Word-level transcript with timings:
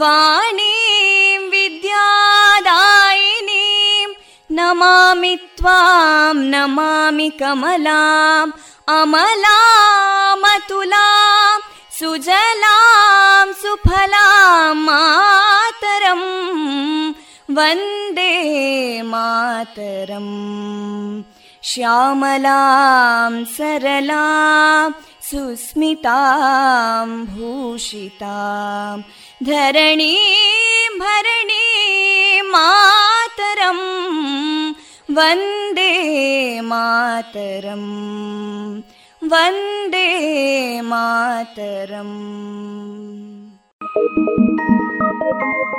वाणीं 0.00 1.38
विद्यादायिनीं 1.52 2.04
नमामि 4.58 5.34
त्वां 5.58 6.36
नमामि 6.54 7.28
कमलाम् 7.40 8.56
अमलामतुलां 8.98 9.44
सुजलां 11.98 12.44
सुफलां 12.54 12.77
मातरं 14.86 16.22
वन्दे 17.56 18.32
मातरम् 19.12 20.32
श्यामलां 21.70 23.32
सरलां 23.56 24.90
सुस्मितां 25.28 27.08
भूषितां 27.34 28.96
धरणीं 29.48 30.98
भरणीं 31.02 32.42
मातरं 32.54 33.80
वन्दे 35.18 35.92
मातरम् 36.70 37.90
वन्दे 39.32 40.08
मातरम् 40.90 42.18
Thank 43.99 44.17
you. 44.17 45.78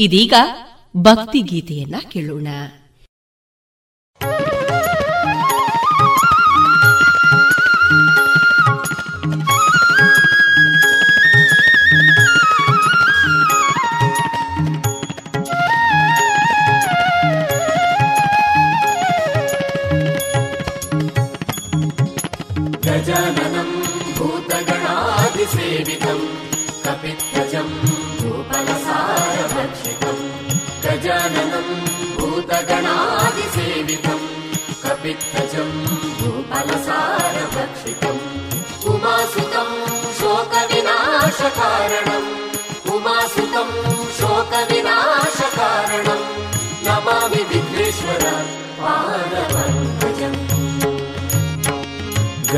ಇದೀಗ 0.00 0.34
ಭಕ್ತಿ 0.96 1.40
ಗೀತೆಯನ್ನ 1.40 1.94
ಕೇಳೋಣ. 2.08 2.48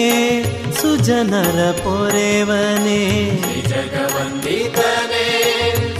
ಸುಜನರ 0.81 1.71
ಪೊರೆವನೇ. 1.71 3.31
ಜಗವಂದಿತನೇ 3.69 5.27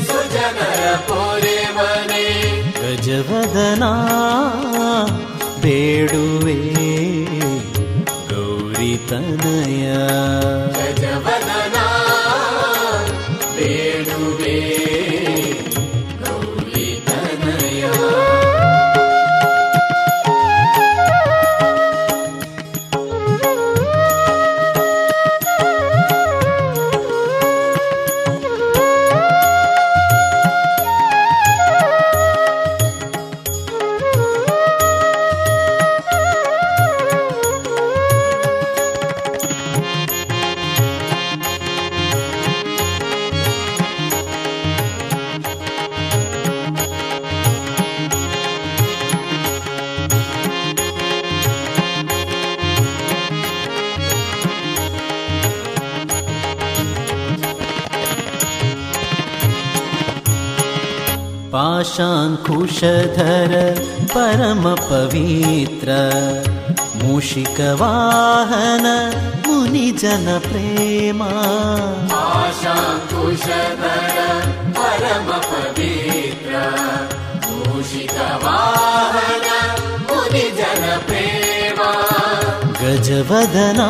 ಸುಜನರ 0.07 0.95
ಪೋರೆವನೇ. 0.95 2.25
ಗಜವದನಾ 2.81 3.91
ಬೇಡುವೆ 5.67 6.57
ಗೌರಿ 8.29 8.93
ತನಯ. 9.09 9.87
कुशधर 62.79 63.53
परमपवित्र 64.13 65.93
मूषिकवाहन 67.03 68.85
मुनिजनप्रेमा 69.47 71.29
परमप्रेम 74.77 76.51
मूषिकवा 77.47 78.57
मुनिजनप्रेमा 80.11 81.91
गजवदना 82.81 83.89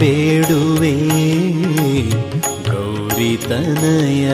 बेडुवे 0.00 0.94
गौरितनय 2.70 4.28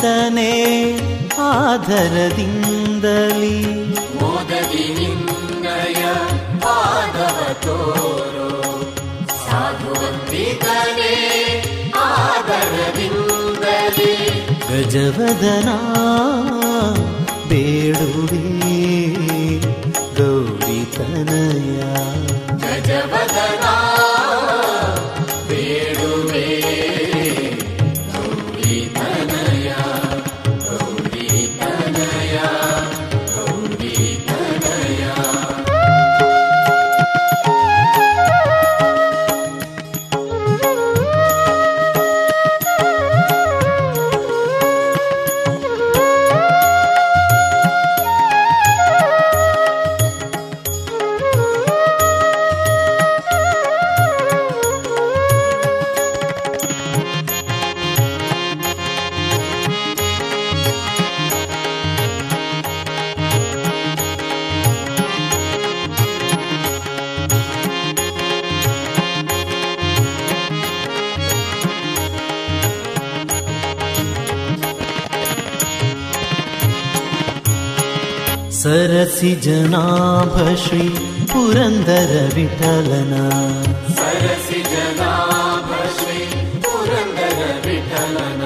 ವಂದಿತನೇ 0.00 0.52
ಆಧರದಿಂದಲಿ 1.38 3.80
ಮೋದದಿ 4.20 4.94
ನಿನ್ನಯ 4.94 6.02
ಪಾದವ 6.60 7.52
ತೋರೋ. 7.52 8.48
ಸಾಧುವಂತಿತನೆ 9.50 11.12
ಆದರದಿಂದಲೇ. 11.96 14.14
ಗಜವದನ 14.70 15.68
ಬೇಡುವೆ. 17.48 18.79
ಸರಸಿ 78.70 79.34
ಜನಾಭ 79.34 80.56
ಶ್ರೀ 80.56 80.88
ಪುರಂದರ 81.26 82.32
ವಿಠಲನ. 82.34 83.30
ಸರಸಿ 83.94 84.62
ಜನಾಭ 84.62 85.70
ಶ್ರೀ 85.72 86.26
ಪುರಂದರ 86.60 87.68
ವಿಠಲನ. 87.68 88.42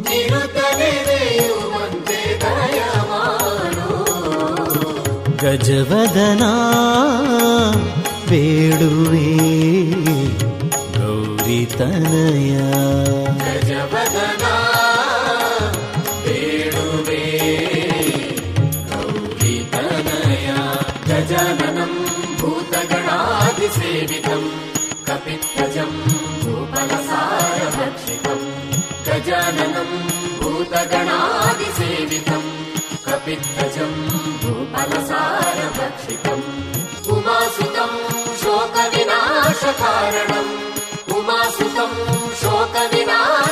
ನಿರುತ 0.00 0.56
ಮಾಡು. 3.10 4.04
ಗಜವದನ 5.36 6.42
ಬೇಡುವೆ 8.30 9.36
ಗೌರಿ 10.98 11.66
ತನಯ. 11.66 12.60
ेतनया 19.54 20.60
गजाननम् 21.08 21.96
भूतगणादिसेवितम् 22.40 24.46
कपित्वजम् 25.08 25.96
भूमलसारभक्षितम् 26.44 28.46
गजाननम् 29.08 29.94
भूतगणादिसेवितम् 30.42 32.48
कपित्वजम् 33.06 33.98
भूमलसारभक्षितम् 34.44 36.46
पुमासितम् 37.06 37.98
शोकविनाशकारणम् 38.42 38.92
उमासुतम् 41.16 41.98
शोकविनाश 42.42 43.43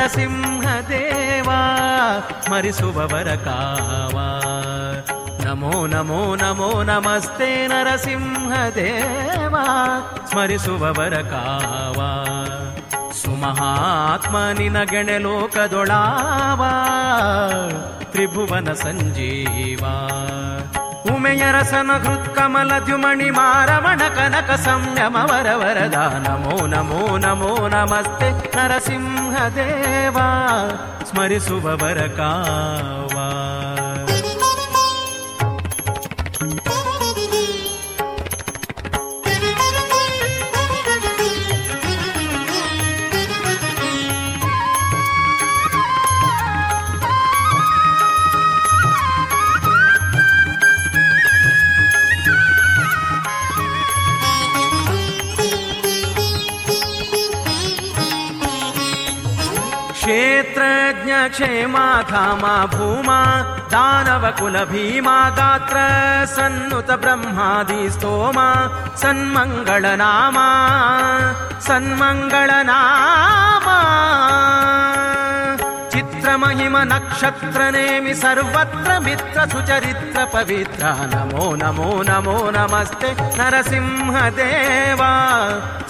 ನಮಸ್ತೆ 0.00 1.50
ಮರಿಸುವವರ 2.50 3.34
ಕಾವ. 3.34 4.18
ನಮೋ 5.44 5.86
ನಮೋ 5.86 6.34
ನಮೋ, 6.34 6.82
ನಮಸ್ತೆ 6.82 7.66
ನರಸಿಂಹದೇವಾ, 7.66 9.64
ಸ್ಮರಿಸುವವರ 10.30 11.14
ಕಾವ. 11.14 12.24
ಸುಮಹಾತ್ಮ 13.12 14.36
ನಿನಗೆಣೆ 14.58 15.18
ಲೋಕದೊಳಾವ, 15.18 16.64
ತ್ರಿಭುವನ 18.04 18.72
ಸಂಜೀವ. 18.72 19.84
उमेर 21.10 21.56
समकृत् 21.70 22.28
कमल 22.36 22.70
कनक 24.16 24.50
संयम 24.66 25.16
वर 25.30 25.48
वरदा 25.60 26.04
नमो 26.26 26.56
नमो 26.72 27.00
नमो 27.24 27.50
नमस्ते 27.74 28.28
नरसिंहदेवा। 28.56 30.28
स्मरिसुभवरकावा 31.10 33.28
ज्ञ 61.04 61.14
क्षेमाथा 61.34 62.24
मा 62.42 62.54
भूमा 62.74 63.20
दानव 63.72 64.24
भीमा 64.70 65.18
गात्र 65.38 65.76
सन्नुत 66.36 66.90
ब्रह्मादि 67.02 67.82
स्तोमा 67.94 68.48
सन्मङ्गलनामा 69.02 70.48
सन्मङ्गलनामा 71.68 73.78
चित्रमहिम 75.92 76.76
नक्षत्र 76.92 77.60
नेमि 77.76 78.12
सर्वत्र 78.14 78.98
मित्र 79.06 79.38
सुचरित्र 79.52 80.18
पवित्र। 80.34 80.82
नमो 81.14 81.44
नमो 81.62 81.88
नमो 82.10 82.36
नमस्ते 82.58 83.10
नरसिंहदेवा 83.38 84.28
देव 84.38 85.02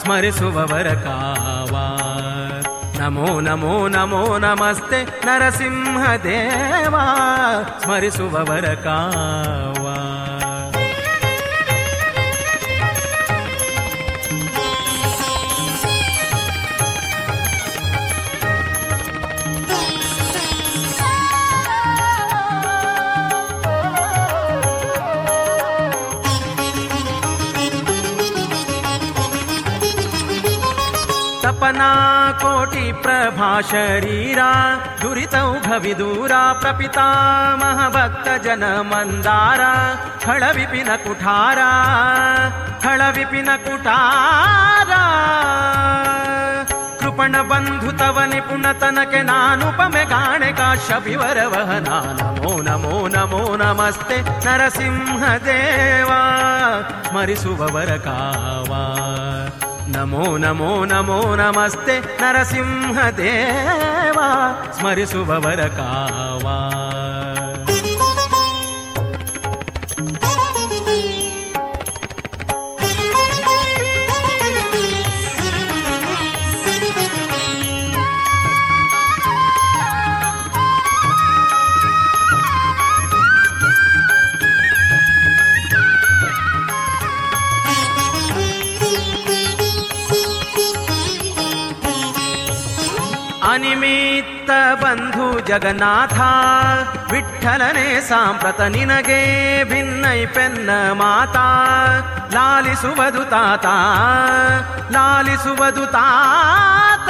स्मरसु 0.02 0.46
ನಮೋ 3.00 3.40
ನಮೋ 3.40 3.88
ನಮೋ 3.88 4.20
ನಮಸ್ತೆ 4.20 4.20
ನರಸಿಂಹ 4.24 4.24
ದೇವ 4.24 4.24
ಸ್ಮರಿಸುವವರ 4.24 4.26
ಕಾವ 4.26 4.26
ನಮೋ 4.26 4.26
ನಮೋ 4.26 4.26
ನಮೋ 4.26 4.26
ನಮಸ್ತೆ 4.38 4.90
ನರಸಿಂಹ 5.26 6.04
ದೇವ 6.26 6.96
ಸ್ಮರಿಸುವವರ 7.82 8.66
ಕಾವ 8.84 9.86
ತಪನಾ 31.42 31.88
ಕೋಟಿ 32.42 32.69
प्रभा 32.92 33.50
शरीरा 33.70 34.50
दुरितौ 35.02 35.48
भविदूरा 35.66 36.42
प्रपिता 36.52 37.06
महभक्त 37.62 38.28
मन्दारा 38.90 39.72
फळ 40.24 40.44
विपिन 40.56 40.88
कुठारा 41.04 41.70
खलविपिन 42.84 43.48
कुठारा। 43.66 45.02
कृपण 47.00 47.32
बन्धु 47.50 47.90
तव 48.00 48.16
निपुणतनके 48.32 49.22
नानुपमे 49.22 50.04
गाणे 50.12 50.50
का 50.58 50.68
शपि 50.86 51.16
वरव 51.16 51.54
नमो 51.86 52.52
नमो 52.68 52.96
नमो 53.16 53.42
नमस्ते 53.62 54.18
नरसिंहदेवा 54.46 55.38
देवा 55.46 56.20
मरिसुवर 57.14 57.96
नमो 59.94 60.24
नमो 60.42 60.68
नमो 60.90 61.16
नमस्ते 61.40 61.96
नरसिंहदेवा 62.20 64.28
स्मरिसुभवरका 64.78 65.40
भवरकावा। 65.40 66.56
ಬಂಧು 94.74 95.40
ಜಗನ್ನಾಥ 95.40 96.20
ವಿಠಲನೆ 97.12 98.00
ಸಾಂಪ್ರತ 98.00 98.60
ನಿನಗೆ, 98.60 99.64
ಭಿನ್ನೈ 99.64 100.26
ಪೆನ್ನ 100.26 100.70
ಮಾತಾ 100.92 101.48
ಲಾಲಿಸುವುದು 102.32 103.24
ತಾತ 103.24 103.66
ಲಾಲಿಸುವುದು 104.92 105.86
ತಾತ 105.86 107.08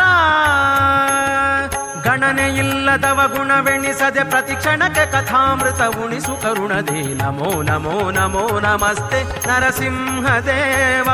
ಗಣನೆ 2.08 2.48
ಇಲ್ಲ 2.48 2.80
ಇಲ್ಲದವ 2.90 3.34
ಗುಣವೆಣಿಸದೆ 3.36 4.24
ಪ್ರತಿ 4.30 4.54
ಕ್ಷಣಕ್ಕೆ 4.54 5.12
ಕಥಾಮೃತ 5.12 5.82
ಉಣಿಸು 5.96 6.42
ಕರುಣದೇ. 6.42 7.14
ನಮೋ 7.14 7.62
ನಮೋ 7.62 8.10
ನಮೋ, 8.10 8.60
ನಮಸ್ತೆ 8.60 9.48
ನರಸಿಂಹದೇವ, 9.48 11.08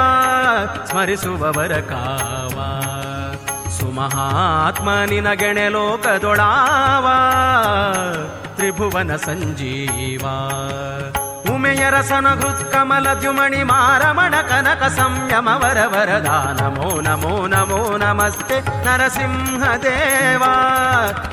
ಸ್ಮರಿಸುವವರ 0.84 1.80
ಕಾವ. 1.80 2.58
ಸುಮಹಾತ್ಮ 3.96 4.88
ನಿನಗೆಣೆ 5.10 5.66
ಲೋಕದೊಳಾವ 5.74 7.06
ತ್ರಿಭುವನ 8.56 9.12
ಸಂಜೀವ 9.22 10.24
ಉಮೆಯರಸನ 11.52 12.26
ಹೃತ್ಕಮಲ 12.40 13.06
ದ್ಯುಮಣಿ 13.20 13.62
ಮಾರಮಣ 13.62 14.34
ಕನಕ 14.50 14.82
ಸಂಯಮ 14.96 15.48
ವರ 15.62 15.78
ವರದ 15.94 16.28
ನಮೋ 16.60 16.88
ನಮೋ 17.06 17.32
ನಮೋ 17.54 17.80
ನಮಸ್ತೆ 17.96 18.58
ನರಸಿಂಹದೇವ 18.86 20.42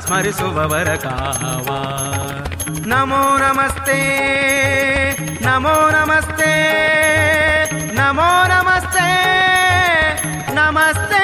ಸ್ಮರಿಸುವವರ 0.06 0.94
ಕಾವ 1.06 1.68
ನಮೋ 2.94 3.24
ನಮಸ್ತೆ 3.44 4.00
ನಮೋ 5.48 5.76
ನಮಸ್ತೆ 5.98 6.54
ನಮೋ 8.00 8.30
ನಮಸ್ತೆ 8.54 9.10
ನಮಸ್ತೆ 10.56 11.23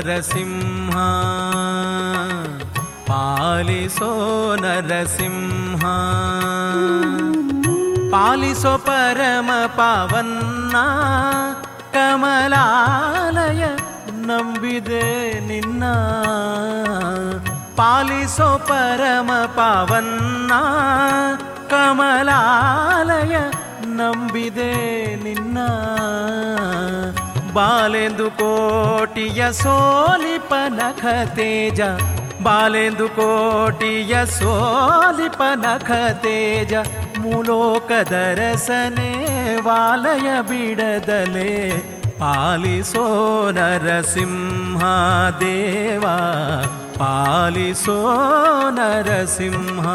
ನರಸಿಂಹ. 0.00 0.94
ಪಾಲಿಸೋ 3.06 4.56
ನರಸಿಂಹ. 4.56 5.80
ಪಾಲಿಸೋ 8.10 8.78
ಪರಮ 8.78 9.50
ಪಾವನ್ನ 9.66 10.76
ಕಮಲಾಲಯ 11.92 13.64
ನಂಬಿದೆ 14.12 15.40
ನಿನ್ನ. 15.46 15.84
ಪಾಲಿಸೋ 17.76 18.58
ಪರಮ 18.58 19.30
ಪಾವನ್ನ 19.46 20.52
ಕಮಲಾಲಯ 21.70 23.38
ನಂಬಿದೆ 23.84 25.04
ನಿನ್ನ. 25.16 25.58
ಬಾಲೆಂದು 27.54 28.30
ಕೋಟಿಯ 28.30 29.52
ಸೋಲಿಪ 29.52 30.54
ನಖ 30.68 31.04
ತೇಜ 31.28 31.80
ಬಾಲೆಂದು 32.42 33.08
ಕೋಟಿಯ 33.08 34.26
ಸೋಲಿಪ 34.26 35.42
ನಖ 35.54 35.90
ತೇಜ 36.12 36.74
ಮೂಲೋಕದರಸನೆ 37.18 39.10
ವಾಲಯ 39.60 40.42
ಬಿಡದಲೆ. 40.42 41.70
ಪಾಲಿಸೋ 42.18 43.04
ನರಸಿಂಹ 43.50 44.84
ದೇವ 45.40 46.04
ಪಾಲಿಸೋ 46.98 47.98
ನರಸಿಂಹ 48.70 49.86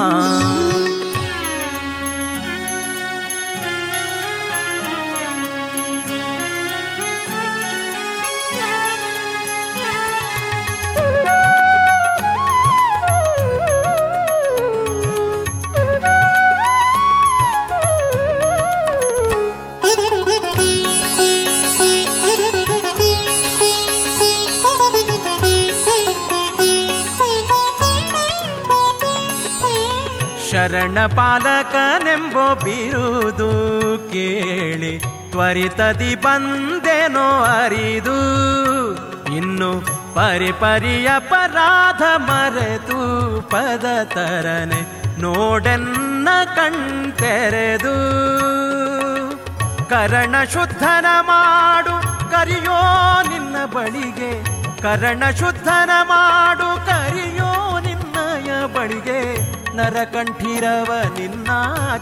ಶರಣ 30.55 31.05
ಪಾಲಕನೆಂಬೋ 31.05 32.55
ಬಿರುದು 32.55 33.49
ಕೇಳಿ 34.11 34.99
ತ್ವರಿತದಿ 35.31 36.15
ಬಂದೆನೋ 36.15 37.43
ಅರಿದು 37.43 38.19
ಇನ್ನು 39.35 39.81
ಪರಿಪರಿಯ 40.15 41.09
ಪರಾಧ 41.19 42.01
ಮರೆತು 42.15 42.99
ಪದ 43.41 43.85
ತರನೆ 44.03 44.81
ನೋಡೆನ್ನ 45.21 46.29
ಕಣ್ತೆರೆದು. 46.55 47.95
ಕರಣ 49.89 50.35
ಶುದ್ಧನ 50.43 51.05
ಮಾಡು, 51.21 52.01
ಕರಿಯೋ 52.31 52.79
ನಿನ್ನ 53.29 53.55
ಬಳಿಗೆ. 53.65 54.43
ಕರಣ 54.81 55.23
ಶುದ್ಧನ 55.31 55.89
ಮಾಡು, 56.03 56.85
ಕರಿಯೋ 56.85 57.79
ನಿನ್ನಯ 57.79 58.51
ಬಳಿಗೆ. 58.73 59.54
ನರಕಂಠಿರವ 59.74 60.92
ನಿನ್ನ 61.18 61.50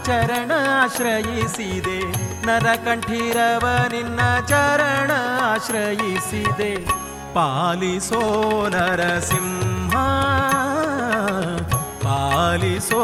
ಚರಣ 0.05 0.51
ಆಶ್ರಯಿಸಿದೆ 0.83 1.99
ನರಕಂಠಿರವ 2.45 3.65
ನಿನ್ನ 3.91 4.19
ಚರಣ 4.47 5.11
ಆಶ್ರಯಿಸಿದೆ 5.43 6.71
ಪಾಲಿಸೋ 7.33 8.21
ನರಸಿಂಹ 8.69 9.95
ಪಾಲಿಸೋ 12.03 13.03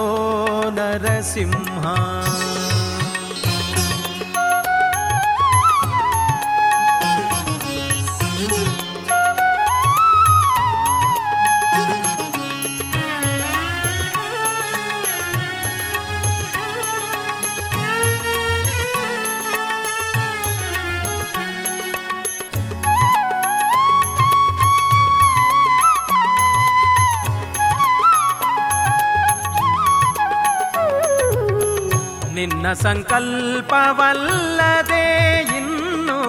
ನರಸಿಂಹ 0.75 1.83
ನಿನ್ನ 32.40 32.72
ಸಂಕಲ್ಪವಲ್ಲದೆ 32.72 35.42
ಇನ್ನು 35.42 36.20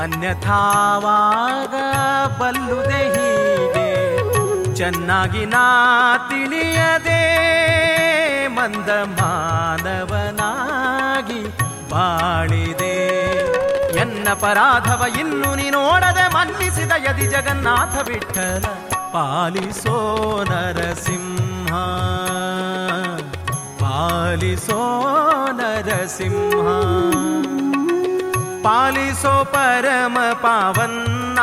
ಅನ್ಯಥಾವಾಗ 0.00 1.74
ಬಲ್ಲುದೆ 2.42 2.92
ಹೀಗೆ. 2.92 4.14
ಚೆನ್ನಾಗಿ 4.74 5.46
ನಾ 5.46 6.28
ತಿಳಿಯದೆ 6.30 7.36
ಮಂದ 8.48 8.88
ಮಾನವನಾಗಿ 8.88 11.56
ಬಾಳಿದೆ. 11.90 13.26
ಎನ್ನ 13.96 14.34
ಪರಾಧವ 14.34 15.04
ಇನ್ನು 15.20 15.54
ನೀನೋಡದೆ 15.54 16.34
ಮನ್ನಿಸಿದ 16.34 16.92
ಯದಿ 17.08 17.26
ಜಗನ್ನಾಥ 17.26 18.08
ವಿಠಲ 18.08 18.64
ಪಾಲಿಸೋ 19.12 20.44
ನರಸಿಂಹ. 20.50 21.72
ಪಾಲಿಸೋ 24.06 24.80
ನರಸಿಂಹ, 25.52 26.66
ಪಾಲಿಸೋ 28.62 29.44
ಪರಮ 29.44 30.18
ಪಾವನ್ನ 30.32 31.38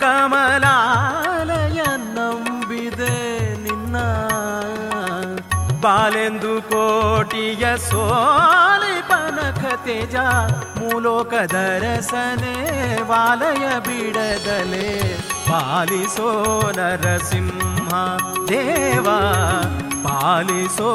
ಕಮಲಾಲಯ 0.00 1.80
ನಂಬಿದೆ 2.14 3.16
ನಿನ್ನ. 3.64 3.96
ಬಾಲೆಂದು 5.80 6.62
ಕೋಟಿಯ 6.62 7.76
ಸೋಲಿ 7.76 9.02
ಪನಖ 9.08 9.74
ತೇಜ, 9.74 10.16
ಮೂಲೋಕದ 10.78 11.54
ರಸನೆ 11.78 12.56
ವಾಲಯ 13.02 13.66
ಬಿಡದಲೆ. 13.80 15.18
ಪಾಲಿಸೋ 15.48 16.30
ನರಸಿಂಹ 16.76 17.94
ದೇವ 18.48 19.08
पालिसो 20.20 20.88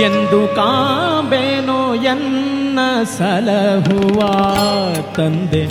ಎಂದು 0.00 0.56
ಕಾಂಬೇನೋ 0.56 1.94
ಎನ್ನ 1.94 2.78
ಸಲಹುವ 3.18 4.20
ತಂದೆ 5.02 5.66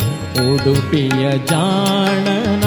ಉಡುಪಿಯ 0.52 1.38
ಜಾಣನ. 1.38 2.64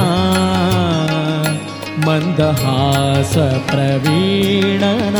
ಮಂದಹಾಸ 2.06 3.38
ಪ್ರವೀಣನ. 3.70 5.16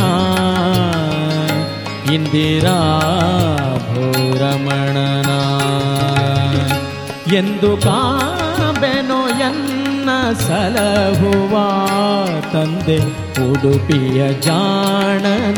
ಇಂದಿರಾ 2.13 2.99
ಭೂರಮಣನ. 3.93 5.29
ಎಂದು 7.33 7.77
ಎನ್ನ 7.77 8.40
ಸಲಹುವ 10.33 11.57
ತಂದೆ 12.53 12.97
ಉಡುಪಿಯ 13.51 14.33
ಜಾಣನ. 14.33 15.57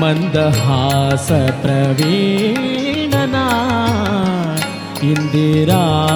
ಮಂದಹಾಸ 0.00 1.32
ಪ್ರವೀಣನ. 1.60 3.34
ಇಂದಿರಾ 5.06 6.06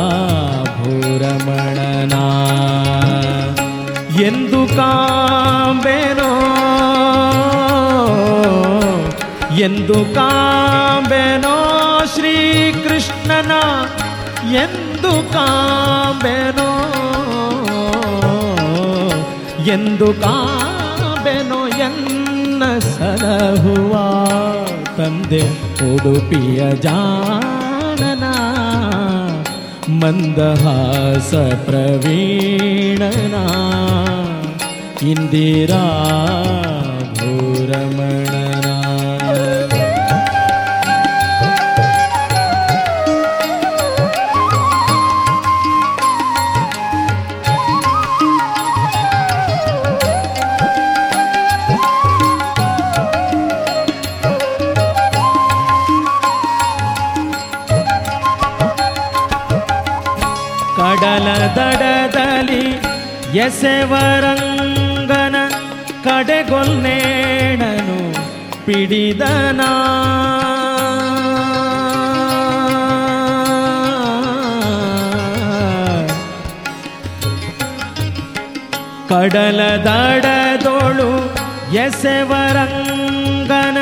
ಭೂರಮಣನ. 0.64 2.12
ಎಂದು 4.22 4.76
ಕಾಂಬೆನೋ? 4.76 6.40
ಎಂದು 9.56 10.14
ಕಾಂಬೆನೋ 10.14 11.76
ಶ್ರೀಕೃಷ್ಣನ. 12.14 13.50
ಎಂದು 14.54 14.79
ಕಾಂಬೆನೋ? 15.02 16.70
ಎಂದು 19.66 20.12
ಕಾಂಬೆನೋ 20.12 21.66
ಎನ್ನ 21.66 22.78
ಸಲಹುವ 22.78 23.96
ತಂದೆ 24.96 25.44
ಉಡುಪಿಯ 25.94 26.76
ಜಾನನ 26.76 28.24
ಮಂದಹಾಸ 29.88 31.34
ಪ್ರವೀಣನ 31.64 33.36
ಇಂದಿರಾ 35.02 35.84
ಎಸೆವರಂಗನ 63.42 65.36
ಕಡೆಗೊಲ್ನೇಣನು 66.04 67.98
ಪಿಡಿದನ 68.66 69.60
ಕಡಲ 79.10 79.60
ದಡದೋಳು 79.86 81.08
ಎಸೆವರಂಗನ 81.76 83.78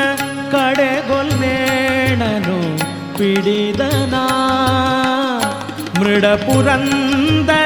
ಕಡೆಗೊಲ್ನೇಣನು 0.53 2.57
ಪಿಡಿದನ 3.17 4.15
ಮೃಡಪುರಂದರ 5.99 7.58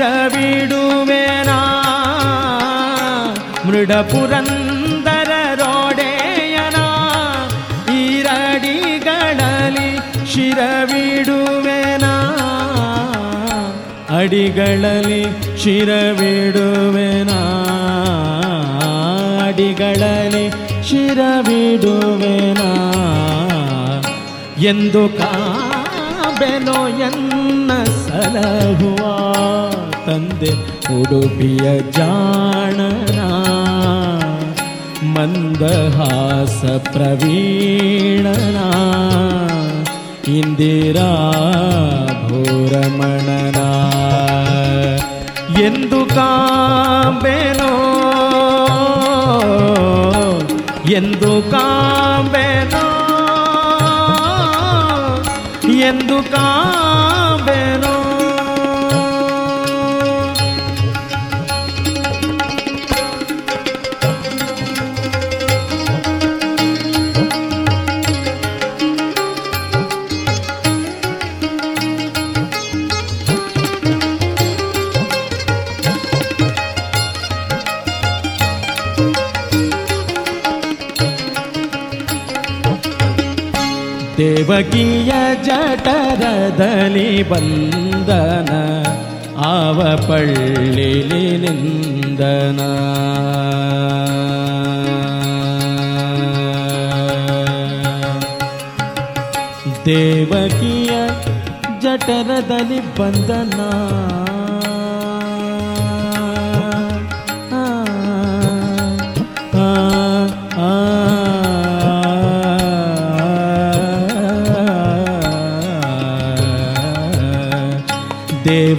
ಶಿರವಿಡುವೆನ 0.00 1.50
ಮೃಡಪುರಂದರ 3.66 5.30
ರೋಡೆಯನ? 5.54 6.78
ಈರಡಿಗಳಲ್ಲಿ 7.92 9.90
ಶಿರವಿಡುವೆನ? 10.34 12.06
ಅಡಿಗಳಲ್ಲಿ 14.18 15.22
ಶಿರವಿಡುವೆನ? 15.62 17.30
ಅಡಿಗಳಲ್ಲಿ 19.46 20.46
ಶಿರವಿಡುವೆನ? 20.88 22.62
ಎಂದು 24.58 25.18
ಕಾಬೆನೋ 25.18 26.88
ಎನ್ನ 26.88 27.84
ಸಲಹುವ? 27.84 29.04
ತಂದೆ 30.06 30.52
ಉಡುಪಿಯ 31.00 31.78
ಜಾಣನ 31.90 33.20
ಮಂದಹಾಸ 35.04 36.64
ಪ್ರವೀಣನ. 36.64 38.56
ಇಂದಿರಾ 40.30 41.32
ಭೂರಮಣನ. 42.28 43.56
ಎಂದು 45.60 46.14
ಕಾಂಬೆನೋ. 46.14 47.70
ಎಂದು 50.90 51.50
ಕಾಂಬೆನೋ 51.50 52.29
ದೇವಕಿಯ 84.20 85.12
ಜಠರದಲ್ಲಿ 85.44 87.22
ಬಂದನ 87.22 88.50
ಆವ 89.38 89.96
ಪಳ್ಳಿಲಿ 89.96 91.36
ನಿಂದನ. 91.36 92.60
ದೇವಕಿಯ 99.86 100.90
ಜಠರದಲ್ಲಿ 101.80 102.98
ಬಂದನ 102.98 103.60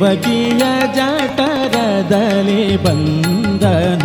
ದೇವಕಿಯ 0.01 0.65
ಜಠರದಲ್ಲಿ 0.97 2.63
ಬಂದನ 2.85 4.05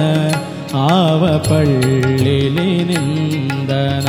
ಆವ 0.85 1.23
ಪಳ್ಳಿಲಿ 1.47 2.71
ನಿಂದನ 2.89 4.07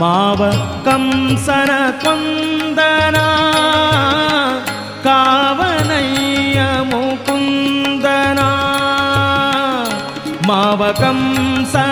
ಮಾವ 0.00 0.40
ಕಂಸನ 0.86 1.72
ಕೊಂದನ 2.04 3.18
ಕಾವನಯ್ಯ 5.06 6.60
ಮುಕುಂದನ 6.90 8.40
ಮಾವ 10.48 10.82
ಕಂಸನ 11.02 11.85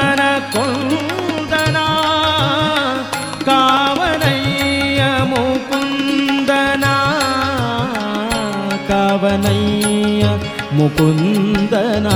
ಮುಕುಂದನ? 10.86 12.08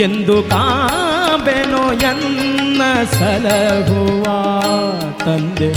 ಎಂದು 0.00 0.42
ಕಾಬೆನೋ 0.42 1.92
ಎನ್ನ 1.92 2.82
ಸಲಹುವ 3.04 4.24
ತಂದೆ 5.24 5.70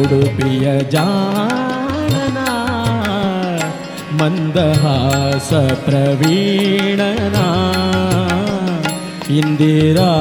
ಉಡುಪಿಯ 0.00 0.80
ಜಾಣನ 0.80 2.38
ಮಂದಹಾಸ 4.22 5.54
ಪ್ರವೀಣನ? 5.54 7.36
ಇಂದಿರಾ 9.36 10.12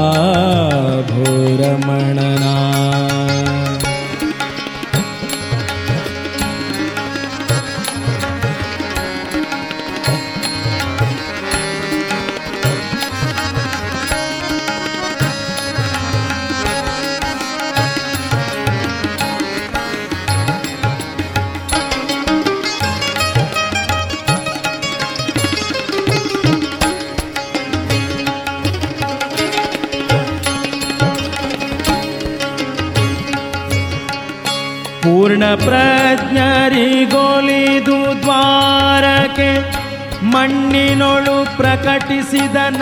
ಭೂರಮಣನ? 1.08 2.46
ಪ್ರಜ್ಞರಿಗೊಲಿದು 35.56 38.22
ದ್ವಾರಕ್ಕೆ 38.22 39.50
ಮಣ್ಣಿನೊಳು 40.26 41.58
ಪ್ರಕಟಿಸಿದನ? 41.58 42.82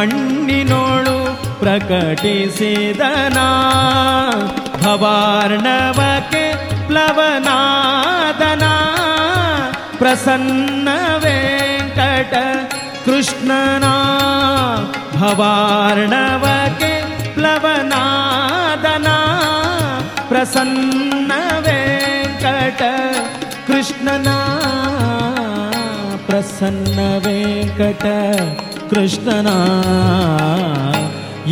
ಮಣ್ಣಿನೋಳು 0.00 1.38
ಪ್ರಕಟಿಸಿದನ? 1.60 3.38
ಭವಾರ್ಣವಕ್ಕೆ 4.82 6.44
ಪ್ಲವನಾದನ? 6.86 8.62
ಪ್ರಸನ್ನ 9.98 10.88
ವೆಂಕಟ 11.16 12.34
कृष्णना 13.06 13.94
भवार्णवके 15.12 16.92
प्लवनादना 17.34 19.16
प्रसन्न 20.28 21.32
वेङ्कट 21.66 22.80
कृष्णना 23.66 24.36
प्रसन्न 26.26 26.98
वेङ्कट 27.26 28.04
ಕೃಷ್ಣನ 28.90 29.50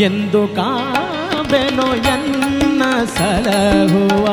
ಎಂದು 0.06 0.42
ಕಾಬೆನೋ 0.56 1.86
ಎನ್ನ 2.12 2.82
ಸಲಹುವ 3.16 4.26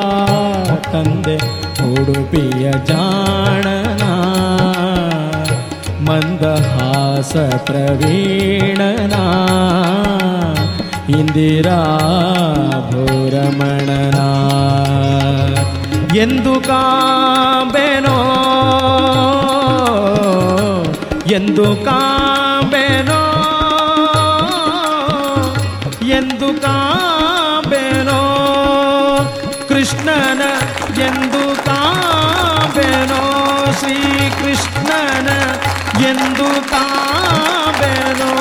ತಂದೆ 0.92 1.38
ಉಡುಪಿಯ 1.90 2.66
ಜಾಣನ 2.86 4.04
ಮಂದಹಾಸ 6.10 7.34
ಪ್ರವೀಣನ 7.66 9.16
ಇಂದಿರಾ 11.20 11.80
ಭೂರಮಣನ 12.92 14.20
ಎಂದು 16.18 16.54
ಕಾಬೆನೋ 16.62 18.18
ಎಂದು 21.32 21.68
ಕಾಂಬೆನೋ 22.56 23.22
ಎಂದು 26.18 26.50
ಕಾಂಬೆನೋ 26.64 28.20
ಕೃಷ್ಣನ 29.70 30.44
ಎಂದು 31.08 31.42
ಕಾಂಬೆನೋ 31.68 33.22
ಶ್ರೀಕೃಷ್ಣನ 33.80 35.30
ಎಂದು 36.04 36.48
ಕಾಂಬೆನೋ 36.72 38.32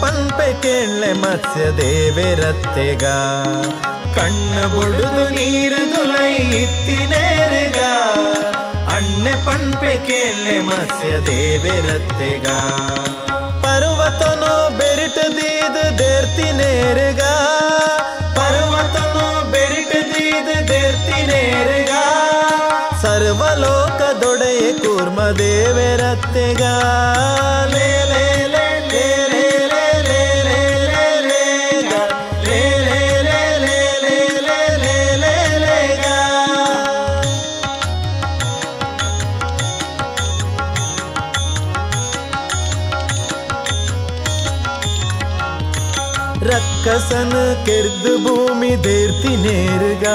ಪಲ್ಪೆ 0.00 0.48
ಕೇಳೆ 0.62 1.12
ಮತ್ಸ್ಯ 1.22 1.64
ದೇವರತ್ತೆಗ 1.78 3.04
ಕಣ್ಣು 4.16 4.64
ಬುಡುದು 4.74 5.24
ನೀರು 5.34 5.82
ದುಲೈ 5.92 6.30
ಇತ್ತಿನೇರೆಗ 6.60 7.80
ಅಣ್ಣೆ 8.96 9.34
ಪಂಪೆ 9.46 9.94
ಕೇಳೆ 10.08 10.56
ಮತ್ಸ್ಯ 10.68 11.12
ದೇವರತ್ತೆಗ 11.28 12.46
ಪರ್ವತನು 13.64 14.52
ಬೆರಿಟ 14.78 15.18
ದೀದು 15.38 15.84
ದೇರ್ತಿನೇರೆಗ 15.98 17.22
ಪರ್ವತನು 18.38 19.24
ಬೆರಿಟ 19.52 19.92
ದೀದು 20.12 20.56
ದೇರ್ತಿನೇರೆಗ 20.68 21.92
ಸರ್ವಲೋಕ 23.02 24.00
ದೊಡೆಯ 24.22 24.64
ಕೂರ್ಮ 24.82 25.20
ದೇವರತ್ತೆಗ 25.38 26.62
ಲೇ 27.74 27.88
ಲೇ 28.12 28.24
ಲೇ. 28.54 28.66
ರಕ್ಕಸನ 46.95 47.35
ಕೆರ್ದು 47.65 48.11
ಭೂಮಿ 48.23 48.69
ದೇರ್ತಿ 48.83 49.31
ನೇರ್ಗ 49.37 50.05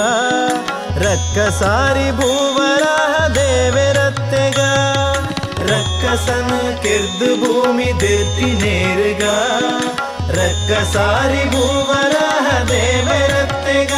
ರಕ್ಕಸಾರಿ 1.02 2.06
ಭೂವರಾಹ 2.18 3.12
ದೇವೆರತ್ತೆಗ 3.36 4.60
ರಕ್ಕಸನ 5.70 6.50
ಕೆರ್ದು 6.84 7.28
ಭೂಮಿ 7.42 7.88
ದೇರ್ತಿ 8.00 8.50
ನೇರ್ಗ 8.62 9.24
ರಕ್ಕಸಾರಿ 10.38 11.44
ಭೂವರಾಹ 11.52 12.46
ದೇವೆರತ್ತೆಗ 12.70 13.92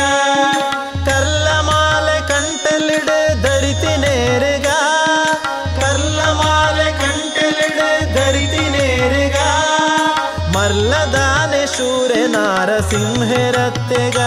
ಮರ್ಲದಾನೆ 11.84 12.04
ಶೂರೆ 12.10 12.22
ನಾರಸಿಂಹರತ್ತೆಗ 12.28 14.20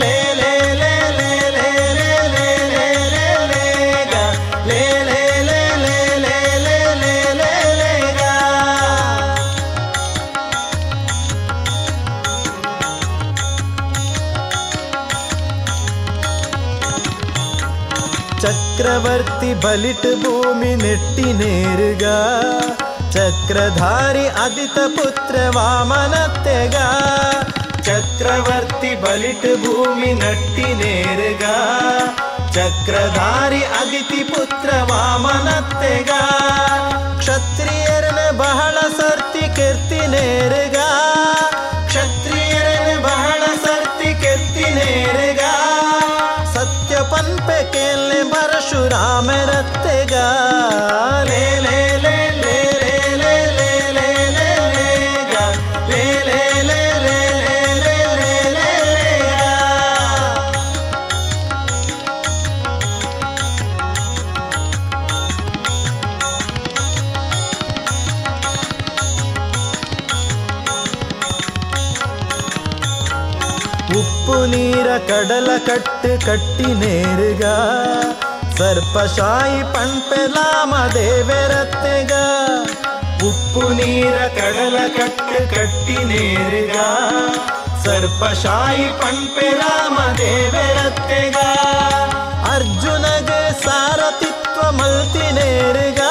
ಲೇ 0.00 0.12
ಲೇ 0.34 0.52
ಲೇ 0.80 0.92
ಲೇ 1.18 1.30
ಲೇ 1.56 1.68
ಲೇ 1.96 2.08
ಲೇ 2.34 2.46
ಲೇ 2.74 2.86
ಲೇ 3.12 3.26
ಲೇ 3.50 3.64
ಗ. 4.04 4.14
ಲೇ 4.68 4.80
ಲೇ 5.08 5.20
ಲೇ 5.48 5.60
ಲೇ 5.84 5.96
ಲೇ 6.24 6.36
ಲೇ 6.64 6.76
ಲೇ 7.00 7.12
ಲೇ 7.40 7.50
ಲೇ 7.80 7.92
ಗ. 8.12 8.22
ಚಕ್ರವರ್ತಿ 18.40 19.54
ಬಲಿಟ್ 19.54 20.08
ಭೂಮಿ 20.22 20.72
चक्रधारी 23.14 24.24
अदित 24.44 24.78
पुत्र 24.94 25.42
वामन 25.54 26.14
तेगा 26.44 26.86
चक्रवर्ती 27.78 28.90
बलिट 29.02 29.44
भूमि 29.62 30.12
नट्टी 30.14 30.74
नेरगा, 30.74 31.52
चक्रधारी 32.56 33.62
अदितिपुत्र 33.80 34.80
वामनत्तेगा 34.90 36.20
क्षत्रियरने 37.20 38.26
बहळ 38.40 38.80
सर्ति 38.98 39.46
कीर्ति 39.58 40.00
नेरगा, 40.14 40.88
क्षत्रियरने 41.86 42.96
बहळ 43.06 43.46
सर्ति 43.64 44.12
कीर्ति 44.24 44.74
नेरगा। 44.74 45.54
सत्यपन्पे 46.54 47.62
के 47.74 47.86
बरशुराम 48.24 49.30
रत्ते 49.50 49.83
കാപ്പു 74.34 74.46
നീര 74.52 74.88
കടല 75.08 75.48
കട്ട് 75.66 76.12
കട്ടി 76.22 76.70
നേരുക 76.80 77.44
സർപ്പശായി 78.58 79.60
പൺപെലാമ 79.74 80.72
ദേവരത്തുക 80.94 82.12
ഉപ്പു 83.28 83.64
നീര 83.78 84.16
കടല 84.38 84.76
കട്ട് 84.96 85.40
കട്ടി 85.52 85.98
നേരുക 86.10 86.74
സർപ്പശായി 87.84 88.88
പൺപെലാമ 89.00 89.98
ദേവരത്തുക 90.20 91.38
അർജുനക 92.54 93.30
സാരതിത്വമൽത്തി 93.64 95.28
നേരുക 95.38 96.02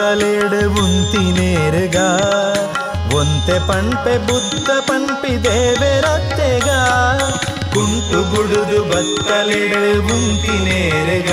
ಬುಡುದು 0.00 0.12
ಬತ್ತಲೇಡು 0.12 0.60
ಉಂತಿನೇರುಗ 0.82 1.96
ಒಂತೆ 3.16 3.56
ಪಂಪೆ 3.68 4.14
ಬುದ್ಧ 4.28 4.68
ಪಂಪಿ 4.88 5.32
ದೇವೆರತ್ತೆಗ 5.44 6.68
ಕುಂಟು 7.74 8.20
ಬುಡುದು 8.30 8.80
ಬತ್ತಲೇಡು 8.90 9.82
ಉಂತಿನೇರುಗ 10.14 11.32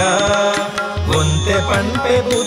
ಒಂತೆ 1.18 1.58
ಪಂಪೆ 1.70 2.18
ಬುದ್ಧ 2.28 2.47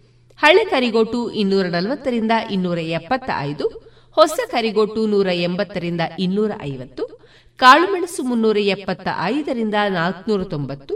ಹಳೆ 0.43 0.65
ಕರಿಗೋಟು 0.65 1.31
ಇನ್ನೂರ 1.31 1.65
ನಲವತ್ತರಿಂದ 1.65 2.31
ಇನ್ನೂರ 2.51 2.79
ಎಪ್ಪತ್ತ 2.79 3.29
ಐದು 3.39 3.65
ಹೊಸ 4.11 4.39
ಕರಿಗೋಟು 4.51 5.07
ನೂರ 5.07 5.27
ಎಂಬತ್ತರಿಂದ 5.33 6.01
ಇನ್ನೂರ 6.19 6.51
ಐವತ್ತು, 6.61 7.21
ಕಾಳುಮೆಣಸು 7.57 8.23
ಮುನ್ನೂರ 8.23 8.57
ಎಪ್ಪತ್ತ 8.57 9.07
ಐದರಿಂದ 9.23 9.75
ನಾಲ್ಕನೂರ 9.89 10.43
ತೊಂಬತ್ತು, 10.43 10.93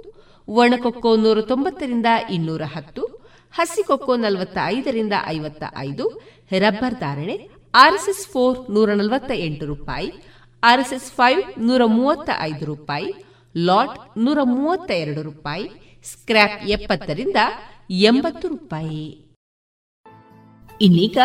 ಒಣಕೊಕ್ಕೋ 0.47 1.15
ನೂರ 1.15 1.41
ತೊಂಬತ್ತರಿಂದ 1.41 2.05
ಇನ್ನೂರ 2.31 2.61
ಹತ್ತು, 2.75 3.25
ಹಸಿಕೊಕ್ಕೋ 3.51 4.15
ನಲವತ್ತ 4.15 4.57
ಐದರಿಂದ 4.65 5.13
ಐವತ್ತ 5.27 5.63
ಐದು 5.77 6.21
ರಬ್ಬರ್ 6.59 6.99
ಧಾರಣೆ 6.99 7.49
ಆರ್ಎಸ್ಎಸ್ 7.73 8.27
ಫೋರ್ 8.27 8.71
ನೂರ 8.71 8.93
ನಲವತ್ತ 8.93 9.31
ಎಂಟು 9.35 9.65
ರೂಪಾಯಿ, 9.65 10.11
ಆರ್ಎಸ್ಎಸ್ 10.63 11.11
ಫೈವ್ 11.11 11.59
ನೂರ 11.59 11.81
ಮೂವತ್ತ 11.85 12.29
ಐದು 12.41 12.65
ರೂಪಾಯಿ, 12.65 13.13
ಲಾಟ್ 13.57 14.17
ನೂರ 14.17 14.39
ಮೂವತ್ತ 14.43 14.91
ಎರಡು 14.91 15.21
ರೂಪಾಯಿ, 15.21 15.69
ಸ್ಕ್ರ್ಯಾಪ್ 16.03 16.67
ಎಪ್ಪತ್ತರಿಂದ 16.67 17.35
ಎಂಬತ್ತು 17.89 18.47
ರೂಪಾಯಿ. 18.47 19.24
ಇನ್ನೀಗ 20.81 21.17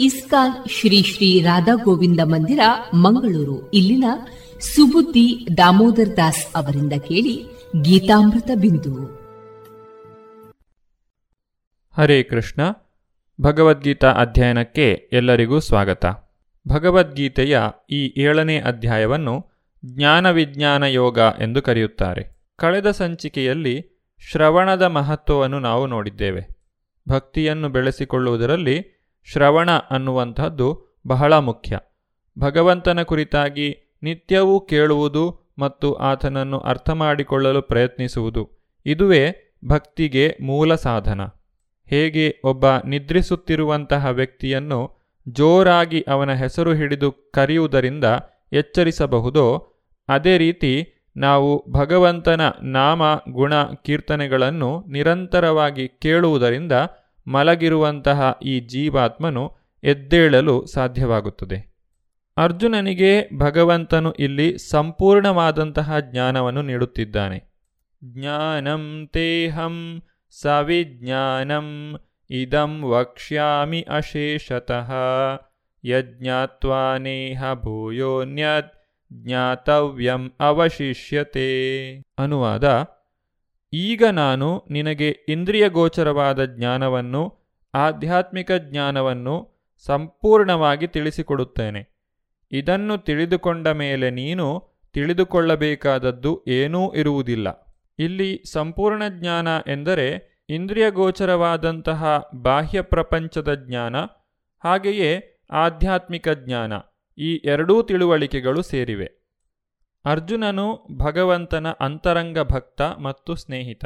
ಇಸ್ಕಾನ್ 0.00 0.68
ಶ್ರೀ 0.68 1.02
ಶ್ರೀ 1.02 1.40
ರಾಧಾ 1.40 1.74
ಗೋವಿಂದ 1.74 2.20
ಮಂದಿರ, 2.24 2.60
ಮಂಗಳೂರು. 2.94 3.70
ಇಲ್ಲಿನ 3.70 4.04
ಸುಬುದ್ದಿ 4.60 5.46
ದಾಮೋದರ್ 5.56 6.16
ದಾಸ್ 6.16 6.46
ಅವರಿಂದ 6.56 6.92
ಕೇಳಿ 6.92 7.44
ಗೀತಾಮೃತ 7.82 8.50
ಬಿಂದು. 8.54 9.20
ಹರೇ 11.96 12.22
ಕೃಷ್ಣ. 12.22 12.62
ಭಗವದ್ಗೀತಾ 13.40 14.10
ಅಧ್ಯಯನಕ್ಕೆ 14.10 15.10
ಎಲ್ಲರಿಗೂ 15.12 15.60
ಸ್ವಾಗತ. 15.60 16.06
ಭಗವದ್ಗೀತೆಯ 16.68 17.60
ಈ 17.90 18.14
ಏಳನೇ 18.16 18.60
ಅಧ್ಯಾಯವನ್ನು 18.60 19.46
ಜ್ಞಾನ 19.84 20.30
ವಿಜ್ಞಾನ 20.30 20.82
ಯೋಗ 20.82 21.18
ಎಂದು 21.40 21.62
ಕರೆಯುತ್ತಾರೆ. 21.62 22.40
ಕಳೆದ 22.56 22.90
ಸಂಚಿಕೆಯಲ್ಲಿ 22.90 24.02
ಶ್ರವಣದ 24.30 24.82
ಮಹತ್ವವನ್ನು 24.82 25.60
ನಾವು 25.60 25.86
ನೋಡಿದ್ದೇವೆ. 25.86 26.59
ಭಕ್ತಿಯನ್ನು 27.10 27.68
ಬೆಳೆಸಿಕೊಳ್ಳುವುದರಲ್ಲಿ 27.68 28.76
ಶ್ರವಣ 29.32 29.70
ಅನ್ನುವಂಥದ್ದು 29.70 30.68
ಬಹಳ 31.06 31.38
ಮುಖ್ಯ. 31.38 31.78
ಭಗವಂತನ 32.38 33.02
ಕುರಿತಾಗಿ 33.02 33.98
ನಿತ್ಯವೂ 34.02 34.60
ಕೇಳುವುದು 34.60 35.54
ಮತ್ತು 35.58 35.94
ಆತನನ್ನು 35.94 36.58
ಅರ್ಥ 36.58 36.90
ಮಾಡಿಕೊಳ್ಳಲು 36.90 37.62
ಪ್ರಯತ್ನಿಸುವುದು 37.62 38.50
ಇದುವೇ 38.86 39.22
ಭಕ್ತಿಗೆ 39.64 40.36
ಮೂಲ 40.42 40.74
ಸಾಧನ. 40.74 41.20
ಹೇಗೆ 41.86 42.40
ಒಬ್ಬ 42.44 42.64
ನಿದ್ರಿಸುತ್ತಿರುವಂತಹ 42.84 44.06
ವ್ಯಕ್ತಿಯನ್ನು 44.06 44.80
ಜೋರಾಗಿ 45.28 46.04
ಅವನ 46.08 46.32
ಹೆಸರು 46.32 46.74
ಹಿಡಿದು 46.74 47.12
ಕರೆಯುವುದರಿಂದ 47.34 48.04
ಎಚ್ಚರಿಸಬಹುದೋ, 48.52 49.46
ಅದೇ 50.08 50.38
ರೀತಿ 50.38 50.72
ನಾವು 51.16 51.64
ಭಗವಂತನ 51.70 52.40
ನಾಮ, 52.62 53.02
ಗುಣ, 53.30 53.52
ಕೀರ್ತನೆಗಳನ್ನು 53.62 54.84
ನಿರಂತರವಾಗಿ 54.88 55.88
ಕೇಳುವುದರಿಂದ 55.88 56.72
ಮಲಗಿರುವಂತಹ 57.26 58.38
ಈ 58.42 58.60
ಜೀವಾತ್ಮನು 58.60 59.56
ಎದ್ದೇಳಲು 59.84 60.66
ಸಾಧ್ಯವಾಗುತ್ತದೆ. 60.66 61.70
ಅರ್ಜುನನಿಗೆ 62.36 63.38
ಭಗವಂತನು 63.38 64.12
ಇಲ್ಲಿ 64.12 64.58
ಸಂಪೂರ್ಣವಾದಂತಹ 64.58 65.98
ಜ್ಞಾನವನ್ನು 65.98 66.62
ನೀಡುತ್ತಿದ್ದಾನೆ. 66.62 67.50
ಜ್ಞಾನಂ 68.04 69.08
ತೇಹಂ 69.12 70.02
ಸವಿಜ್ಞಾನಂ 70.30 72.00
ಇದಂ 72.30 72.82
ವಕ್ಷ್ಯಾಮಿ 72.82 73.82
ಅಶೇಷತಃ 73.82 74.92
ಯಜ್ಞಾತ್ವಾನೇಹ 75.84 77.54
ಭೂಯೋನ್ಯತ್ 77.54 78.72
ಜ್ಞಾತವ್ಯಂ 79.12 80.32
ಅವಶಿಷ್ಯತೆ. 80.40 81.96
ಅನುವಾದ 82.18 82.84
ಈಗ 83.72 84.04
ನಾನು 84.04 84.64
ನಿನಗೆ 84.70 85.08
ಇಂದ್ರಿಯಗೋಚರವಾದ 85.28 86.44
ಜ್ಞಾನವನ್ನು, 86.44 87.38
ಆಧ್ಯಾತ್ಮಿಕ 87.74 88.52
ಜ್ಞಾನವನ್ನು 88.52 89.50
ಸಂಪೂರ್ಣವಾಗಿ 89.86 90.86
ತಿಳಿಸಿಕೊಡುತ್ತೇನೆ. 90.86 92.00
ಇದನ್ನು 92.52 92.98
ತಿಳಿದುಕೊಂಡ 92.98 93.68
ಮೇಲೆ 93.68 94.10
ನೀನು 94.10 94.68
ತಿಳಿದುಕೊಳ್ಳಬೇಕಾದದ್ದು 94.92 96.44
ಏನೂ 96.48 96.92
ಇರುವುದಿಲ್ಲ. 96.92 97.76
ಇಲ್ಲಿ 97.98 98.42
ಸಂಪೂರ್ಣ 98.52 99.02
ಜ್ಞಾನ 99.08 99.48
ಎಂದರೆ 99.66 100.30
ಇಂದ್ರಿಯಗೋಚರವಾದಂತಹ 100.48 102.28
ಬಾಹ್ಯ 102.34 102.82
ಪ್ರಪಂಚದ 102.82 103.54
ಜ್ಞಾನ, 103.54 103.96
ಹಾಗೆಯೇ 104.64 105.40
ಆಧ್ಯಾತ್ಮಿಕ 105.50 106.28
ಜ್ಞಾನ. 106.28 106.72
ಈ 107.18 107.34
ಎರಡೂ 107.34 107.82
ತಿಳುವಳಿಕೆಗಳು 107.82 108.62
ಸೇರಿವೆ. 108.62 109.19
ಅರ್ಜುನನು 110.04 110.86
ಭಗವಂತನ 110.98 111.66
ಅಂತರಂಗ 111.80 112.38
ಭಕ್ತ 112.38 112.82
ಮತ್ತು 112.82 113.34
ಸ್ನೇಹಿತ. 113.34 113.84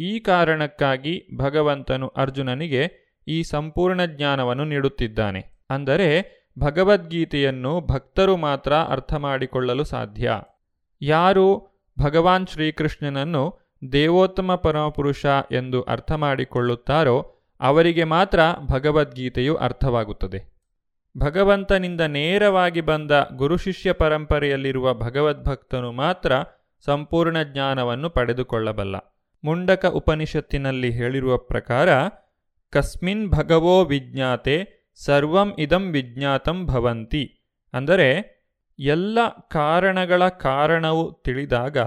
ಈ 0.00 0.18
ಕಾರಣಕ್ಕಾಗಿ 0.18 1.36
ಭಗವಂತನು 1.38 2.08
ಅರ್ಜುನನಿಗೆ 2.08 3.14
ಈ 3.28 3.42
ಸಂಪೂರ್ಣ 3.42 4.04
ಜ್ಞಾನವನ್ನು 4.04 4.64
ನೀಡುತ್ತಿದ್ದಾನೆ. 4.64 5.64
ಅಂದರೆ 5.70 6.08
ಭಗವದ್ಗೀತೆಯನ್ನು 6.58 7.80
ಭಕ್ತರು 7.80 8.36
ಮಾತ್ರ 8.36 8.72
ಅರ್ಥ 8.72 9.14
ಮಾಡಿಕೊಳ್ಳಲು 9.14 9.84
ಸಾಧ್ಯ. 9.84 10.32
ಯಾರು 11.02 11.74
ಭಗವಾನ್ 12.00 12.46
ಶ್ರೀಕೃಷ್ಣನನ್ನು 12.46 13.58
ದೇವೋತ್ತಮ 13.92 14.54
ಪರಮಪುರುಷ 14.54 15.26
ಎಂದು 15.50 15.82
ಅರ್ಥ 15.82 16.12
ಮಾಡಿಕೊಳ್ಳುತ್ತಾರೋ 16.12 17.36
ಅವರಿಗೆ 17.60 18.04
ಮಾತ್ರ 18.04 18.40
ಭಗವದ್ಗೀತೆಯು 18.66 19.56
ಅರ್ಥವಾಗುತ್ತದೆ. 19.56 20.53
ಭಗವಂತನಿಂದ 21.18 22.00
ನೇರವಾಗಿ 22.00 22.80
ಬಂದ 22.80 23.10
ಗುರುಶಿಷ್ಯ 23.36 23.92
ಪರಂಪರೆಯಲ್ಲಿರುವ 23.92 24.94
ಭಗವದ್ಭಕ್ತನು 24.94 25.92
ಮಾತ್ರ 25.92 26.32
ಸಂಪೂರ್ಣ 26.84 27.42
ಜ್ಞಾನವನ್ನು 27.42 28.10
ಪಡೆದುಕೊಳ್ಳಬಲ್ಲ. 28.10 28.96
ಮುಂಡಕ 29.44 29.86
ಉಪನಿಷತ್ತಿನಲ್ಲಿ 29.86 30.90
ಹೇಳಿರುವ 30.90 31.36
ಪ್ರಕಾರ, 31.36 31.88
ಕಸ್ಮಿನ್ 32.70 33.30
ಭಗವೋ 33.30 33.84
ವಿಜ್ಞಾತೆ 33.84 34.68
ಸರ್ವಂ 35.04 35.54
ಇದಂ 35.58 35.82
ವಿಜ್ಞಾತಂ 35.82 36.66
ಭವಂತಿ. 36.66 37.44
ಅಂದರೆ, 37.72 38.34
ಎಲ್ಲ 38.78 39.28
ಕಾರಣಗಳ 39.28 40.28
ಕಾರಣವು 40.28 41.20
ತಿಳಿದಾಗ 41.24 41.78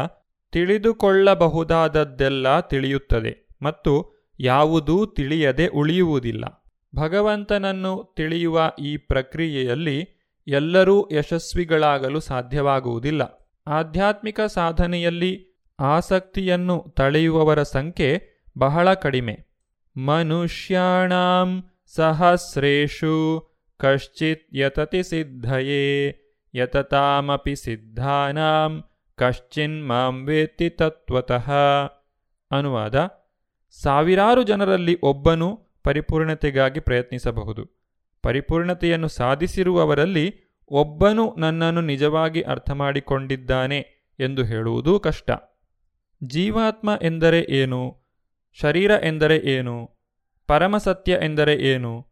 ತಿಳಿದುಕೊಳ್ಳಬಹುದಾದದ್ದೆಲ್ಲ 0.51 2.59
ತಿಳಿಯುತ್ತದೆ 2.59 3.47
ಮತ್ತು 3.61 4.23
ಯಾವುದೂ 4.39 5.05
ತಿಳಿಯದೆ 5.05 5.67
ಉಳಿಯುವುದಿಲ್ಲ. 5.67 6.66
ಭಗವಂತನನ್ನು 6.97 8.13
ತಿಳಿಯುವ 8.17 8.71
ಈ 8.79 8.97
ಪ್ರಕ್ರಿಯೆಯಲ್ಲಿ 8.97 10.09
ಎಲ್ಲರೂ 10.47 11.09
ಯಶಸ್ವಿಗಳಾಗಲು 11.11 12.19
ಸಾಧ್ಯವಾಗುವುದಿಲ್ಲ. 12.19 13.51
ಆಧ್ಯಾತ್ಮಿಕ 13.67 14.41
ಸಾಧನೆಯಲ್ಲಿ 14.41 15.47
ಆಸಕ್ತಿಯನ್ನು 15.79 16.93
ತಳೆಯುವವರ 16.97 17.63
ಸಂಖ್ಯೆ 17.63 18.43
ಬಹಳ 18.57 18.93
ಕಡಿಮೆ. 18.93 19.47
ಮನುಷ್ಯಾಣಾಂ 19.97 21.63
ಸಹಸ್ರೇಷು 21.95 23.47
ಕಶ್ಚಿತ್ 23.77 24.55
ಯತತಿ 24.55 25.03
ಸಿದ್ಧಯೇ, 25.03 25.85
ಯತತಾಮಪಿ 26.55 27.55
ಸಿದ್ಧಾನಾಂ 27.55 28.83
ಕಶ್ಚಿನ್ 29.15 29.87
ಮಾಂ 29.87 30.25
ವೇತ್ತಿ 30.25 30.69
ತತ್ವತಃ. 30.69 31.51
ಅನುವಾದ, 32.51 32.95
ಸಾವಿರಾರು 33.81 34.43
ಜನರಲ್ಲಿ 34.43 34.97
ಒಬ್ಬನು 35.03 35.66
ಪರಿಪೂರ್ಣತೆಗಾಗಿ 35.83 36.79
ಪ್ರಯತ್ನಿಸಬಹುದು. 36.79 37.89
ಪರಿಪೂರ್ಣತೆಯನ್ನು 38.23 39.07
ಸಾಧಿಸಿರುವವರಲ್ಲಿ 39.07 40.35
ಒಬ್ಬನು 40.67 41.35
ನನ್ನನ್ನು 41.37 41.81
ನಿಜವಾಗಿ 41.81 42.41
ಅರ್ಥ 42.41 42.71
ಮಾಡಿಕೊಂಡಿದ್ದಾನೆ 42.71 43.85
ಎಂದು 44.19 44.43
ಹೇಳುವುದೂ 44.43 44.99
ಕಷ್ಟ. 44.99 45.31
ಜೀವಾತ್ಮ 46.23 46.89
ಎಂದರೆ 47.01 47.45
ಏನು? 47.49 48.07
ಶರೀರ 48.61 48.91
ಎಂದರೆ 49.03 49.37
ಏನು? 49.37 49.89
ಪರಮಸತ್ಯ 50.47 51.19
ಎಂದರೆ 51.23 51.53
ಏನು? 51.53 52.07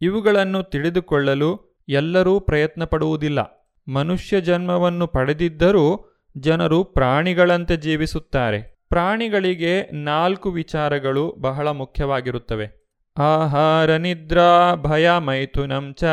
ಇವುಗಳನ್ನು 0.00 0.62
ತಿಳಿದುಕೊಳ್ಳಲು 0.62 1.82
ಎಲ್ಲರೂ 1.88 2.40
ಪ್ರಯತ್ನ 2.40 2.84
ಪಡುವುದಿಲ್ಲ 2.84 3.70
ಮನುಷ್ಯ 3.88 4.40
ಜನ್ಮವನ್ನು 4.40 5.06
ಪಡೆದಿದ್ದರೂ 5.06 6.10
ಜನರು 6.38 6.84
ಪ್ರಾಣಿಗಳಂತೆ 6.84 7.76
ಜೀವಿಸುತ್ತಾರೆ. 7.76 8.86
ಪ್ರಾಣಿಗಳಿಗೆ 8.88 9.90
ನಾಲ್ಕು 9.92 10.50
ವಿಚಾರಗಳು 10.50 11.34
ಬಹಳ 11.38 11.68
ಮುಖ್ಯವಾಗಿರುತ್ತವೆ. 11.68 12.83
ಆಹಾರ 13.18 13.96
ನಿದ್ರಾ 13.96 14.74
ಭಯ 14.74 15.10
ಮೈಥುನಂ 15.18 15.94
ಚ 15.94 16.04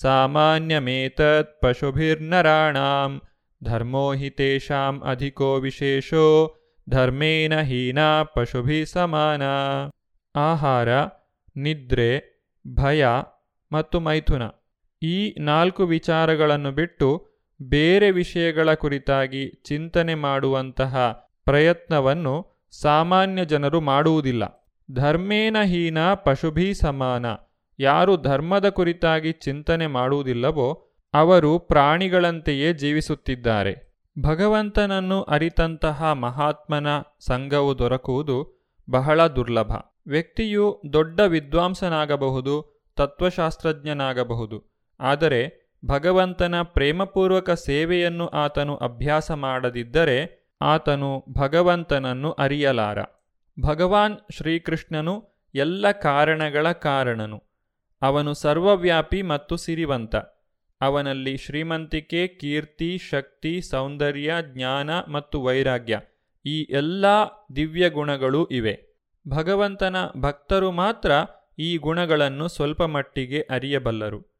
ಸಾಮಾನ್ಯಮೇತತ್ 0.00 1.60
ಪಶುಭಿರ್ನರಾಣಾಂ. 1.60 3.22
ಧರ್ಮೋ 3.64 4.14
ಹಿ 4.14 4.30
ತೇಷಾಂ 4.30 5.02
ಅಧಿಕೋ 5.02 5.56
ವಿಶೇಷೋ, 5.56 6.56
ಧರ್ಮೇನ 6.90 7.60
ಹೀನ 7.60 7.98
ಪಶುಭಿ 8.34 8.86
ಸಮಾನ. 8.86 9.42
ಆಹಾರ, 10.36 10.88
ನಿದ್ರೆ, 11.56 12.36
ಭಯ 12.74 13.06
ಮತ್ತು 13.72 14.00
ಮೈಥುನ. 14.00 14.42
ಈ 15.02 15.34
ನಾಲ್ಕು 15.40 15.86
ವಿಚಾರಗಳನ್ನು 15.86 16.72
ಬಿಟ್ಟು 16.72 17.28
ಬೇರೆ 17.62 18.10
ವಿಷಯಗಳ 18.10 18.74
ಕುರಿತಾಗಿ 18.74 19.62
ಚಿಂತನೆ 19.64 20.14
ಮಾಡುವಂತಹ 20.14 20.96
ಪ್ರಯತ್ನವನ್ನು 21.44 22.66
ಸಾಮಾನ್ಯ 22.80 23.44
ಜನರು 23.44 23.80
ಮಾಡುವುದಿಲ್ಲ. 23.80 24.65
ಧರ್ಮೇನ 24.94 25.56
ಹೀನ 25.64 26.14
ಪಶುಭಿ 26.14 26.74
ಸಮಾನ. 26.74 27.26
ಯಾರು 27.78 28.16
ಧರ್ಮದ 28.16 28.68
ಕುರಿತಾಗಿ 28.68 29.32
ಚಿಂತನೆ 29.32 29.86
ಮಾಡುವುದಿಲ್ಲವೋ 29.86 30.88
ಅವರು 31.14 31.58
ಪ್ರಾಣಿಗಳಂತೆಯೇ 31.58 32.72
ಜೀವಿಸುತ್ತಿದ್ದಾರೆ. 32.72 34.02
ಭಗವಂತನನ್ನು 34.22 35.22
ಅರಿತಂತಹ 35.22 36.12
ಮಹಾತ್ಮನ 36.12 36.86
ಸಂಘವು 37.26 37.78
ದೊರಕುವುದು 37.78 38.68
ಬಹಳ 38.90 39.26
ದುರ್ಲಭ. 39.26 39.72
ವ್ಯಕ್ತಿಯು 40.06 40.82
ದೊಡ್ಡ 40.92 41.20
ವಿದ್ವಾಂಸನಾಗಬಹುದು, 41.20 42.84
ತತ್ವಶಾಸ್ತ್ರಜ್ಞನಾಗಬಹುದು. 42.96 44.84
ಆದರೆ 45.00 45.72
ಭಗವಂತನ 45.86 46.54
ಪ್ರೇಮಪೂರ್ವಕ 46.62 47.50
ಸೇವೆಯನ್ನು 47.50 48.26
ಆತನು 48.26 48.76
ಅಭ್ಯಾಸ 48.76 49.30
ಮಾಡದಿದ್ದರೆ 49.30 50.48
ಆತನು 50.62 51.24
ಭಗವಂತನನ್ನು 51.32 52.32
ಅರಿಯಲಾರ. 52.32 52.98
ಭಗವಾನ್ 53.60 54.32
ಶ್ರೀಕೃಷ್ಣನು 54.32 55.28
ಎಲ್ಲ 55.54 55.90
ಕಾರಣಗಳ 55.90 56.72
ಕಾರಣನು. 56.72 57.42
ಅವನು 58.02 58.34
ಸರ್ವವ್ಯಾಪಿ 58.34 59.22
ಮತ್ತು 59.22 59.56
ಸಿರಿವಂತ. 59.56 60.16
ಅವನಲ್ಲಿ 60.80 61.36
ಶ್ರೀಮಂತಿಕೆ, 61.36 62.26
ಕೀರ್ತಿ, 62.26 62.98
ಶಕ್ತಿ, 62.98 63.62
ಸೌಂದರ್ಯ, 63.62 64.34
ಜ್ಞಾನ 64.42 64.90
ಮತ್ತು 64.90 65.42
ವೈರಾಗ್ಯ 65.42 66.00
ಈ 66.46 66.62
ಎಲ್ಲ 66.62 67.04
ದಿವ್ಯ 67.56 67.90
ಗುಣಗಳೂ 67.90 68.46
ಇವೆ. 68.46 68.86
ಭಗವಂತನ 69.28 69.96
ಭಕ್ತರು 70.16 70.72
ಮಾತ್ರ 70.72 71.12
ಈ 71.58 71.76
ಗುಣಗಳನ್ನು 71.76 72.48
ಸ್ವಲ್ಪ 72.48 72.82
ಮಟ್ಟಿಗೆ 72.82 73.40
ಅರಿಯಬಲ್ಲರು. 73.40 74.36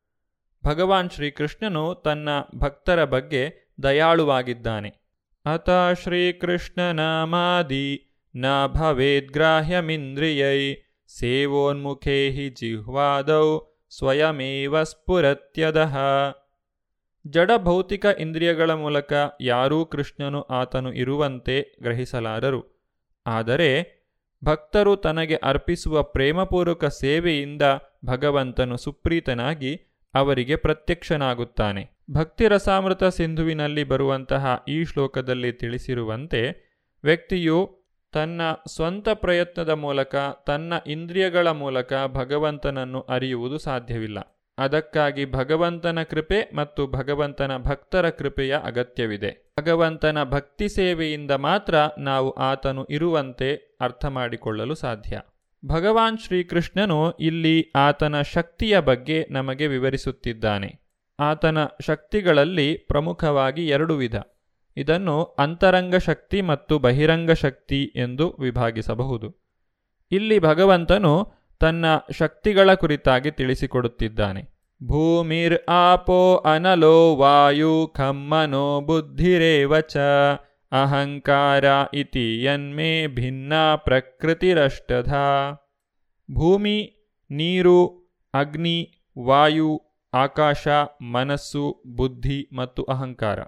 ಭಗವಾನ್ 0.66 1.10
ಶ್ರೀಕೃಷ್ಣನು 1.10 1.94
ತನ್ನ 1.94 2.28
ಭಕ್ತರ 2.56 3.04
ಬಗ್ಗೆ 3.04 3.72
ದಯಾಳುವಾಗಿದ್ದಾನೆ. 3.82 4.94
ಅಥ 5.54 5.70
ಶ್ರೀಕೃಷ್ಣನಾಮಾದಿ 6.02 8.05
ನ 8.36 8.66
भवेद्ग्राह्यमिन्द्रियै 8.66 10.84
ಸೇವೋನ್ಮುಖೇ 11.18 12.30
ಹಿ 12.30 12.48
ಜಿಹ್ವಾದೌ 12.48 13.60
ಸ್ವಯಮೇವ 13.98 14.82
ಸ್ಫುರತ್ಯದಃ. 14.82 15.96
ಜಡ 17.26 17.50
ಭೌತಿಕ 17.56 18.04
ಇಂದ್ರಿಯಗಳ 18.04 18.70
ಮೂಲಕ 18.70 19.12
ಯಾರೂ 19.40 19.84
ಕೃಷ್ಣನು 19.84 20.42
ಆತನು 20.42 20.92
ಇರುವಂತೆ 20.92 21.78
ಗ್ರಹಿಸಲಾರರು. 21.82 22.86
ಆದರೆ 23.26 23.96
ಭಕ್ತರು 24.44 24.96
ತನಗೆ 24.96 25.36
ಅರ್ಪಿಸುವ 25.36 26.02
ಪ್ರೇಮಪೂರ್ವಕ 26.02 26.84
ಸೇವೆಯಿಂದ 26.84 27.62
ಭಗವಂತನು 28.04 28.76
ಸುಪ್ರೀತನಾಗಿ 28.76 29.80
ಅವರಿಗೆ 30.14 30.56
ಪ್ರತ್ಯಕ್ಷನಾಗುತ್ತಾನೆ. 30.56 31.90
ಭಕ್ತಿರಸಾಮೃತ 32.10 33.04
ಸಿಂಧುವಿನಲ್ಲಿ 33.04 33.84
ಬರುವಂತಹ 33.84 34.64
ಈ 34.68 34.84
ಶ್ಲೋಕದಲ್ಲಿ 34.84 35.52
ತಿಳಿಸಿರುವಂತೆ 35.52 36.66
ವ್ಯಕ್ತಿಯು 37.04 37.85
ತನ್ನ 38.16 38.40
ಸ್ವಂತ 38.68 39.08
ಪ್ರಯತ್ನದ 39.08 39.68
ಮೂಲಕ, 39.68 40.14
ತನ್ನ 40.46 40.72
ಇಂದ್ರಿಯಗಳ 40.86 41.48
ಮೂಲಕ 41.48 41.92
ಭಗವಂತನನ್ನು 42.06 43.00
ಅರಿಯುವುದು 43.00 43.58
ಸಾಧ್ಯವಿಲ್ಲ. 43.58 44.42
ಅದಕ್ಕಾಗಿ 44.58 45.32
ಭಗವಂತನ 45.32 46.02
ಕೃಪೆ 46.02 46.50
ಮತ್ತು 46.54 46.86
ಭಗವಂತನ 46.86 47.56
ಭಕ್ತರ 47.56 48.10
ಕೃಪೆಯ 48.10 48.58
ಅಗತ್ಯವಿದೆ. 48.64 49.54
ಭಗವಂತನ 49.60 50.22
ಭಕ್ತಿ 50.22 50.68
ಸೇವೆಯಿಂದ 50.68 51.30
ಮಾತ್ರ 51.30 51.74
ನಾವು 51.98 52.30
ಆತನು 52.30 52.84
ಇರುವಂತೆ 52.84 53.78
ಅರ್ಥ 53.80 54.04
ಮಾಡಿಕೊಳ್ಳಲು 54.04 54.74
ಸಾಧ್ಯ. 54.74 55.20
ಭಗವಾನ್ 55.66 56.18
ಶ್ರೀಕೃಷ್ಣನು 56.18 57.10
ಇಲ್ಲಿ 57.10 57.72
ಆತನ 57.76 58.22
ಶಕ್ತಿಯ 58.22 58.80
ಬಗ್ಗೆ 58.80 59.26
ನಮಗೆ 59.30 59.66
ವಿವರಿಸುತ್ತಿದ್ದಾನೆ. 59.66 60.80
ಆತನ 61.20 61.58
ಶಕ್ತಿಗಳಲ್ಲಿ 61.86 62.76
ಪ್ರಮುಖವಾಗಿ 62.76 63.68
ಎರಡು 63.68 63.94
ವಿಧ. 63.94 64.16
ಇದನ್ನು 64.76 65.24
ಅಂತರಂಗ 65.24 65.96
ಶಕ್ತಿ 65.96 66.40
ಮತ್ತು 66.40 66.78
ಬಹಿರಂಗ 66.78 67.30
ಶಕ್ತಿ 67.30 67.92
ಎಂದು 67.96 68.36
ವಿಭಾಗಿಸಬಹುದು. 68.40 69.46
ಇಲ್ಲಿ 70.10 70.38
ಭಗವಂತನು 70.38 71.32
ತನ್ನ 71.58 71.84
ಶಕ್ತಿಗಳ 72.10 72.74
ಕುರಿತಾಗಿ 72.74 73.30
ತಿಳಿಸಿಕೊಡುತ್ತಿದ್ದಾನೆ. 73.30 74.56
ಭೂಮಿರ್ 74.82 75.70
ಆಪೋ 75.70 76.36
ಅನಲೋ 76.36 77.16
ವಾಯು 77.16 77.92
ಖಮ್ಮನೋ 77.96 78.80
ಬುದ್ಧಿರೇವಚ 78.80 79.96
ಅಹಂಕಾರ 80.72 81.64
ಇತಿ 81.94 82.44
ಯನ್ಮೇ 82.44 83.06
ಭಿನ್ನ 83.06 83.52
ಪ್ರಕೃತಿರಷ್ಟಧ. 83.76 85.14
ಭೂಮಿ, 86.30 86.92
ನೀರು, 87.30 87.86
ಅಗ್ನಿ, 88.34 88.92
ವಾಯು, 89.18 89.82
ಆಕಾಶ, 90.14 90.68
ಮನಸ್ಸು, 91.02 91.82
ಬುದ್ಧಿ 91.96 92.48
ಮತ್ತು 92.56 92.82
ಅಹಂಕಾರ. 92.82 93.38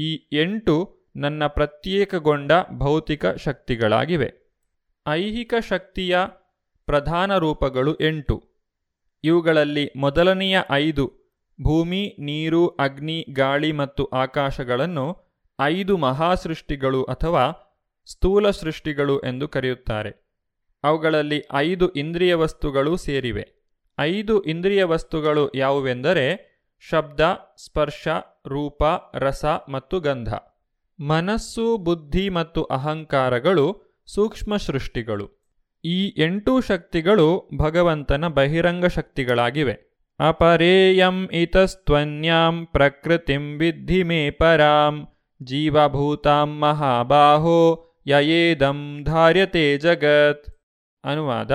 ಈ 0.00 0.28
ಎಂಟು 0.32 0.98
ನನ್ನ 1.16 1.46
ಪ್ರತ್ಯೇಕಗೊಂಡ 1.46 2.52
ಭೌತಿಕ 2.76 3.26
ಶಕ್ತಿಗಳಾಗಿವೆ. 3.26 4.32
ಐಹಿಕ 5.08 5.54
ಶಕ್ತಿಯ 5.68 6.18
ಪ್ರಧಾನ 6.86 7.38
ರೂಪಗಳು 7.38 7.94
ಎಂಟು. 7.94 8.44
ಇವುಗಳಲ್ಲಿ 9.24 9.90
ಮೊದಲನೆಯ 9.96 10.60
ಐದು 10.70 11.12
ಭೂಮಿ, 11.62 12.16
ನೀರು, 12.18 12.68
ಅಗ್ನಿ, 12.68 13.26
ಗಾಳಿ 13.32 13.72
ಮತ್ತು 13.72 14.04
ಆಕಾಶಗಳನ್ನು 14.04 15.18
ಐದು 15.60 15.96
ಮಹಾಸೃಷ್ಟಿಗಳು 15.96 17.04
ಅಥವಾ 17.04 17.52
ಸ್ಥೂಲ 18.06 18.50
ಸೃಷ್ಟಿಗಳು 18.50 19.20
ಎಂದು 19.20 19.48
ಕರೆಯುತ್ತಾರೆ. 19.48 20.30
ಅವುಗಳಲ್ಲಿ 20.84 21.42
ಐದು 21.52 21.88
ಇಂದ್ರಿಯ 21.88 22.34
ವಸ್ತುಗಳು 22.34 22.96
ಸೇರಿವೆ. 22.96 23.48
ಐದು 23.98 24.42
ಇಂದ್ರಿಯ 24.42 24.84
ವಸ್ತುಗಳು 24.84 25.50
ಯಾವುವೆಂದರೆ 25.54 26.50
ಶಬ್ದ, 26.88 27.20
ಸ್ಪರ್ಶ 27.56 28.08
ರೂಪ, 28.46 28.82
ರಸ 29.14 29.44
ಮತ್ತು 29.44 30.00
ಗಂಧ. 30.00 30.34
ಮನಸ್ಸು, 31.00 31.76
ಬುದ್ಧಿ 31.76 32.28
ಮತ್ತು 32.28 32.62
ಅಹಂಕಾರಗಳು 32.62 33.82
ಸೂಕ್ಷ್ಮ 34.06 34.56
ಸೃಷ್ಟಿಗಳು. 34.56 35.40
ಈ 35.84 36.22
ಎಂಟು 36.22 36.60
ಶಕ್ತಿಗಳು 36.60 37.50
ಭಗವಂತನ 37.56 38.28
ಬಹಿರಂಗ 38.28 38.86
ಶಕ್ತಿಗಳಾಗಿವೆ. 38.86 39.90
ಅಪರೇಯಂ 40.20 41.28
ಇತಸ್ತ್ವನ್ಯಾಂ 41.32 42.66
ಪ್ರಕೃತಿಂ 42.66 43.58
ವಿದ್ಧಿ 43.58 44.02
ಮೇ 44.02 44.30
ಪರಾಂ 44.30 45.08
ಜೀವಭೂತಾಂ 45.42 46.60
ಮಹಾಬಾಹೋ 46.60 47.86
ಯಯೇದಂ 48.06 49.04
ಧಾರ್ಯತೆ 49.04 49.78
ಜಗತ್. 49.78 50.44
ಅನುವಾದ 51.04 51.50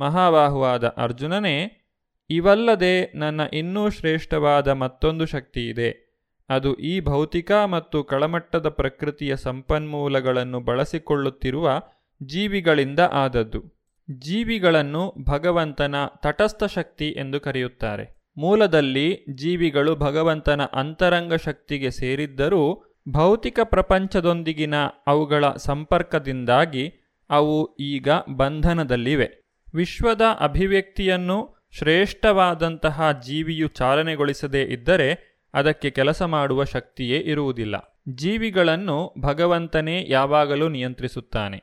ಮಹಾಬಾಹುವಾದ 0.00 0.84
ಅರ್ಜುನನೇ 0.84 1.81
ಇವಲ್ಲದೆ 2.30 3.12
ನನ್ನ 3.14 3.40
ಇನ್ನೂ 3.52 3.90
ಶ್ರೇಷ್ಠವಾದ 3.90 4.68
ಮತ್ತೊಂದು 4.68 5.26
ಶಕ್ತಿಯಿದೆ. 5.26 6.12
ಅದು 6.48 6.74
ಈ 6.74 7.00
ಭೌತಿಕ 7.00 7.52
ಮತ್ತು 7.52 8.04
ಕಳಮಟ್ಟದ 8.04 8.68
ಪ್ರಕೃತಿಯ 8.68 9.36
ಸಂಪನ್ಮೂಲಗಳನ್ನು 9.36 10.60
ಬಳಸಿಕೊಳ್ಳುತ್ತಿರುವ 10.60 11.80
ಜೀವಿಗಳಿಂದ 12.22 13.00
ಆದದ್ದು. 13.12 13.82
ಜೀವಿಗಳನ್ನು 14.10 15.14
ಭಗವಂತನ 15.24 15.94
ತಟಸ್ಥ 16.22 16.64
ಶಕ್ತಿ 16.64 17.08
ಎಂದು 17.08 17.40
ಕರೆಯುತ್ತಾರೆ. 17.40 18.32
ಮೂಲದಲ್ಲಿ 18.36 19.24
ಜೀವಿಗಳು 19.34 19.96
ಭಗವಂತನ 19.96 20.60
ಅಂತರಂಗ 20.62 21.34
ಶಕ್ತಿಗೆ 21.34 21.90
ಸೇರಿದ್ದರೂ 21.90 22.84
ಭೌತಿಕ 23.08 23.60
ಪ್ರಪಂಚದೊಂದಿಗಿನ 23.64 24.74
ಅವುಗಳ 25.06 25.48
ಸಂಪರ್ಕದಿಂದಾಗಿ 25.48 26.92
ಅವು 27.30 27.76
ಈಗ 27.80 28.08
ಬಂಧನದಲ್ಲಿವೆ. 28.36 29.28
ವಿಶ್ವದ 29.74 30.20
ಅಭಿವ್ಯಕ್ತಿಯನ್ನು 30.40 31.61
ಶ್ರೇಷ್ಠವಾದಂತಹ 31.72 33.12
ಜೀವಿಯು 33.12 33.68
ಚಾಲನೆಗೊಳಿಸದೇ 33.68 34.62
ಇದ್ದರೆ 34.62 35.40
ಅದಕ್ಕೆ 35.54 35.90
ಕೆಲಸ 35.90 36.22
ಮಾಡುವ 36.22 36.64
ಶಕ್ತಿಯೇ 36.64 37.18
ಇರುವುದಿಲ್ಲ. 37.18 38.02
ಜೀವಿಗಳನ್ನು 38.08 39.14
ಭಗವಂತನೇ 39.20 40.04
ಯಾವಾಗಲೂ 40.08 40.68
ನಿಯಂತ್ರಿಸುತ್ತಾನೆ. 40.68 41.62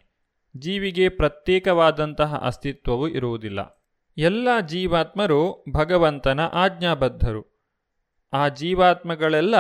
ಜೀವಿಗೆ 0.57 1.09
ಪ್ರತ್ಯೇಕವಾದಂತಹ 1.09 2.35
ಅಸ್ತಿತ್ವವು 2.35 3.07
ಇರುವುದಿಲ್ಲ. 3.07 3.85
ಎಲ್ಲ 4.17 4.47
ಜೀವಾತ್ಮರು 4.67 5.65
ಭಗವಂತನ 5.73 6.39
ಆಜ್ಞಾಬದ್ಧರು. 6.39 7.69
ಆ 8.33 8.47
ಜೀವಾತ್ಮಗಳೆಲ್ಲ 8.47 9.55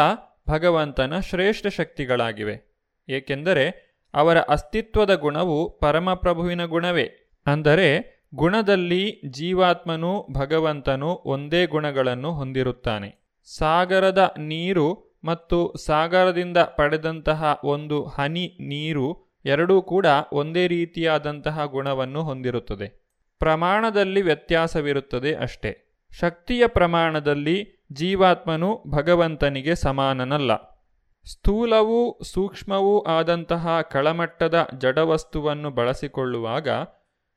ಭಗವಂತನ 0.49 1.19
ಶ್ರೇಷ್ಠ 1.19 1.67
ಶಕ್ತಿಗಳಾಗಿವೆ. 1.67 2.81
ಏಕೆಂದರೆ 3.09 3.95
ಅವರ 4.13 4.39
ಅಸ್ತಿತ್ವದ 4.39 5.15
ಗುಣವು 5.15 5.79
ಪರಮಪ್ರಭುವಿನ 5.79 6.65
ಗುಣವೇ. 6.65 7.31
ಅಂದರೆ 7.45 8.18
ಗುಣದಲ್ಲಿ 8.35 9.21
ಜೀವಾತ್ಮನೂ, 9.25 10.27
ಭಗವಂತನು 10.31 11.21
ಒಂದೇ 11.25 11.65
ಗುಣಗಳನ್ನು 11.65 12.31
ಹೊಂದಿರುತ್ತಾನೆ. 12.31 13.33
ಸಾಗರದ 13.57 14.33
ನೀರು 14.37 15.17
ಮತ್ತು 15.23 15.73
ಸಾಗರದಿಂದ 15.85 16.57
ಪಡೆದಂತಹ 16.57 17.59
ಒಂದು 17.63 18.05
ಹನಿ 18.05 18.57
ನೀರು 18.59 19.37
ಎರಡೂ 19.45 19.81
ಕೂಡ 19.81 20.05
ಒಂದೇ 20.33 20.67
ರೀತಿಯಾದಂತಹ 20.67 21.65
ಗುಣವನ್ನು 21.65 22.23
ಹೊಂದಿರುತ್ತದೆ. 22.23 23.17
ಪ್ರಮಾಣದಲ್ಲಿ 23.39 24.21
ವ್ಯತ್ಯಾಸವಿರುತ್ತದೆ 24.21 25.33
ಅಷ್ಟೇ. 25.33 26.01
ಶಕ್ತಿಯ 26.19 26.67
ಪ್ರಮಾಣದಲ್ಲಿ 26.67 27.85
ಜೀವಾತ್ಮನು 27.91 28.83
ಭಗವಂತನಿಗೆ 28.87 29.75
ಸಮಾನನಲ್ಲ. 29.75 30.55
ಸ್ಥೂಲವೂ 31.25 32.19
ಸೂಕ್ಷ್ಮವೂ 32.23 32.99
ಆದಂತಹ 32.99 33.81
ಕಳಮಟ್ಟದ 33.81 34.67
ಜಡವಸ್ತುವನ್ನು 34.77 35.69
ಬಳಸಿಕೊಳ್ಳುವಾಗ 35.69 36.67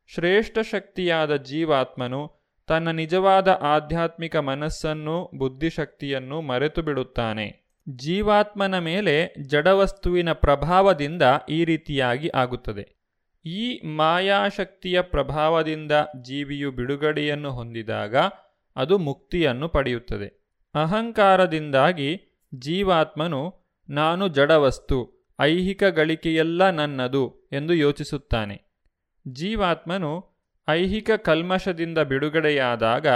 ಶ್ರೇಷ್ಠ 0.07 0.59
ಶಕ್ತಿಯಾದ 0.59 1.37
ಜೀವಾತ್ಮನು 1.37 2.33
ತನ್ನ 2.67 2.91
ನಿಜವಾದ 2.91 3.49
ಆಧ್ಯಾತ್ಮಿಕ 3.49 4.37
ಮನಸ್ಸನ್ನು, 4.37 5.31
ಬುದ್ಧಿಶಕ್ತಿಯನ್ನು 5.35 6.41
ಮರೆತು 6.41 6.83
ಬಿಡುತ್ತಾನೆ 6.83 7.63
ಜೀವಾತ್ಮನ 7.89 8.79
ಮೇಲೆ 8.79 9.35
ಜಡವಸ್ತುವಿನ 9.47 10.33
ಪ್ರಭಾವದಿಂದ 10.33 11.23
ಈ 11.49 11.65
ರೀತಿಯಾಗಿ 11.65 12.31
ಆಗುತ್ತದೆ. 12.35 13.03
ಈ 13.45 13.87
ಮಾಯಾಶಕ್ತಿಯ 13.87 15.01
ಪ್ರಭಾವದಿಂದ 15.01 15.93
ಜೀವಿಯು 16.23 16.73
ಬಿಡುಗಡೆಯನ್ನು 16.73 17.51
ಹೊಂದಿದಾಗ 17.51 18.17
ಅದು 18.77 18.99
ಮುಕ್ತಿಯನ್ನು 18.99 19.69
ಪಡೆಯುತ್ತದೆ. 19.69 20.59
ಅಹಂಕಾರದಿಂದಾಗಿ 20.75 22.41
ಜೀವಾತ್ಮನು, 22.55 23.55
ನಾನು 23.89 24.29
ಜಡವಸ್ತು, 24.29 25.29
ಐಹಿಕ 25.41 25.85
ಗಳಿಕೆಯೆಲ್ಲ 25.85 26.71
ನನ್ನದು 26.71 27.49
ಎಂದು 27.53 27.75
ಯೋಚಿಸುತ್ತಾನೆ. 27.75 28.72
ಜೀವಾತ್ಮನು 29.29 30.43
ಐಹಿಕ 30.69 31.11
ಕಲ್ಮಶದಿಂದ 31.11 31.99
ಬಿಡುಗಡೆಯಾದಾಗ 31.99 33.07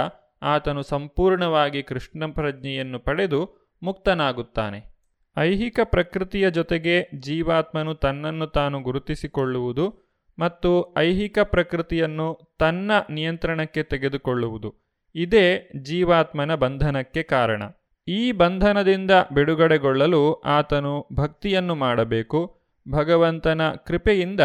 ಆತನು 0.41 0.83
ಸಂಪೂರ್ಣವಾಗಿ 0.83 1.83
ಕೃಷ್ಣ 1.83 2.31
ಪ್ರಜ್ಞೆಯನ್ನು 2.31 2.99
ಪಡೆದು 2.99 3.71
ಮುಕ್ತನಾಗುತ್ತಾನೆ. 3.83 4.97
ಐಹಿಕ 5.37 5.79
ಪ್ರಕೃತಿಯ 5.83 6.51
ಜೊತೆಗೆ 6.51 7.09
ಜೀವಾತ್ಮನು 7.19 7.95
ತನ್ನನ್ನು 7.95 8.47
ತಾನು 8.47 8.81
ಗುರುತಿಸಿಕೊಳ್ಳುವುದು 8.81 10.07
ಮತ್ತು 10.39 10.95
ಐಹಿಕ 10.97 11.39
ಪ್ರಕೃತಿಯನ್ನು 11.39 12.55
ತನ್ನ 12.59 12.91
ನಿಯಂತ್ರಣಕ್ಕೆ 13.09 13.83
ತೆಗೆದುಕೊಳ್ಳುವುದು. 13.83 14.75
ಇದೇ 15.15 15.69
ಜೀವಾತ್ಮನ 15.81 16.55
ಬಂಧನಕ್ಕೆ 16.55 17.23
ಕಾರಣ. 17.23 17.63
ಈ 18.07 18.31
ಬಂಧನದಿಂದ 18.31 19.11
ಬಿಡುಗಡೆಗೊಳ್ಳಲು 19.33 20.33
ಆತನು 20.33 21.07
ಭಕ್ತಿಯನ್ನು 21.13 21.75
ಮಾಡಬೇಕು. 21.75 22.59
ಭಗವಂತನ 22.91 23.69
ಕೃಪೆಯಿಂದ 23.71 24.39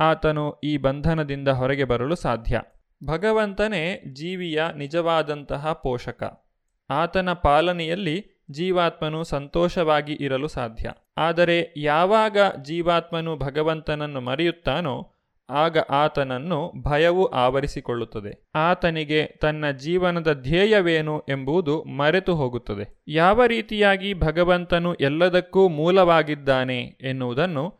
ಆತನು 0.00 0.60
ಈ 0.64 0.76
ಬಂಧನದಿಂದ 0.76 1.48
ಹೊರಗೆ 1.48 1.84
ಬರಲು 1.84 2.16
ಸಾಧ್ಯ. 2.16 2.62
ಭಗವಂತನೇ 3.04 4.02
ಜೀವಿಯ 4.12 4.62
ನಿಜವಾದಂತಹ 4.76 5.72
ಪೋಷಕ. 5.72 6.44
ಆತನ 6.90 7.32
ಪಾಲನೆಯಲ್ಲಿ 7.32 8.44
ಜೀವಾತ್ಮನು 8.50 9.24
ಸಂತೋಷವಾಗಿ 9.24 10.12
ಇರಲು 10.12 10.48
ಸಾಧ್ಯ. 10.48 10.90
ಆದರೆ 11.18 11.74
ಯಾವಾಗ 11.76 12.36
ಜೀವಾತ್ಮನು 12.62 13.36
ಭಗವಂತನನ್ನು 13.36 14.20
ಮರೆಯುತ್ತಾನೋ, 14.20 15.12
ಆಗ 15.50 15.78
ಆತನನ್ನು 15.78 16.72
ಭಯವು 16.82 17.26
ಆವರಿಸಿಕೊಳ್ಳುತ್ತದೆ. 17.26 18.50
ಆತನಿಗೆ 18.54 19.26
ತನ್ನ 19.26 19.70
ಜೀವನದ 19.70 20.32
ಧ್ಯೇಯವೇನು 20.32 21.20
ಎಂಬುದು 21.28 21.84
ಮರೆತು 21.84 22.34
ಹೋಗುತ್ತದೆ. 22.34 23.02
ಯಾವ 23.08 23.44
ರೀತಿಯಾಗಿ 23.44 24.14
ಭಗವಂತನು 24.14 24.94
ಎಲ್ಲದಕ್ಕೂ 24.94 25.68
ಮೂಲವಾಗಿದ್ದಾನೆ 25.68 26.80
ಎನ್ನುವುದನ್ನು 26.82 27.79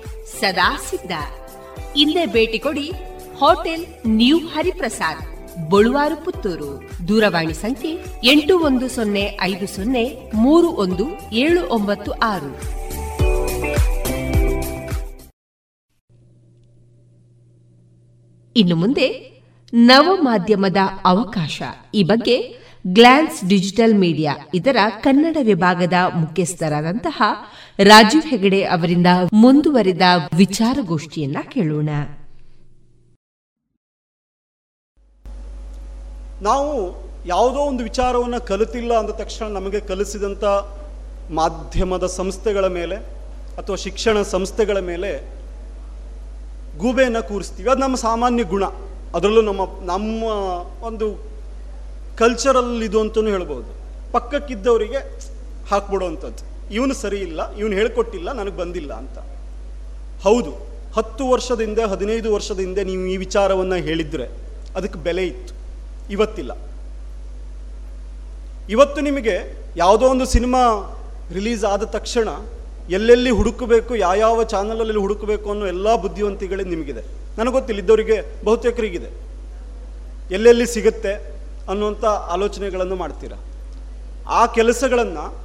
ಸದಾ 0.39 0.69
ಸಿದ್ಧ 0.89 1.13
ಇಲ್ಲೇ 1.95 2.25
ಭೇಟಿ 2.25 2.59
ಕೊಡಿ 2.59 2.87
ಹೋಟೆಲ್ 3.41 3.85
ನ್ಯೂ 4.07 4.37
ಹರಿಪ್ರಸಾದ್, 4.53 5.21
ಬಳುವಾರು 5.69 6.17
ಪುತ್ತೂರು. 6.25 6.69
ದೂರವಾಣಿ 7.07 7.53
ಸಂಖ್ಯೆ 7.53 7.91
ಎಂಟು 8.31 8.53
ಒಂದು 8.59 8.87
ಸೊನ್ನೆ 8.89 9.23
ಐದು 9.41 9.67
ಸೊನ್ನೆ 9.67 10.03
ಮೂರು 10.35 10.69
ಒಂದು 10.83 11.05
ಏಳು 11.43 11.61
ಒಂಬತ್ತು 11.69 12.11
ಆರು. 12.11 12.51
ಇನ್ನು 18.55 18.75
ಮುಂದೆ 18.75 19.07
ನವ 19.73 20.15
ಮಾಧ್ಯಮದ 20.21 20.79
ಅವಕಾಶ 21.05 21.61
ಈ 21.93 22.03
ಬಗ್ಗೆ 22.03 22.37
ಗ್ಲಾನ್ಸ್ 22.87 23.43
ಡಿಜಿಟಲ್ 23.45 23.95
ಮೀಡಿಯಾ 23.95 24.35
ಇದರ 24.53 24.77
ಕನ್ನಡ 25.03 25.37
ವಿಭಾಗದ 25.43 25.93
ಮುಖ್ಯಸ್ಥರಾದಂತಹ 26.15 27.21
ರಾಜೀವ್ 27.79 28.23
ಹೆಗಡೆ 28.23 28.63
ಅವರಿಂದ 28.63 29.07
ಮುಂದುವರಿದ 29.33 30.01
ವಿಚಾರಗೋಷ್ಠಿಯನ್ನ 30.37 31.37
ಕೇಳೋಣ. 31.49 31.89
ನಾವು 36.41 37.01
ಯಾವುದೋ 37.25 37.59
ಒಂದು 37.59 37.83
ವಿಚಾರವನ್ನು 37.83 38.45
ಕಲಿತಿಲ್ಲ 38.45 38.93
ಅಂದ 38.93 39.09
ತಕ್ಷಣ 39.09 39.45
ನಮಗೆ 39.45 39.79
ಕಲಿಸಿದಂಥ 39.79 40.43
ಮಾಧ್ಯಮದ 41.31 42.05
ಸಂಸ್ಥೆಗಳ 42.05 42.67
ಮೇಲೆ 42.67 42.95
ಅಥವಾ 43.57 43.75
ಶಿಕ್ಷಣ 43.75 44.21
ಸಂಸ್ಥೆಗಳ 44.21 44.79
ಮೇಲೆ 44.79 45.41
ಗೂಬೆಯನ್ನು 46.77 47.27
ಕೂರಿಸ್ತೀವಿ. 47.27 47.69
ಅದು 47.69 47.79
ನಮ್ಮ 47.79 47.95
ಸಾಮಾನ್ಯ 47.95 48.43
ಗುಣ. 48.43 48.63
ಅದರಲ್ಲೂ 49.15 49.41
ನಮ್ಮ 49.41 49.61
ನಮ್ಮ 49.85 50.23
ಒಂದು 50.83 51.30
ಕಲ್ಚರಲ್ 52.21 52.71
ಇದು 52.87 52.97
ಅಂತಲೂ 53.03 53.29
ಹೇಳ್ಬೋದು. 53.35 53.69
ಪಕ್ಕಕ್ಕಿದ್ದವರಿಗೆ 54.15 54.99
ಹಾಕ್ಬಿಡುವಂಥದ್ದು. 55.71 56.43
ಇವನು 56.77 56.93
ಸರಿ 57.03 57.19
ಇಲ್ಲ, 57.27 57.41
ಇವನು 57.61 57.75
ಹೇಳ್ಕೊಟ್ಟಿಲ್ಲ, 57.79 58.27
ನನಗೆ 58.39 58.57
ಬಂದಿಲ್ಲ 58.61 58.91
ಅಂತ. 59.01 59.17
ಹೌದು, 60.25 60.51
ಹತ್ತು 60.97 61.23
ವರ್ಷದ 61.33 61.59
ಹಿಂದೆ 61.65 61.83
ಹದಿನೈದು 61.93 62.29
ವರ್ಷದ 62.35 62.59
ಹಿಂದೆ 62.65 62.81
ನೀವು 62.89 63.03
ಈ 63.13 63.15
ವಿಚಾರವನ್ನು 63.25 63.77
ಹೇಳಿದರೆ 63.87 64.27
ಅದಕ್ಕೆ 64.77 64.99
ಬೆಲೆ 65.07 65.23
ಇತ್ತು. 65.31 65.53
ಇವತ್ತಿಲ್ಲ. 66.15 66.51
ಇವತ್ತು 68.75 68.99
ನಿಮಗೆ 69.07 69.35
ಯಾವುದೋ 69.83 70.05
ಒಂದು 70.13 70.25
ಸಿನಿಮಾ 70.35 70.61
ರಿಲೀಸ್ 71.37 71.63
ಆದ 71.73 71.83
ತಕ್ಷಣ 71.95 72.29
ಎಲ್ಲೆಲ್ಲಿ 72.97 73.31
ಹುಡುಕಬೇಕು, 73.39 73.91
ಯಾವ್ಯಾವ 74.05 74.43
ಚಾನಲಲ್ಲಿ 74.53 74.99
ಹುಡುಕಬೇಕು 75.05 75.47
ಅನ್ನೋ 75.53 75.65
ಎಲ್ಲ 75.73 75.87
ಬುದ್ಧಿವಂತಿಗಳೇ 76.03 76.63
ನಿಮಗಿದೆ. 76.73 77.03
ನನಗೆ 77.37 77.53
ಗೊತ್ತಿಲ್ಲ, 77.57 77.81
ಇದ್ದವರಿಗೆ 77.83 78.17
ಬಹುತೇಕರಿಗಿದೆ. 78.47 79.09
ಎಲ್ಲೆಲ್ಲಿ 80.37 80.65
ಸಿಗುತ್ತೆ 80.75 81.13
ಅನ್ನುವಂಥ 81.71 82.05
ಆಲೋಚನೆಗಳನ್ನು 82.05 82.95
ಮಾಡ್ತೀರ. 82.95 83.33
ಆ 84.27 84.45
ಕೆಲಸಗಳನ್ನು 84.45 85.41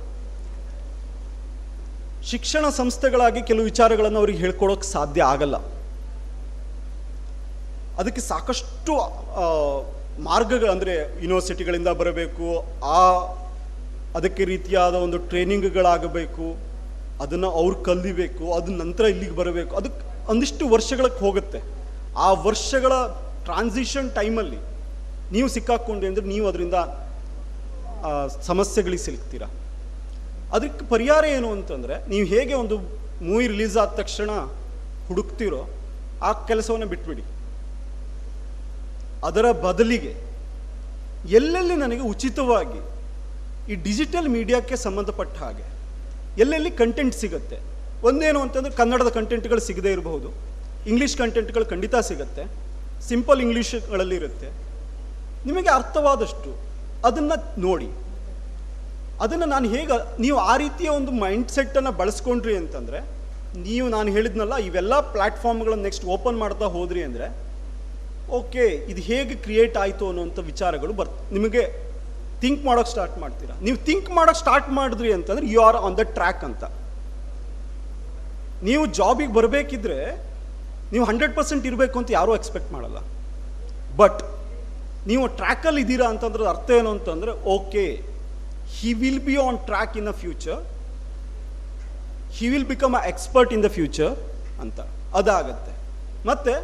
ಶಿಕ್ಷಣ 2.22 2.68
ಸಂಸ್ಥೆಗಳಾಗಿ 2.68 3.42
ಕೆಲವು 3.42 3.64
ವಿಚಾರಗಳನ್ನು 3.64 4.18
ಅವ್ರಿಗೆ 4.18 4.38
ಹೇಳ್ಕೊಡೋಕೆ 4.38 4.82
ಸಾಧ್ಯ 4.82 5.22
ಆಗಲ್ಲ. 5.22 5.56
ಅದಕ್ಕೆ 7.98 8.20
ಸಾಕಷ್ಟು 8.20 8.92
ಮಾರ್ಗಗಳು 10.22 10.70
ಅಂದರೆ 10.70 11.24
ಯೂನಿವರ್ಸಿಟಿಗಳಿಂದ 11.24 11.88
ಬರಬೇಕು, 11.88 12.64
ಆ, 12.84 13.18
ಅದಕ್ಕೆ 14.16 14.44
ರೀತಿಯಾದ 14.44 14.94
ಒಂದು 14.94 15.18
ಟ್ರೈನಿಂಗ್ಗಳಾಗಬೇಕು, 15.18 16.56
ಅದನ್ನು 17.22 17.50
ಅವ್ರು 17.50 17.82
ಕಲಿಬೇಕು, 17.82 18.54
ಅದ 18.54 18.68
ನಂತರ 18.68 19.04
ಇಲ್ಲಿಗೆ 19.04 19.36
ಬರಬೇಕು 19.36 19.76
ಅದಕ್ಕೆ 19.76 20.30
ಒಂದಿಷ್ಟು 20.30 20.68
ವರ್ಷಗಳಿಗೆ 20.68 21.18
ಹೋಗುತ್ತೆ. 21.18 21.60
ಆ 22.16 22.32
ವರ್ಷಗಳ 22.32 22.92
ಟ್ರಾನ್ಸಿಷನ್ 23.44 24.10
ಟೈಮಲ್ಲಿ 24.10 24.75
ನೀವು 25.34 25.48
ಸಿಕ್ಕಾಕೊಂಡ್ರಿ 25.54 26.06
ಅಂದರೆ 26.10 26.26
ನೀವು 26.32 26.46
ಅದರಿಂದ 26.50 26.76
ಸಮಸ್ಯೆಗಳಿಗೆ 28.48 29.02
ಸಿಲುಕ್ತೀರಾ? 29.04 29.48
ಅದಕ್ಕೆ 30.56 30.82
ಪರಿಹಾರ 30.92 31.24
ಏನು 31.36 31.48
ಅಂತಂದರೆ, 31.56 31.94
ನೀವು 32.10 32.26
ಹೇಗೆ 32.32 32.54
ಒಂದು 32.62 32.76
ಮೂವಿ 33.28 33.46
ರಿಲೀಸ್ 33.52 33.76
ಆದ 33.82 33.90
ತಕ್ಷಣ 34.00 34.30
ಹುಡುಕ್ತಿರೋ 35.08 35.62
ಆ 36.28 36.30
ಕೆಲಸವನ್ನು 36.50 36.88
ಬಿಟ್ಬಿಡಿ. 36.92 37.24
ಅದರ 39.28 39.46
ಬದಲಿಗೆ 39.66 40.12
ಎಲ್ಲೆಲ್ಲಿ 41.38 41.76
ನನಗೆ 41.84 42.04
ಉಚಿತವಾಗಿ 42.12 42.80
ಈ 43.70 43.76
ಡಿಜಿಟಲ್ 43.86 44.28
ಮೀಡಿಯಾಕ್ಕೆ 44.36 44.76
ಸಂಬಂಧಪಟ್ಟ 44.86 45.36
ಹಾಗೆ, 45.44 45.66
ಎಲ್ಲೆಲ್ಲಿ 46.42 46.70
ಕಂಟೆಂಟ್ 46.82 47.16
ಸಿಗುತ್ತೆ? 47.22 47.58
ಒಂದೇನು 48.08 48.38
ಅಂತಂದರೆ 48.44 48.72
ಕನ್ನಡದ 48.80 49.10
ಕಂಟೆಂಟ್ಗಳು 49.18 49.62
ಸಿಗದೇ 49.68 49.90
ಇರಬಹುದು. 49.96 50.28
ಇಂಗ್ಲೀಷ್ 50.90 51.16
ಕಂಟೆಂಟ್ಗಳು 51.22 51.66
ಖಂಡಿತ 51.72 51.96
ಸಿಗುತ್ತೆ. 52.10 52.44
ಸಿಂಪಲ್ 53.08 53.40
ಇಂಗ್ಲೀಷ್ಗಳಲ್ಲಿ 53.46 54.16
ಇರುತ್ತೆ. 54.22 54.48
ನಿಮಗೆ 55.48 55.70
ಅರ್ಥವಾದಷ್ಟು 55.78 56.50
ಅದನ್ನು 57.08 57.36
ನೋಡಿ. 57.66 57.88
ಅದನ್ನು 59.24 59.46
ನಾನು 59.54 59.66
ಹೇಗೆ, 59.74 59.96
ನೀವು 60.24 60.38
ಆ 60.50 60.54
ರೀತಿಯ 60.62 60.88
ಒಂದು 60.98 61.12
ಮೈಂಡ್ 61.24 61.50
ಸೆಟ್ಟನ್ನು 61.56 61.92
ಬಳಸ್ಕೊಂಡ್ರಿ 62.00 62.54
ಅಂತಂದರೆ, 62.62 63.00
ನೀವು 63.66 63.86
ನಾನು 63.96 64.08
ಹೇಳಿದ್ನಲ್ಲ, 64.16 64.54
ಇವೆಲ್ಲ 64.68 64.94
ಪ್ಲ್ಯಾಟ್ಫಾರ್ಮ್ಗಳನ್ನು 65.14 65.84
ನೆಕ್ಸ್ಟ್ 65.88 66.06
ಓಪನ್ 66.14 66.38
ಮಾಡ್ತಾ 66.44 66.68
ಹೋದ್ರಿ 66.76 67.02
ಅಂದರೆ 67.08 67.28
ಓಕೆ 68.38 68.64
ಇದು 68.92 69.00
ಹೇಗೆ 69.08 69.34
ಕ್ರಿಯೇಟ್ 69.44 69.76
ಆಯಿತು 69.82 70.04
ಅನ್ನೋಂಥ 70.10 70.38
ವಿಚಾರಗಳು 70.52 70.92
ಬರ್ 71.00 71.10
ನಿಮಗೆ 71.36 71.62
ಥಿಂಕ್ 72.42 72.62
ಮಾಡೋಕ್ಕೆ 72.68 72.92
ಸ್ಟಾರ್ಟ್ 72.94 73.16
ಮಾಡ್ತೀರಾ? 73.22 73.54
ನೀವು 73.66 73.76
ಥಿಂಕ್ 73.88 74.08
ಮಾಡೋಕ್ಕೆ 74.16 74.40
ಸ್ಟಾರ್ಟ್ 74.44 74.70
ಮಾಡಿದ್ರಿ 74.78 75.10
ಅಂತಂದ್ರೆ 75.16 75.46
you 75.54 75.60
are 75.66 75.78
on 75.86 75.96
the 76.00 76.04
track 76.16 76.42
ಅಂತ. 76.48 76.64
ನೀವು 78.68 78.82
ಜಾಬಿಗೆ 78.98 79.32
ಬರಬೇಕಿದ್ರೆ, 79.38 80.00
ನೀವು 80.92 81.04
ಹಂಡ್ರೆಡ್ 81.10 81.34
ಪರ್ಸೆಂಟ್ 81.38 81.64
ಇರಬೇಕು 81.70 81.96
ಅಂತ 82.00 82.10
ಯಾರೂ 82.18 82.32
ಎಕ್ಸ್ಪೆಕ್ಟ್ 82.40 82.72
ಮಾಡಲ್ಲ. 82.76 82.98
ಬಟ್ 84.00 84.20
ನೀವು 85.10 85.24
ಟ್ರ್ಯಾಕಲ್ಲಿ 85.38 85.80
ಇದ್ದೀರಾ 85.84 86.06
ಅಂತಂದ್ರೆ 86.12 86.44
ಅರ್ಥ 86.52 86.70
ಏನು 86.78 86.90
ಅಂತಂದರೆ, 86.96 87.32
okay 87.56 87.84
he 88.76 88.92
will 89.02 89.20
be 89.26 89.36
on 89.46 89.58
track 89.68 89.94
in 90.00 90.08
the 90.10 90.14
future 90.22 90.62
he 92.36 92.48
will 92.52 92.68
become 92.72 92.94
a 93.00 93.02
expert 93.12 93.52
in 93.56 93.62
the 93.66 93.68
future 93.76 94.14
ಅಂತ. 94.62 94.80
ಅದಾಗತ್ತೆ. 95.18 95.72
ಮತ್ತು 96.30 96.54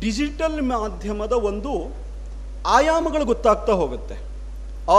ಡಿಜಿಟಲ್ 0.00 0.58
ಮಾಧ್ಯಮದ 0.62 1.34
ಒಂದು 1.50 1.72
ಆಯಾಮಗಳು 2.76 3.24
ಗೊತ್ತಾಗ್ತಾ 3.32 3.72
ಹೋಗುತ್ತೆ. 3.72 4.16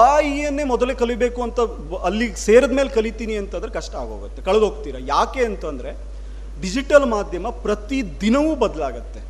ಆ 0.01 0.19
ಈಯನ್ನೇ 0.19 0.63
ಮೊದಲೇ 0.63 0.93
ಕಲಿಬೇಕು 1.01 1.39
ಅಂತ 1.43 1.59
ಅಲ್ಲಿಗೆ 2.07 2.36
ಸೇರಿದ 2.36 2.71
ಮೇಲೆ 2.71 2.89
ಕಲಿತೀನಿ 2.89 3.36
ಅಂತಂದ್ರೆ 3.38 3.71
ಕಷ್ಟ 3.71 3.95
ಆಗೋಗುತ್ತೆ, 3.95 4.41
ಕಳೆದೋಗ್ತೀರಾ. 4.41 4.99
ಯಾಕೆ 5.15 5.43
ಅಂತಂದರೆ 5.45 5.91
ಡಿಜಿಟಲ್ 6.61 7.05
ಮಾಧ್ಯಮ 7.15 7.47
ಪ್ರತಿ 7.65 7.99
ದಿನವೂ 8.21 8.51
ಬದಲಾಗತ್ತೆ. 8.55 9.21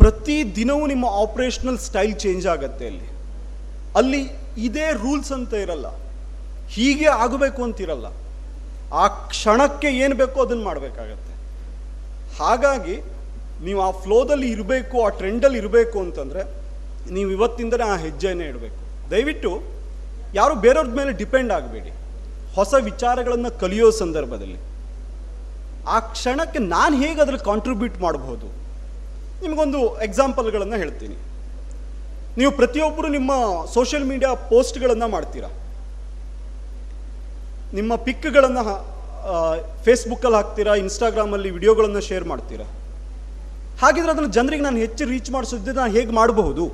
ಪ್ರತಿ 0.00 0.56
ದಿನವೂ 0.56 0.86
ನಿಮ್ಮ 0.86 1.06
ಆಪರೇಷನಲ್ 1.06 1.78
ಸ್ಟೈಲ್ 1.78 2.14
ಚೇಂಜ್ 2.14 2.46
ಆಗುತ್ತೆ 2.46 2.86
ಅಲ್ಲಿ. 2.86 3.08
ಅಲ್ಲಿ 3.96 4.30
ಇದೇ 4.58 4.92
ರೂಲ್ಸ್ 4.92 5.32
ಅಂತ 5.32 5.54
ಇರಲ್ಲ. 5.54 5.86
ಹೀಗೆ 6.68 7.06
ಆಗಬೇಕು 7.06 7.64
ಅಂತಿರಲ್ಲ. 7.64 8.06
ಆ 8.92 9.08
ಕ್ಷಣಕ್ಕೆ 9.08 9.88
ಏನು 9.88 10.14
ಬೇಕೋ 10.14 10.42
ಅದನ್ನು 10.42 10.64
ಮಾಡಬೇಕಾಗತ್ತೆ. 10.64 11.32
ಹಾಗಾಗಿ 12.42 12.96
ನೀವು 13.64 13.80
ಆ 13.82 13.90
ಫ್ಲೋದಲ್ಲಿ 13.90 14.50
ಇರಬೇಕು, 14.50 15.02
ಆ 15.02 15.08
ಟ್ರೆಂಡಲ್ಲಿ 15.08 15.58
ಇರಬೇಕು 15.58 16.00
ಅಂತಂದರೆ 16.00 16.42
ನೀವು 17.12 17.30
ಇವತ್ತಿಂದಲೇ 17.30 17.82
ಆ 17.82 17.96
ಹೆಜ್ಜೆಯನ್ನೇ 17.96 18.44
ಇಡಬೇಕು. 18.44 19.10
ದಯವಿಟ್ಟು 19.10 19.62
ಯಾರು 20.34 20.54
ಬೇರೆಯವ್ರ 20.54 20.90
ಮೇಲೆ 20.96 21.12
ಡಿಪೆಂಡ್ 21.12 21.52
ಆಗಬೇಡಿ. 21.52 21.90
ಹೊಸ 22.54 22.74
ವಿಚಾರಗಳನ್ನು 22.80 23.60
ಕಲಿಯೋ 23.60 23.90
ಸಂದರ್ಭದಲ್ಲಿ. 23.90 24.58
ಆ 25.86 26.00
ಕ್ಷಣಕ್ಕೆ 26.00 26.58
ನಾನು 26.58 26.96
ಹೇಗೆ 26.96 27.20
ಅದ್ರಲ್ಲಿ 27.20 27.44
ಕಾಂಟ್ರಿಬ್ಯೂಟ್ 27.44 28.00
ಮಾಡಬಹುದು 28.00 28.59
ನಿಮಗೊಂದು 29.42 29.80
ಎಕ್ಸಾಂಪಲ್ಗಳನ್ನು 30.06 30.76
ಹೇಳ್ತೀನಿ. 30.82 31.16
ನೀವು 32.38 32.50
ಪ್ರತಿಯೊಬ್ಬರು 32.60 33.08
ನಿಮ್ಮ 33.08 33.32
ಸೋಷಿಯಲ್ 33.74 34.06
ಮೀಡಿಯಾ 34.10 34.30
ಪೋಸ್ಟ್ಗಳನ್ನು 34.50 35.08
ಮಾಡ್ತೀರಾ? 35.14 35.50
ನಿಮ್ಮ 37.78 37.92
ಪಿಕ್ಗಳನ್ನು 38.06 38.62
ಫೇಸ್ಬುಕ್ಕಲ್ಲಿ 39.84 40.36
ಹಾಕ್ತೀರಾ 40.36 40.74
ಇನ್ಸ್ಟಾಗ್ರಾಮಲ್ಲಿ 40.82 41.50
ವಿಡಿಯೋಗಳನ್ನು 41.56 42.00
ಶೇರ್ 42.08 42.24
ಮಾಡ್ತೀರಾ? 42.32 42.66
ಹಾಗಿದ್ರೆ 43.82 44.12
ಅದನ್ನು 44.12 44.32
ಜನರಿಗೆ 44.38 44.62
ನಾನು 44.62 44.80
ಹೆಚ್ಚು 44.84 45.04
ರೀಚ್ 45.14 45.30
ಮಾಡಿಸೋದು 45.30 45.72
ನಾನು 45.80 45.92
ಹೇಗೆ 45.92 46.12
ಮಾಡಬಹುದು? 46.20 46.64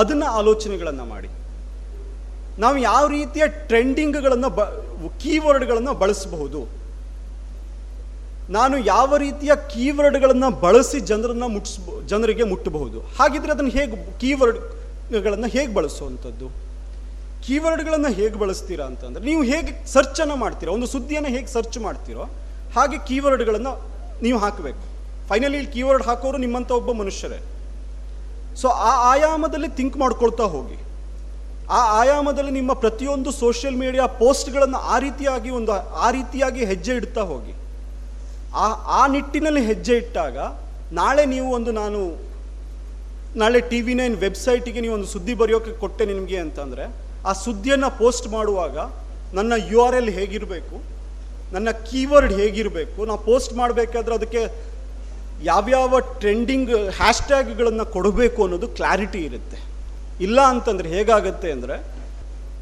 ಅದನ್ನು 0.00 0.28
ಆಲೋಚನೆಗಳನ್ನು 0.40 1.04
ಮಾಡಿ. 1.04 1.30
ನಾವು 2.62 2.76
ಯಾವ 2.78 3.02
ರೀತಿಯ 3.08 3.44
ಟ್ರೆಂಡಿಂಗ್ಗಳನ್ನು 3.70 4.48
ಬ 4.58 4.60
ಕೀವರ್ಡ್ಗಳನ್ನು 5.22 5.92
ಬಳಸಬಹುದು? 6.02 6.60
ನಾನು 8.50 8.78
ಯಾವ 8.78 9.16
ರೀತಿಯ 9.16 9.52
ಕೀವರ್ಡ್ಗಳನ್ನು 9.74 10.50
ಬಳಸಿ 10.50 11.00
ಜನರನ್ನು 11.00 11.48
ಮುಟ್ಸ್, 11.48 12.06
ಜನರಿಗೆ 12.06 12.42
ಮುಟ್ಟಬಹುದು? 12.42 13.00
ಹಾಗಿದ್ರೆ 13.00 13.52
ಅದನ್ನು 13.52 13.70
ಹೇಗೆ 13.70 14.18
ಕೀವರ್ಡ್ಗಳನ್ನು 14.18 15.46
ಹೇಗೆ 15.46 15.74
ಬಳಸುವಂಥದ್ದು? 15.74 16.48
ಕೀವರ್ಡ್ಗಳನ್ನು 17.46 18.08
ಹೇಗೆ 18.08 18.34
ಬಳಸ್ತೀರಾ 18.34 18.86
ಅಂತಂದರೆ, 18.86 19.24
ನೀವು 19.24 19.42
ಹೇಗೆ 19.42 19.86
ಸರ್ಚನ್ನು 19.86 20.36
ಮಾಡ್ತೀರಾ? 20.36 20.72
ಒಂದು 20.72 20.86
ಸುದ್ದಿಯನ್ನು 20.86 21.28
ಹೇಗೆ 21.28 21.46
ಸರ್ಚ್ 21.46 21.78
ಮಾಡ್ತೀರೋ, 21.78 22.22
ಹಾಗೆ 22.76 23.06
ಕೀವರ್ಡ್ಗಳನ್ನು 23.06 23.90
ನೀವು 24.22 24.38
ಹಾಕಬೇಕು. 24.38 24.80
ಫೈನಲಿ 25.28 25.56
ಇಲ್ಲಿ 25.56 25.72
ಕೀವರ್ಡ್ 25.72 26.04
ಹಾಕೋರು 26.04 26.38
ನಿಮ್ಮಂಥ 26.38 26.70
ಒಬ್ಬ 26.70 26.92
ಮನುಷ್ಯರೇ. 26.92 27.42
ಸೊ, 28.56 28.68
ಆ 28.68 29.14
ಆಯಾಮದಲ್ಲಿ 29.14 29.68
ಥಿಂಕ್ 29.68 29.96
ಮಾಡ್ಕೊಳ್ತಾ 29.96 30.44
ಹೋಗಿ. 30.44 30.76
ಆ 31.70 32.00
ಆಯಾಮದಲ್ಲಿ 32.00 32.50
ನಿಮ್ಮ 32.50 32.72
ಪ್ರತಿಯೊಂದು 32.72 33.30
ಸೋಷಿಯಲ್ 33.30 33.76
ಮೀಡಿಯಾ 33.76 34.06
ಪೋಸ್ಟ್ಗಳನ್ನು 34.06 34.78
ಆ 34.78 34.98
ರೀತಿಯಾಗಿ 34.98 35.50
ಒಂದು, 35.50 35.72
ಆ 35.94 36.10
ರೀತಿಯಾಗಿ 36.10 36.64
ಹೆಜ್ಜೆ 36.64 36.92
ಇಡ್ತಾ 36.92 37.20
ಹೋಗಿ. 37.20 37.59
ಆ 38.54 38.66
ಆ 38.98 39.02
ನಿಟ್ಟಿನಲ್ಲಿ 39.14 39.62
ಹೆಜ್ಜೆ 39.70 39.94
ಇಟ್ಟಾಗ 40.02 40.38
ನಾಳೆ 41.00 41.24
ನೀವು 41.32 41.48
ಒಂದು 41.58 41.72
ನಾನು 41.80 42.00
ನಾಳೆ 43.40 43.60
ಟಿ 43.70 43.78
ವಿ 43.86 43.94
ನೈನ್ 44.00 44.16
ವೆಬ್ಸೈಟಿಗೆ 44.24 44.80
ನೀವು 44.84 44.94
ಒಂದು 44.94 45.08
ಸುದ್ದಿ 45.12 45.34
ಬರೆಯೋಕೆ 45.40 45.72
ಕೊಟ್ಟೆ 45.82 46.04
ನಿಮಗೆ 46.12 46.38
ಅಂತಂದರೆ, 46.44 46.84
ಆ 47.28 47.32
ಸುದ್ದಿಯನ್ನು 47.44 47.90
ಪೋಸ್ಟ್ 48.00 48.26
ಮಾಡುವಾಗ 48.36 48.76
ನನ್ನ 49.38 49.52
ಯು 49.70 49.78
ಆರ್ 49.84 49.96
ಎಲ್ 50.00 50.10
ಹೇಗಿರಬೇಕು, 50.18 50.76
ನನ್ನ 51.54 51.68
ಕೀವರ್ಡ್ 51.90 52.32
ಹೇಗಿರಬೇಕು 52.40 53.06
ನಾವು 53.10 53.20
ಪೋಸ್ಟ್ 53.30 53.54
ಮಾಡಬೇಕಾದ್ರೆ 53.60 54.14
ಅದಕ್ಕೆ 54.18 54.42
ಯಾವ್ಯಾವ 55.52 56.00
ಟ್ರೆಂಡಿಂಗ್ 56.22 56.72
ಹ್ಯಾಶ್ಟ್ಯಾಗ್ಗಳನ್ನು 56.98 57.84
ಕೊಡಬೇಕು 57.96 58.40
ಅನ್ನೋದು 58.44 58.68
ಕ್ಲಾರಿಟಿ 58.78 59.20
ಇರುತ್ತೆ. 59.28 59.58
ಇಲ್ಲ 60.26 60.40
ಅಂತಂದರೆ 60.52 60.88
ಹೇಗಾಗತ್ತೆ 60.96 61.50
ಅಂದರೆ 61.56 61.76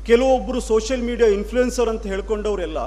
ಕೆಲವೊಬ್ಬರು 0.09 0.59
ಸೋಷಿಯಲ್ 0.71 1.03
ಮೀಡಿಯಾ 1.09 1.29
ಇನ್ಫ್ಲುಯೆನ್ಸರ್ 1.39 1.89
ಅಂತ 1.93 2.05
ಹೇಳ್ಕೊಂಡವರೆಲ್ಲ 2.13 2.81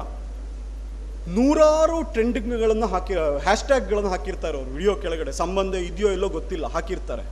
ನೂರಾರು 1.36 1.98
ಟ್ರೆಂಡಿಂಗ್ಗಳನ್ನು 2.14 2.88
ಹಾಕಿ, 2.94 3.14
ಹ್ಯಾಶ್ಟ್ಯಾಗ್ಗಳನ್ನು 3.46 4.10
ಹಾಕಿರ್ತಾರೆ 4.10 4.56
ಅವರು 4.60 4.72
ವಿಡಿಯೋ 4.78 4.94
ಕೆಳಗಡೆ. 5.04 5.32
ಸಂಬಂಧ 5.42 5.74
ಇದೆಯೋ 5.90 6.10
ಇಲ್ಲೋ 6.16 6.30
ಗೊತ್ತಿಲ್ಲ, 6.38 6.66
ಹಾಕಿರ್ತಾರೆ. 6.76 7.24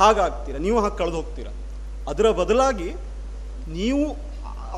ಹಾಗಾಗ್ತೀರ? 0.00 0.56
ನೀವು 0.66 0.78
ಹಾಗೆ 0.84 0.96
ಕಳೆದು 1.00 1.16
ಹೋಗ್ತೀರ? 1.20 1.48
ಅದರ 2.10 2.26
ಬದಲಾಗಿ 2.40 2.90
ನೀವು 3.78 4.04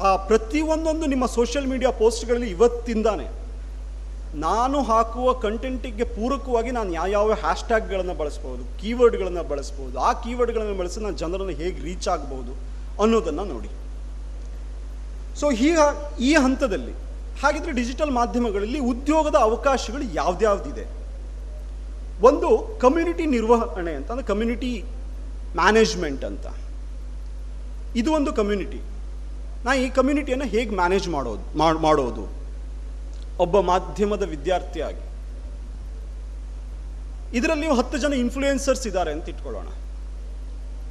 ಆ 0.06 0.10
ಪ್ರತಿಯೊಂದೊಂದು 0.30 1.06
ನಿಮ್ಮ 1.12 1.26
ಸೋಷಿಯಲ್ 1.36 1.68
ಮೀಡಿಯಾ 1.72 1.90
ಪೋಸ್ಟ್ಗಳಲ್ಲಿ 2.00 2.50
ಇವತ್ತಿಂದಾನೆ 2.56 3.26
ನಾನು 4.46 4.78
ಹಾಕುವ 4.90 5.32
ಕಂಟೆಂಟಿಗೆ 5.44 6.04
ಪೂರಕವಾಗಿ 6.16 6.70
ನಾನು 6.70 6.90
ಯಾವ್ಯಾವ 6.92 7.36
ಹ್ಯಾಶ್ಟ್ಯಾಗ್ಗಳನ್ನು 7.44 8.14
ಬಳಸ್ಬೋದು, 8.14 8.62
ಕೀವರ್ಡ್ಗಳನ್ನು 8.80 9.44
ಬಳಸ್ಬೋದು, 9.52 9.98
ಆ 10.08 10.10
ಕೀವರ್ಡ್ಗಳನ್ನು 10.24 10.76
ಬಳಸಿ 10.80 11.00
ನಾನು 11.06 11.16
ಜನರನ್ನು 11.22 11.54
ಹೇಗೆ 11.62 11.78
ರೀಚ್ 11.88 12.08
ಆಗ್ಬೋದು 12.08 12.52
ಅನ್ನೋದನ್ನು 13.02 13.44
ನೋಡಿ. 13.44 13.70
ಸೊ 15.40 15.50
ಹೀಗ 15.60 15.78
ಈ 16.28 16.34
ಹಂತದಲ್ಲಿ 16.34 16.94
ಹಾಗಿದ್ರೆ 17.42 17.72
ಡಿಜಿಟಲ್ 17.72 18.10
ಮಾಧ್ಯಮಗಳಲ್ಲಿ 18.10 18.80
ಉದ್ಯೋಗದ 18.92 19.36
ಅವಕಾಶಗಳು 19.48 20.04
ಯಾವ್ದ್ಯಾವ್ದಿದೆ? 20.14 20.84
ಒಂದು 22.28 22.48
ಕಮ್ಯುನಿಟಿ 22.80 23.26
ನಿರ್ವಹಣೆ 23.36 23.92
ಅಂತ, 23.98 24.10
ಅಂದರೆ 24.10 24.26
ಕಮ್ಯುನಿಟಿ 24.26 24.72
ಮ್ಯಾನೇಜ್ಮೆಂಟ್ 25.60 26.24
ಅಂತ. 26.30 26.46
ಇದು 28.00 28.10
ಒಂದು 28.12 28.32
ಕಮ್ಯುನಿಟಿ. 28.32 28.80
ನಾ 29.64 29.70
ಈ 29.84 29.86
ಕಮ್ಯುನಿಟಿಯನ್ನು 29.98 30.48
ಹೇಗೆ 30.54 30.74
ಮ್ಯಾನೇಜ್ 30.80 31.08
ಮಾಡೋದು 31.08 31.44
ಮಾಡೋದು? 31.86 32.24
ಒಬ್ಬ 33.44 33.60
ಮಾಧ್ಯಮದ 33.72 34.24
ವಿದ್ಯಾರ್ಥಿಯಾಗಿ. 34.34 35.04
ಇದರಲ್ಲಿ 37.38 37.66
ಹತ್ತು 37.80 37.98
ಜನ 37.98 38.14
ಇನ್ಫ್ಲೂಯೆನ್ಸರ್ಸ್ 38.24 38.86
ಇದ್ದಾರೆ 38.86 39.10
ಅಂತ 39.16 39.28
ಇಟ್ಕೊಳ್ಳೋಣ. 39.32 39.68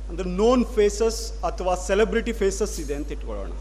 ಅಂದರೆ 0.10 0.28
ನೋನ್ 0.42 0.62
ಫೇಸಸ್ 0.78 1.22
ಅಥವಾ 1.50 1.74
ಸೆಲೆಬ್ರಿಟಿ 1.88 2.34
ಫೇಸಸ್ 2.42 2.76
ಇದೆ 2.84 2.96
ಅಂತ 3.00 3.12
ಇಟ್ಕೊಳ್ಳೋಣ. 3.16 3.52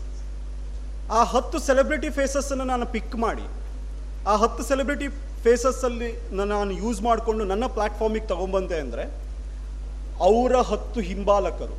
ಆ 1.16 1.20
ಹತ್ತು 1.32 1.58
ಸೆಲೆಬ್ರಿಟಿ 1.68 2.08
ಫೇಸಸ್ಸನ್ನು 2.18 2.66
ನಾನು 2.72 2.86
ಪಿಕ್ 2.94 3.16
ಮಾಡಿ. 3.24 3.46
ಆ 4.30 4.34
ಹತ್ತು 4.42 4.62
ಸೆಲೆಬ್ರಿಟಿ 4.70 5.06
ಫೇಸಸ್ಸಲ್ಲಿ 5.44 6.10
ನಾನು 6.38 6.72
ಯೂಸ್ 6.84 7.00
ಮಾಡಿಕೊಂಡು 7.08 7.42
ನನ್ನ 7.52 7.66
ಪ್ಲ್ಯಾಟ್ಫಾರ್ಮಿಗೆ 7.76 8.26
ತೊಗೊಂಬಂದೆ 8.32 8.78
ಅಂದರೆ 8.84 9.04
ಅವರ 10.28 10.54
ಹತ್ತು 10.70 11.00
ಹಿಂಬಾಲಕರು, 11.10 11.76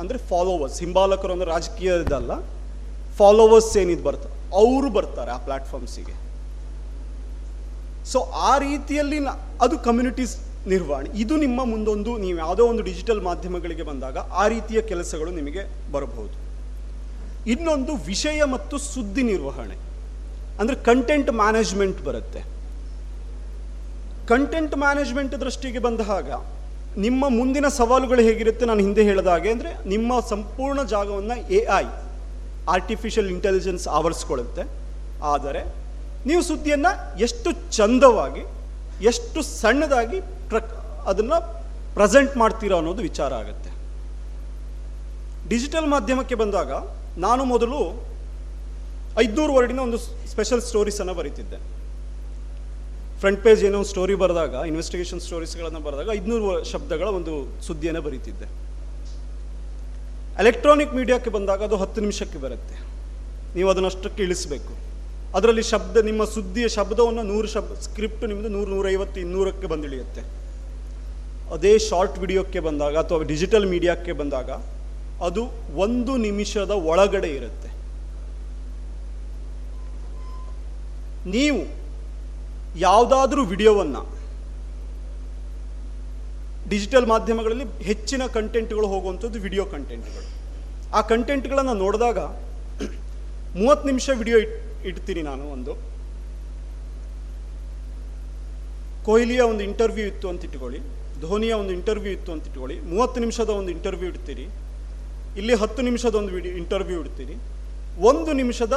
ಅಂದರೆ 0.00 0.18
ಫಾಲೋವರ್ಸ್ 0.30 0.78
ಹಿಂಬಾಲಕರು 0.84 1.32
ಅಂದರೆ 1.36 1.50
ರಾಜಕೀಯದಲ್ಲ 1.54 2.32
ಫಾಲೋವರ್ಸ್ 3.20 3.72
ಏನಿದು 3.82 4.04
ಬರ್ತಾರೆ 4.08 4.34
ಅವರು 4.62 4.90
ಬರ್ತಾರೆ 4.98 5.30
ಆ 5.36 5.38
ಪ್ಲ್ಯಾಟ್ಫಾರ್ಮ್ಸಿಗೆ 5.46 6.14
ಸೊ 8.12 8.18
ಆ 8.50 8.52
ರೀತಿಯಲ್ಲಿ 8.68 9.18
ಅದು 9.64 9.74
ಕಮ್ಯುನಿಟೀಸ್ 9.88 10.34
ನಿರ್ವಹಣೆ. 10.72 11.08
ಇದು 11.22 11.34
ನಿಮ್ಮ 11.42 11.60
ಮುಂದೊಂದು, 11.72 12.12
ನೀವು 12.22 12.36
ಯಾವುದೋ 12.44 12.62
ಒಂದು 12.70 12.82
ಡಿಜಿಟಲ್ 12.88 13.20
ಮಾಧ್ಯಮಗಳಿಗೆ 13.28 13.84
ಬಂದಾಗ 13.90 14.16
ಆ 14.42 14.44
ರೀತಿಯ 14.54 14.80
ಕೆಲಸಗಳು 14.92 15.30
ನಿಮಗೆ 15.40 15.62
ಬರಬಹುದು. 15.94 16.34
ಇನ್ನೊಂದು 17.46 17.96
ವಿಷಯ 17.96 18.44
ಮತ್ತು 18.44 18.78
ಸುದ್ದಿ 18.78 19.22
ನಿರ್ವಹಣೆ. 19.22 19.76
ಅಂದರೆ 20.60 20.76
ಕಂಟೆಂಟ್ 20.76 21.30
ಮ್ಯಾನೇಜ್ಮೆಂಟ್ 21.30 22.04
ಬರುತ್ತೆ. 22.04 22.44
ಕಂಟೆಂಟ್ 24.26 24.76
ಮ್ಯಾನೇಜ್ಮೆಂಟ್ 24.76 25.40
ದೃಷ್ಟಿಗೆ 25.40 25.78
ಬಂದ 25.78 26.00
ಹಾಗ, 26.00 26.30
ನಿಮ್ಮ 26.96 27.28
ಮುಂದಿನ 27.28 27.68
ಸವಾಲುಗಳು 27.68 28.22
ಹೇಗಿರುತ್ತೆ 28.22 28.66
ನಾನು 28.66 28.80
ಹಿಂದೆ 28.80 29.02
ಹೇಳಿದ 29.02 29.26
ಹಾಗೆ 29.26 29.50
ಅಂದರೆ, 29.50 29.88
ನಿಮ್ಮ 29.88 30.20
ಸಂಪೂರ್ಣ 30.20 30.82
ಜಾಗವನ್ನು 30.82 31.52
ಎ 31.52 31.66
ಐ 31.76 31.84
ಆರ್ಟಿಫಿಷಿಯಲ್ 32.68 33.28
ಇಂಟೆಲಿಜೆನ್ಸ್ 33.28 33.88
ಆವರಿಸ್ಕೊಳ್ಳುತ್ತೆ. 33.88 34.62
ಆದರೆ, 35.22 35.74
ನೀವು 36.26 36.42
ಸುದ್ದಿಯನ್ನು 36.42 37.18
ಎಷ್ಟು 37.18 37.52
ಚಂದವಾಗಿ, 37.72 38.42
ಎಷ್ಟು 39.04 39.42
ಸಣ್ಣದಾಗಿ 39.42 40.20
ಪ್ರ 40.20 40.56
ಅದನ್ನು 41.06 41.60
ಪ್ರೆಸೆಂಟ್ 41.94 42.36
ಮಾಡ್ತೀರಾ 42.36 42.76
ಅನ್ನೋದು 42.76 43.02
ವಿಚಾರ 43.02 43.34
ಆಗುತ್ತೆ. 43.34 43.70
ಡಿಜಿಟಲ್ 45.48 45.86
ಮಾಧ್ಯಮಕ್ಕೆ 45.86 46.34
ಬಂದಾಗ 46.34 46.99
ನಾನು 47.26 47.44
ಮೊದಲು 47.52 47.80
ಐದುನೂರು 49.20 49.52
ವರ್ಡಿನ 49.54 49.80
ಒಂದು 49.86 49.98
ಸ್ಪೆಷಲ್ 50.32 50.62
ಸ್ಟೋರೀಸನ್ನು 50.62 51.14
ಬರೀತಿದ್ದೆ. 51.14 51.58
ಫ್ರಂಟ್ 53.20 53.42
ಪೇಜ್ 53.44 53.62
ಏನೋ 53.64 53.82
ಸ್ಟೋರಿ 53.82 54.14
ಬರೆದಾಗ 54.14 54.54
ಇನ್ವೆಸ್ಟಿಗೇಷನ್ 54.66 55.20
ಸ್ಟೋರೀಸ್ಗಳನ್ನು 55.20 55.80
ಬರೆದಾಗ 55.80 56.08
ಐದುನೂರು 56.16 56.64
ಶಬ್ದಗಳ 56.72 57.08
ಒಂದು 57.18 57.32
ಸುದ್ದಿಯನ್ನು 57.66 58.02
ಬರೀತಿದ್ದೆ. 58.02 58.46
ಎಲೆಕ್ಟ್ರಾನಿಕ್ 60.38 60.94
ಮೀಡಿಯಾಕ್ಕೆ 60.94 61.30
ಬಂದಾಗ 61.30 61.64
ಅದು 61.64 61.76
ಹತ್ತು 61.76 62.00
ನಿಮಿಷಕ್ಕೆ 62.00 62.38
ಬರುತ್ತೆ. 62.38 62.76
ನೀವು 63.54 63.68
ಅದನ್ನಷ್ಟಕ್ಕೆ 63.70 64.22
ಇಳಿಸಬೇಕು. 64.22 64.72
ಅದರಲ್ಲಿ 65.36 65.62
ಶಬ್ದ, 65.62 65.96
ನಿಮ್ಮ 65.96 66.22
ಸುದ್ದಿಯ 66.24 66.68
ಶಬ್ದವನ್ನು 66.68 67.22
ನೂರು 67.22 67.48
ಶಬ್ದ 67.48 67.80
ಸ್ಕ್ರಿಪ್ಟ್ 67.80 68.24
ನಿಮ್ಮದು 68.28 68.48
ನೂರು, 68.48 68.70
ನೂರೈವತ್ತು, 68.70 69.18
ಇನ್ನೂರಕ್ಕೆ 69.20 69.66
ಬಂದಿಳಿಯುತ್ತೆ. 69.66 70.22
ಅದೇ 71.54 71.78
ಶಾರ್ಟ್ 71.78 72.18
ವಿಡಿಯೋಕ್ಕೆ 72.18 72.60
ಬಂದಾಗ 72.60 72.96
ಅಥವಾ 72.96 73.22
ಡಿಜಿಟಲ್ 73.22 73.66
ಮೀಡಿಯಾಕ್ಕೆ 73.66 74.12
ಬಂದಾಗ 74.12 74.50
ಅದು 75.26 75.42
ಒಂದು 75.84 76.12
ನಿಮಿಷದ 76.28 76.72
ಒಳಗಡೆ 76.90 77.30
ಇರುತ್ತೆ. 77.38 77.70
ನೀವು 81.34 81.60
ಯಾವುದಾದ್ರೂ 82.86 83.42
ವಿಡಿಯೋವನ್ನು 83.52 84.02
ಡಿಜಿಟಲ್ 86.72 87.06
ಮಾಧ್ಯಮಗಳಲ್ಲಿ 87.12 87.66
ಹೆಚ್ಚಿನ 87.88 88.22
ಕಂಟೆಂಟ್ಗಳು 88.36 88.86
ಹೋಗುವಂಥದ್ದು 88.92 89.38
ವಿಡಿಯೋ 89.46 89.64
ಕಂಟೆಂಟ್ಗಳು. 89.74 90.26
ಆ 90.98 91.00
ಕಂಟೆಂಟ್ಗಳನ್ನು 91.12 91.74
ನೋಡಿದಾಗ 91.84 92.18
ಮೂವತ್ತು 93.60 93.86
ನಿಮಿಷ 93.90 94.06
ವಿಡಿಯೋ 94.20 94.38
ಇಟ್, 94.44 94.56
ಇಡ್ತೀನಿ 94.90 95.22
ನಾನು 95.30 95.44
ಒಂದು. 95.54 95.72
ಕೊಹ್ಲಿಯ 99.06 99.42
ಒಂದು 99.50 99.62
ಇಂಟರ್ವ್ಯೂ 99.68 100.06
ಇತ್ತು 100.12 100.26
ಅಂತ 100.32 100.42
ಇಟ್ಕೊಳ್ಳಿ, 100.48 100.80
ಧೋನಿಯ 101.26 101.52
ಒಂದು 101.60 101.72
ಇಂಟರ್ವ್ಯೂ 101.78 102.12
ಇತ್ತು 102.18 102.30
ಅಂತ 102.34 102.48
ಇಟ್ಕೊಳ್ಳಿ, 102.50 102.76
ಮೂವತ್ತು 102.90 103.18
ನಿಮಿಷದ 103.24 103.50
ಒಂದು 103.60 103.70
ಇಂಟರ್ವ್ಯೂ 103.76 104.08
ಇಡ್ತೀರಿ. 104.12 104.46
ಇಲ್ಲಿ 105.38 105.54
ಹತ್ತು 105.62 105.80
ನಿಮಿಷದ 105.88 106.14
ಒಂದು 106.20 106.32
ವಿಡಿಯೋ 106.36 106.52
ಇಂಟರ್ವ್ಯೂ 106.60 106.96
ಇಡ್ತೀನಿ. 107.02 107.34
ಒಂದು 108.10 108.32
ನಿಮಿಷದ 108.40 108.76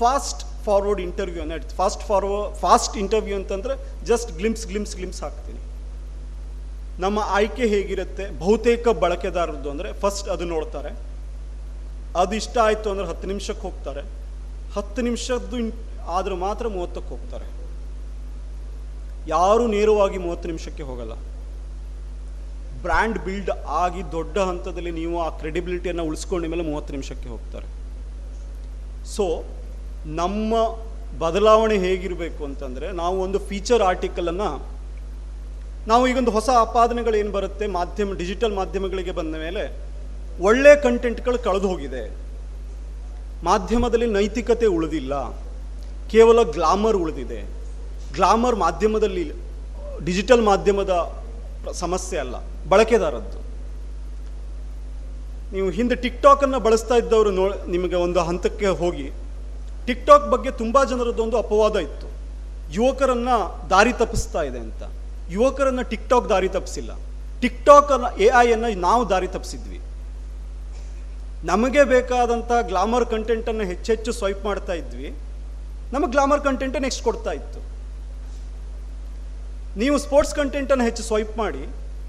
ಫಾಸ್ಟ್ 0.00 0.42
ಫಾರ್ವರ್ಡ್ 0.66 1.00
ಇಂಟರ್ವ್ಯೂ 1.06 1.40
ಅನ್ನ 1.42 1.58
ಇಡ್ತೀನಿ. 1.58 1.76
ಫಾಸ್ಟ್ 1.82 2.02
ಫಾರ್ವರ್ಡ್ 2.08 2.56
ಫಾಸ್ಟ್ 2.64 2.96
ಇಂಟರ್ವ್ಯೂ 3.02 3.36
ಅಂತಂದರೆ 3.40 3.74
ಜಸ್ಟ್ 4.10 4.30
ಗ್ಲಿಮ್ಸ್ 4.40 4.64
ಗ್ಲಿಮ್ಸ್ 4.70 4.94
ಗ್ಲಿಮ್ಸ್ 4.98 5.20
ಹಾಕ್ತೀನಿ. 5.24 5.60
ನಮ್ಮ 7.04 7.18
ಆಯ್ಕೆ 7.38 7.66
ಹೇಗಿರುತ್ತೆ? 7.74 8.24
ಬಹುತೇಕ 8.42 8.84
ಬಳಕೆದಾರರದ್ದು 9.04 9.70
ಅಂದರೆ 9.74 9.88
ಫಸ್ಟ್ 10.02 10.28
ಅದು 10.34 10.44
ನೋಡ್ತಾರೆ. 10.54 10.90
ಅದು 12.22 12.34
ಇಷ್ಟ 12.40 12.56
ಆಯಿತು 12.68 12.88
ಅಂದರೆ 12.92 13.06
ಹತ್ತು 13.10 13.26
ನಿಮಿಷಕ್ಕೆ 13.32 13.64
ಹೋಗ್ತಾರೆ. 13.68 14.02
ಹತ್ತು 14.76 15.02
ನಿಮಿಷದ್ದು 15.08 15.58
ಆದ್ರೆ 16.16 16.34
ಮಾತ್ರ 16.46 16.64
ಮೂವತ್ತಕ್ಕೆ 16.76 17.10
ಹೋಗ್ತಾರೆ. 17.14 17.46
ಯಾರೂ 19.36 19.64
ನೇರವಾಗಿ 19.76 20.18
ಮೂವತ್ತು 20.18 20.46
ನಿಮಿಷಕ್ಕೆ 20.50 20.82
ಹೋಗಲ್ಲ. 20.90 21.14
ಬ್ರ್ಯಾಂಡ್ 22.82 23.18
ಬಿಲ್ಡ್ 23.18 23.50
ಆಗಿ 23.50 24.12
ದೊಡ್ಡ 24.12 24.38
ಹಂತದಲ್ಲಿ 24.38 24.90
ನೀವು 24.90 25.22
ಆ 25.22 25.28
ಕ್ರೆಡಿಬಿಲಿಟಿಯನ್ನು 25.28 26.04
ಉಳಿಸ್ಕೊಂಡ 26.04 26.46
ಮೇಲೆ 26.46 26.62
ಮೂವತ್ತು 26.62 26.92
ನಿಮಿಷಕ್ಕೆ 26.92 27.28
ಹೋಗ್ತಾರೆ. 27.28 27.68
ಸೊ 29.04 29.44
ನಮ್ಮ 30.06 30.54
ಬದಲಾವಣೆ 31.18 31.78
ಹೇಗಿರಬೇಕು 31.78 32.44
ಅಂತಂದರೆ 32.44 32.92
ನಾವು 32.92 33.20
ಒಂದು 33.20 33.38
ಫೀಚರ್ 33.38 33.82
ಆರ್ಟಿಕಲನ್ನು 33.82 34.72
ನಾವು 35.86 36.08
ಈಗೊಂದು 36.08 36.30
ಹೊಸ 36.30 36.50
ಆಪಾದನೆಗಳು 36.50 37.16
ಏನು 37.16 37.32
ಬರುತ್ತೆ? 37.32 37.66
ಮಾಧ್ಯಮ 37.66 38.12
ಡಿಜಿಟಲ್ 38.12 38.54
ಮಾಧ್ಯಮಗಳಿಗೆ 38.54 39.10
ಬಂದ 39.10 39.36
ಮೇಲೆ 39.36 39.92
ಒಳ್ಳೆ 40.42 40.76
ಕಂಟೆಂಟ್ಗಳು 40.76 41.38
ಕಳೆದು 41.38 41.68
ಹೋಗಿದೆ. 41.68 42.16
ಮಾಧ್ಯಮದಲ್ಲಿ 43.44 44.06
ನೈತಿಕತೆ 44.06 44.66
ಉಳಿದಿಲ್ಲ. 44.66 45.30
ಕೇವಲ 46.08 46.42
ಗ್ಲಾಮರ್ 46.42 46.96
ಉಳಿದಿದೆ. 46.96 47.40
ಗ್ಲಾಮರ್ 48.14 48.56
ಮಾಧ್ಯಮದಲ್ಲಿ 48.56 49.32
ಡಿಜಿಟಲ್ 50.04 50.42
ಮಾಧ್ಯಮದ 50.42 51.12
ಸಮಸ್ಯೆ 51.72 52.20
ಅಲ್ಲ. 52.20 52.51
ಬಳಕೆದಾರದ್ದು. 52.72 53.38
ನೀವು 55.54 55.68
ಹಿಂದೆ 55.76 55.96
ಟಿಕ್ಟಾಕನ್ನು 56.04 56.58
ಬಳಸ್ತಾ 56.66 56.96
ಇದ್ದವರು 57.02 57.30
ನೋ, 57.38 57.44
ನಿಮಗೆ 57.74 57.96
ಒಂದು 58.06 58.20
ಹಂತಕ್ಕೆ 58.28 58.68
ಹೋಗಿ. 58.82 59.08
ಟಿಕ್ 59.86 60.04
ಟಾಕ್ 60.08 60.26
ಬಗ್ಗೆ 60.34 60.50
ತುಂಬ 60.60 60.84
ಜನರದ್ದೊಂದು 60.90 61.36
ಅಪವಾದ 61.44 61.76
ಇತ್ತು. 61.86 62.08
ಯುವಕರನ್ನು 62.76 63.36
ದಾರಿ 63.72 63.92
ತಪ್ಪಿಸ್ತಾ 64.02 64.42
ಇದೆ 64.50 64.60
ಅಂತ. 64.66 64.82
ಯುವಕರನ್ನು 65.36 65.84
ಟಿಕ್ 65.90 66.06
ಟಾಕ್ 66.12 66.28
ದಾರಿ 66.34 66.48
ತಪ್ಪಿಸಿಲ್ಲ 66.56 66.92
ಟಿಕ್ಟಾಕ್ 67.42 67.90
ಎ 68.24 68.28
ಐಯನ್ನು 68.42 68.68
ಅನ್ನ 68.70 68.80
ನಾವು 68.88 69.02
ದಾರಿ 69.12 69.28
ತಪ್ಪಿಸಿದ್ವಿ 69.34 69.78
ನಮಗೆ 71.50 71.82
ಬೇಕಾದಂಥ 71.92 72.50
ಗ್ಲಾಮರ್ 72.70 73.06
ಕಂಟೆಂಟನ್ನು 73.12 73.64
ಹೆಚ್ಚೆಚ್ಚು 73.70 74.10
ಸ್ವೈಪ್ 74.18 74.42
ಮಾಡ್ತಾ 74.48 74.74
ಇದ್ವಿ. 74.80 75.08
ನಮಗೆ 75.94 76.10
ಗ್ಲಾಮರ್ 76.14 76.42
ಕಂಟೆಂಟೇ 76.44 76.78
ನೆಕ್ಸ್ಟ್ 76.84 77.02
ಕೊಡ್ತಾ 77.06 77.32
ಇತ್ತು. 77.38 77.60
ನೀವು 79.80 79.96
ಸ್ಪೋರ್ಟ್ಸ್ 80.04 80.34
ಕಂಟೆಂಟನ್ನು 80.40 80.84
ಹೆಚ್ಚು 80.88 81.02
ಸ್ವೈಪ್ 81.08 81.32
ಮಾಡಿ. 81.42 81.62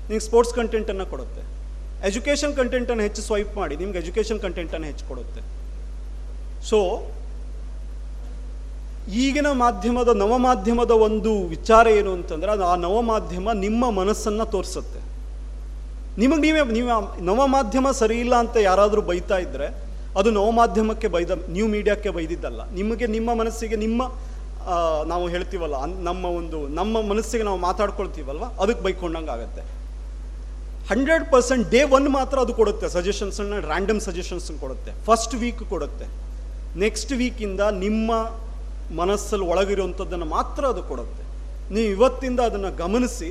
ನಿಮ್ಗೆ 0.08 0.24
ಸ್ಪೋರ್ಟ್ಸ್ 0.28 0.54
ಕಂಟೆಂಟನ್ನು 0.60 1.06
ಕೊಡುತ್ತೆ. 1.14 1.42
ಎಜುಕೇಷನ್ 2.10 2.54
ಕಂಟೆಂಟನ್ನು 2.60 3.04
ಹೆಚ್ಚು 3.08 3.22
ಸ್ವೈಪ್ 3.28 3.52
ಮಾಡಿ, 3.60 3.76
ನಿಮ್ಗೆ 3.82 4.00
ಎಜುಕೇಷನ್ 4.04 4.40
ಕಂಟೆಂಟನ್ನು 4.46 4.88
ಹೆಚ್ಚು 4.92 5.06
ಕೊಡುತ್ತೆ. 5.12 5.42
ಸೊ 6.70 6.80
ಈಗಿನ 9.22 9.48
ಮಾಧ್ಯಮದ 9.62 10.12
ನವಮಾಧ್ಯಮದ 10.24 10.94
ಒಂದು 11.06 11.32
ವಿಚಾರ 11.54 11.86
ಏನು 12.00 12.12
ಅಂತಂದ್ರೆ 12.18 12.52
ಅದು 12.56 12.64
ಆ 12.72 12.76
ನವಮಾಧ್ಯಮ 12.84 13.48
ನಿಮ್ಮ 13.66 13.90
ಮನಸ್ಸನ್ನು 14.00 14.46
ತೋರಿಸುತ್ತೆ. 14.54 15.00
ನಿಮಗೆ 16.22 16.42
ನೀವೇ, 16.46 16.62
ನೀವು 16.76 16.88
ನವ 16.90 17.02
ನವಮಾಧ್ಯಮ 17.30 17.88
ಸರಿ 18.02 18.18
ಇಲ್ಲ 18.24 18.36
ಅಂತ 18.44 18.56
ಯಾರಾದರೂ 18.70 19.02
ಬೈತಾ 19.10 19.38
ಇದ್ದರೆ 19.46 19.68
ಅದು 20.20 20.30
ನವಮಾಧ್ಯಮಕ್ಕೆ 20.38 21.08
ಬೈದ 21.16 21.32
ನ್ಯೂ 21.56 21.68
ಮೀಡಿಯಾಕ್ಕೆ 21.74 22.10
ಬೈದಿದ್ದಲ್ಲ. 22.18 22.62
ನಿಮಗೆ 22.80 23.06
ನಿಮ್ಮ 23.16 23.30
ಮನಸ್ಸಿಗೆ 23.42 23.78
ನಿಮ್ಮ 23.86 24.02
ನಾವು 25.12 25.26
ಹೇಳ್ತೀವಲ್ಲ 25.34 25.78
ನಮ್ಮ 26.08 26.24
ಒಂದು, 26.40 26.60
ನಮ್ಮ 26.80 27.02
ಮನಸ್ಸಿಗೆ 27.12 27.46
ನಾವು 27.50 27.60
ಮಾತಾಡ್ಕೊಳ್ತೀವಲ್ವ, 27.68 28.46
ಅದಕ್ಕೆ 28.64 28.84
ಬೈಕೊಂಡಂಗೆ 28.88 29.34
ಆಗುತ್ತೆ 29.38 29.64
ಹಂಡ್ರೆಡ್ 30.90 31.26
ಪರ್ಸೆಂಟ್ 31.34 31.66
ಡೇ 31.74 31.82
ಒನ್ 31.98 32.08
ಮಾತ್ರ 32.16 32.38
ಅದು 32.46 32.54
ಕೊಡುತ್ತೆ 32.60 32.88
ಸಜೆಷನ್ಸನ್ನ 32.96 33.58
ರ್ಯಾಂಡಮ್ 33.70 34.00
ಸಜೆಷನ್ಸ್ 34.08 34.48
ಕೊಡುತ್ತೆ. 34.64 34.92
ಫಸ್ಟ್ 35.08 35.36
ವೀಕ್ 35.42 35.64
ಕೊಡುತ್ತೆ. 35.74 36.06
ನೆಕ್ಸ್ಟ್ 36.84 37.14
ವೀಕಿಂದ 37.20 37.62
ನಿಮ್ಮ 37.84 38.12
ಮನಸ್ಸಲ್ಲಿ 39.00 39.46
ಒಳಗಿರುವಂಥದ್ದನ್ನು 39.52 40.28
ಮಾತ್ರ 40.38 40.64
ಅದು 40.74 40.82
ಕೊಡುತ್ತೆ. 40.90 41.24
ನೀವು 41.76 41.88
ಇವತ್ತಿಂದ 41.96 42.40
ಅದನ್ನು 42.50 42.72
ಗಮನಿಸಿ, 42.84 43.30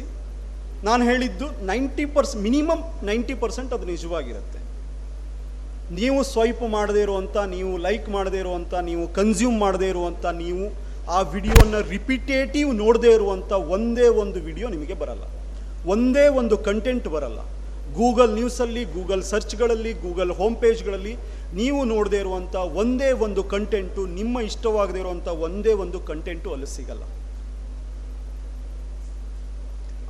ನಾನು 0.88 1.03
ಹೇಳಿದ್ದು 1.11 1.46
ninety 1.70 2.07
per 2.14 2.34
minimum 2.46 2.82
ninety 3.09 3.34
percent 3.42 3.74
ಅದು 3.76 3.86
ನಿಜವಾಗಿರುತ್ತೆ. 3.92 4.61
ನೀವು 5.98 6.18
ಸ್ವೈಪ್ 6.32 6.64
ಮಾಡದೇ 6.76 7.03
ಇರುವಂಥ 7.07 7.36
ನೀವು 7.55 7.72
ಲೈಕ್ 7.86 8.09
ಮಾಡದೇ 8.16 8.40
ಇರುವಂಥ 8.44 8.74
ನೀವು 8.88 9.05
ಕನ್ಸ್ಯೂಮ್ 9.18 9.59
ಮಾಡದೇ 9.64 9.88
ಇರುವಂಥ 9.94 10.24
ನೀವು 10.42 10.64
ಆ 11.16 11.20
ವಿಡಿಯೋನ 11.34 11.78
ರಿಪಿಟೇಟಿವ್ 11.94 12.68
ನೋಡದೇ 12.82 13.12
ಇರುವಂಥ 13.18 13.53
ಒಂದೇ 13.76 14.09
ಒಂದು 14.24 14.40
ವಿಡಿಯೋ 14.48 14.66
ನಿಮಗೆ 14.76 14.96
ಬರಲ್ಲ. 15.05 15.24
ಒಂದೇ 15.87 16.28
ಒಂದು 16.28 16.59
ಕಂಟೆಂಟ್ 16.59 17.09
ಬರಲ್ಲ. 17.09 17.41
ಗೂಗಲ್ 17.95 18.35
ನ್ಯೂಸಲ್ಲಿ 18.35 18.85
ಗೂಗಲ್ 18.85 19.22
ಸರ್ಚ್ಗಳಲ್ಲಿ 19.22 19.93
ಗೂಗಲ್ 19.93 20.30
ಹೋಮ್ 20.30 20.57
ಪೇಜ್ಗಳಲ್ಲಿ 20.57 21.16
ನೀವು 21.55 21.85
ನೋಡದೇ 21.85 22.18
ಇರುವಂಥ 22.18 22.55
ಒಂದೇ 22.55 23.12
ಒಂದು 23.12 23.45
ಕಂಟೆಂಟು 23.45 24.07
ನಿಮ್ಮ 24.07 24.41
ಇಷ್ಟವಾಗದೇ 24.41 24.99
ಇರುವಂಥ 24.99 25.28
ಒಂದೇ 25.28 25.72
ಒಂದು 25.72 26.01
ಕಂಟೆಂಟು 26.01 26.53
ಅಲ್ಲಿ 26.53 26.66
ಸಿಗಲ್ಲ. 26.66 27.03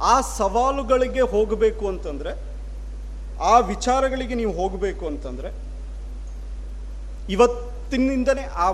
ಆ 0.01 0.20
ಸವಾಲುಗಳಿಗೆ 0.20 1.20
ಹೋಗಬೇಕು 1.20 1.89
ಅಂತಂದರೆ, 1.89 2.33
ಆ 3.41 3.59
ವಿಚಾರಗಳಿಗೆ 3.59 4.35
ನೀವು 4.35 4.53
ಹೋಗಬೇಕು 4.53 5.07
ಅಂತಂದರೆ, 5.07 5.53
ಇವತ್ತಿನಿಂದನೇ 7.29 8.43
ಆ 8.43 8.73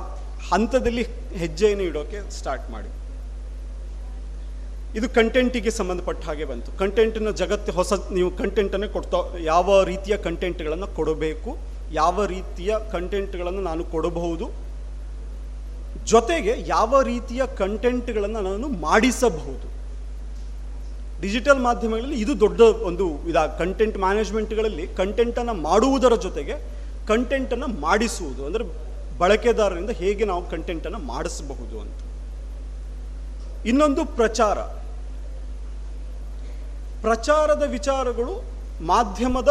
ಹಂತದಲ್ಲಿ 0.53 1.03
ಹೆಜ್ಜೆಯನ್ನು 1.36 1.84
ಇಡೋಕ್ಕೆ 1.84 2.30
ಸ್ಟಾರ್ಟ್ 2.30 2.70
ಮಾಡಿ. 2.70 3.07
ಇದು 4.97 5.07
ಕಂಟೆಂಟಿಗೆ 5.16 5.70
ಸಂಬಂಧಪಟ್ಟ 5.78 6.22
ಹಾಗೆ 6.28 6.45
ಬಂತು. 6.51 6.68
ಕಂಟೆಂಟನ್ನು 6.82 7.32
ಜಗತ್ತು 7.41 7.72
ಹೊಸ, 7.78 7.93
ನೀವು 8.16 8.30
ಕಂಟೆಂಟನ್ನು 8.41 8.89
ಕೊಡ್ತಾ, 8.95 9.18
ಯಾವ 9.53 9.82
ರೀತಿಯ 9.91 10.14
ಕಂಟೆಂಟ್ಗಳನ್ನು 10.26 10.89
ಕೊಡಬೇಕು, 10.99 11.51
ಯಾವ 11.99 12.24
ರೀತಿಯ 12.34 12.70
ಕಂಟೆಂಟ್ಗಳನ್ನು 12.95 13.62
ನಾನು 13.68 13.82
ಕೊಡಬಹುದು, 13.95 14.47
ಜೊತೆಗೆ 16.12 16.53
ಯಾವ 16.74 17.01
ರೀತಿಯ 17.11 17.43
ಕಂಟೆಂಟ್ಗಳನ್ನು 17.61 18.41
ನಾನು 18.49 18.68
ಮಾಡಿಸಬಹುದು. 18.86 19.66
ಡಿಜಿಟಲ್ 21.22 21.61
ಮಾಧ್ಯಮಗಳಲ್ಲಿ 21.68 22.18
ಇದು 22.24 22.32
ದೊಡ್ಡ 22.43 22.61
ಒಂದು 22.89 23.05
ಇದ 23.30 23.39
ಕಂಟೆಂಟ್ 23.61 23.97
ಮ್ಯಾನೇಜ್ಮೆಂಟ್ಗಳಲ್ಲಿ 24.05 24.84
ಕಂಟೆಂಟನ್ನು 25.01 25.55
ಮಾಡುವುದರ 25.68 26.16
ಜೊತೆಗೆ 26.26 26.57
ಕಂಟೆಂಟನ್ನು 27.12 27.68
ಮಾಡಿಸುವುದು. 27.86 28.43
ಅಂದರೆ 28.49 28.64
ಬಳಕೆದಾರರಿಂದ 29.22 29.93
ಹೇಗೆ 30.03 30.24
ನಾವು 30.32 30.43
ಕಂಟೆಂಟನ್ನು 30.53 31.01
ಮಾಡಿಸಬಹುದು 31.12 31.76
ಅಂತ. 31.84 32.01
ಇನ್ನೊಂದು 33.70 34.02
ಪ್ರಚಾರ. 34.18 34.58
ಪ್ರಚಾರದ 37.04 37.64
ವಿಚಾರಗಳು 37.76 38.34
ಮಾಧ್ಯಮದ 38.92 39.50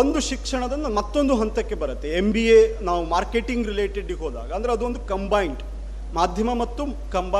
ಒಂದು 0.00 0.18
ಶಿಕ್ಷಣದ 0.28 0.74
ಮತ್ತೊಂದು 0.98 1.34
ಹಂತಕ್ಕೆ 1.40 1.76
ಬರುತ್ತೆ. 1.82 2.08
ಎಂ 2.20 2.28
ಬಿ 2.36 2.44
ಎ 2.58 2.60
ನಾವು 2.88 3.02
ಮಾರ್ಕೆಟಿಂಗ್ 3.14 3.64
ರಿಲೇಟೆಡ್ಗೆ 3.70 4.16
ಹೋದಾಗ, 4.22 4.48
ಅಂದರೆ 4.58 4.72
ಅದೊಂದು 4.76 5.00
ಕಂಬೈನ್ಡ್ 5.12 5.62
ಮಾಧ್ಯಮ 6.18 6.50
ಮತ್ತು 6.62 6.82
ಕಂಬ 7.14 7.36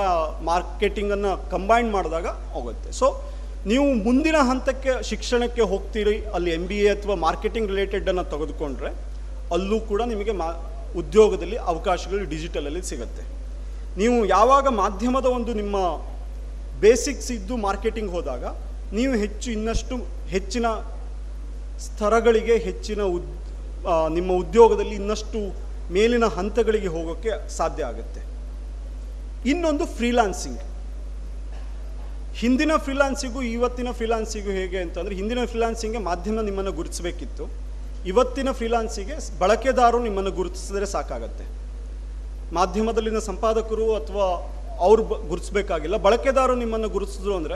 ಮಾರ್ಕೆಟಿಂಗನ್ನು 0.50 1.32
ಕಂಬೈಂಡ್ 1.52 1.90
ಮಾಡಿದಾಗ 1.96 2.28
ಹೋಗುತ್ತೆ. 2.54 2.90
ಸೊ 3.00 3.06
ನೀವು 3.70 3.86
ಮುಂದಿನ 4.06 4.36
ಹಂತಕ್ಕೆ 4.50 4.92
ಶಿಕ್ಷಣಕ್ಕೆ 5.10 5.62
ಹೋಗ್ತೀರಿ, 5.72 6.16
ಅಲ್ಲಿ 6.36 6.50
ಎಂ 6.58 6.64
ಬಿ 6.70 6.78
ಎ 6.86 6.88
ಅಥವಾ 6.96 7.14
ಮಾರ್ಕೆಟಿಂಗ್ 7.26 7.70
ರಿಲೇಟೆಡನ್ನು 7.72 8.24
ತೆಗೆದುಕೊಂಡ್ರೆ, 8.32 8.90
ಅಲ್ಲೂ 9.56 9.78
ಕೂಡ 9.90 10.02
ನಿಮಗೆ 10.12 10.34
ಮಾ, 10.42 10.48
ಉದ್ಯೋಗದಲ್ಲಿ 11.02 11.58
ಅವಕಾಶಗಳು 11.72 12.24
ಡಿಜಿಟಲಲ್ಲಿ 12.34 12.82
ಸಿಗುತ್ತೆ. 12.90 13.24
ನೀವು 14.00 14.16
ಯಾವಾಗ 14.36 14.66
ಮಾಧ್ಯಮದ 14.82 15.28
ಒಂದು 15.38 15.52
ನಿಮ್ಮ 15.60 15.76
ಬೇಸಿಕ್ಸ್ 16.84 17.30
ಇದ್ದು 17.36 17.54
ಮಾರ್ಕೆಟಿಂಗ್ 17.66 18.10
ಹೋದಾಗ, 18.16 18.44
ನೀವು 18.96 19.12
ಹೆಚ್ಚು 19.22 19.48
ಇನ್ನಷ್ಟು 19.56 19.96
ಹೆಚ್ಚಿನ 20.34 20.66
ಸ್ತರಗಳಿಗೆ 21.86 22.54
ಹೆಚ್ಚಿನ 22.66 23.02
ಉದ್ 23.16 23.30
ನಿಮ್ಮ 24.16 24.30
ಉದ್ಯೋಗದಲ್ಲಿ 24.42 24.94
ಇನ್ನಷ್ಟು 25.00 25.40
ಮೇಲಿನ 25.96 26.26
ಹಂತಗಳಿಗೆ 26.36 26.90
ಹೋಗೋಕ್ಕೆ 26.94 27.32
ಸಾಧ್ಯ 27.56 27.90
ಆಗುತ್ತೆ. 27.90 28.20
ಇನ್ನೊಂದು 29.50 29.84
ಫ್ರೀಲಾನ್ಸಿಂಗ್ 29.98 30.62
ಹಿಂದಿನ 32.40 32.72
ಫ್ರೀಲಾನ್ಸಿಗೂ 32.86 33.40
ಇವತ್ತಿನ 33.56 33.90
ಫ್ರೀಲಾನ್ಸಿಗೂ 33.98 34.50
ಹೇಗೆ 34.60 34.78
ಅಂತಂದರೆ, 34.84 35.14
ಹಿಂದಿನ 35.20 35.44
ಫ್ರೀಲಾನ್ಸಿಂಗ್ಗೆ 35.52 36.00
ಮಾಧ್ಯಮ 36.08 36.40
ನಿಮ್ಮನ್ನು 36.48 36.72
ಗುರುತಿಸಬೇಕಿತ್ತು. 36.78 37.44
ಇವತ್ತಿನ 38.10 38.50
ಫ್ರೀಲಾನ್ಸಿಗೆ 38.58 39.14
ಬಳಕೆದಾರರು 39.42 40.00
ನಿಮ್ಮನ್ನು 40.08 40.32
ಗುರುತಿಸಿದರೆ 40.40 40.86
ಸಾಕಾಗತ್ತೆ. 40.94 41.44
ಮಾಧ್ಯಮದಲ್ಲಿನ 42.52 43.18
ಸಂಪಾದಕರು 43.18 43.94
ಅಥವಾ 43.94 44.26
ಅವ್ರು 44.80 45.02
ಗುರುತಿಸ್ಬೇಕಾಗಿಲ್ಲ. 45.04 45.96
ಬಳಕೆದಾರರು 45.96 46.54
ನಿಮ್ಮನ್ನು 46.54 46.88
ಗುರುತಿಸಿದ್ರು 46.88 47.36
ಅಂದರೆ 47.36 47.54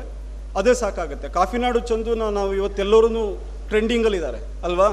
ಅದೇ 0.56 0.74
ಸಾಕಾಗುತ್ತೆ. 0.74 1.28
ಕಾಫಿನಾಡು 1.28 1.80
ಚಂದುನ 1.80 2.22
ನಾವು 2.22 2.54
ಇವತ್ತೆಲ್ಲರೂ 2.54 3.08
ಟ್ರೆಂಡಿಂಗಲ್ಲಿದ್ದಾರೆ. 3.68 4.38
ಅಲ್ವಾ? 4.64 4.88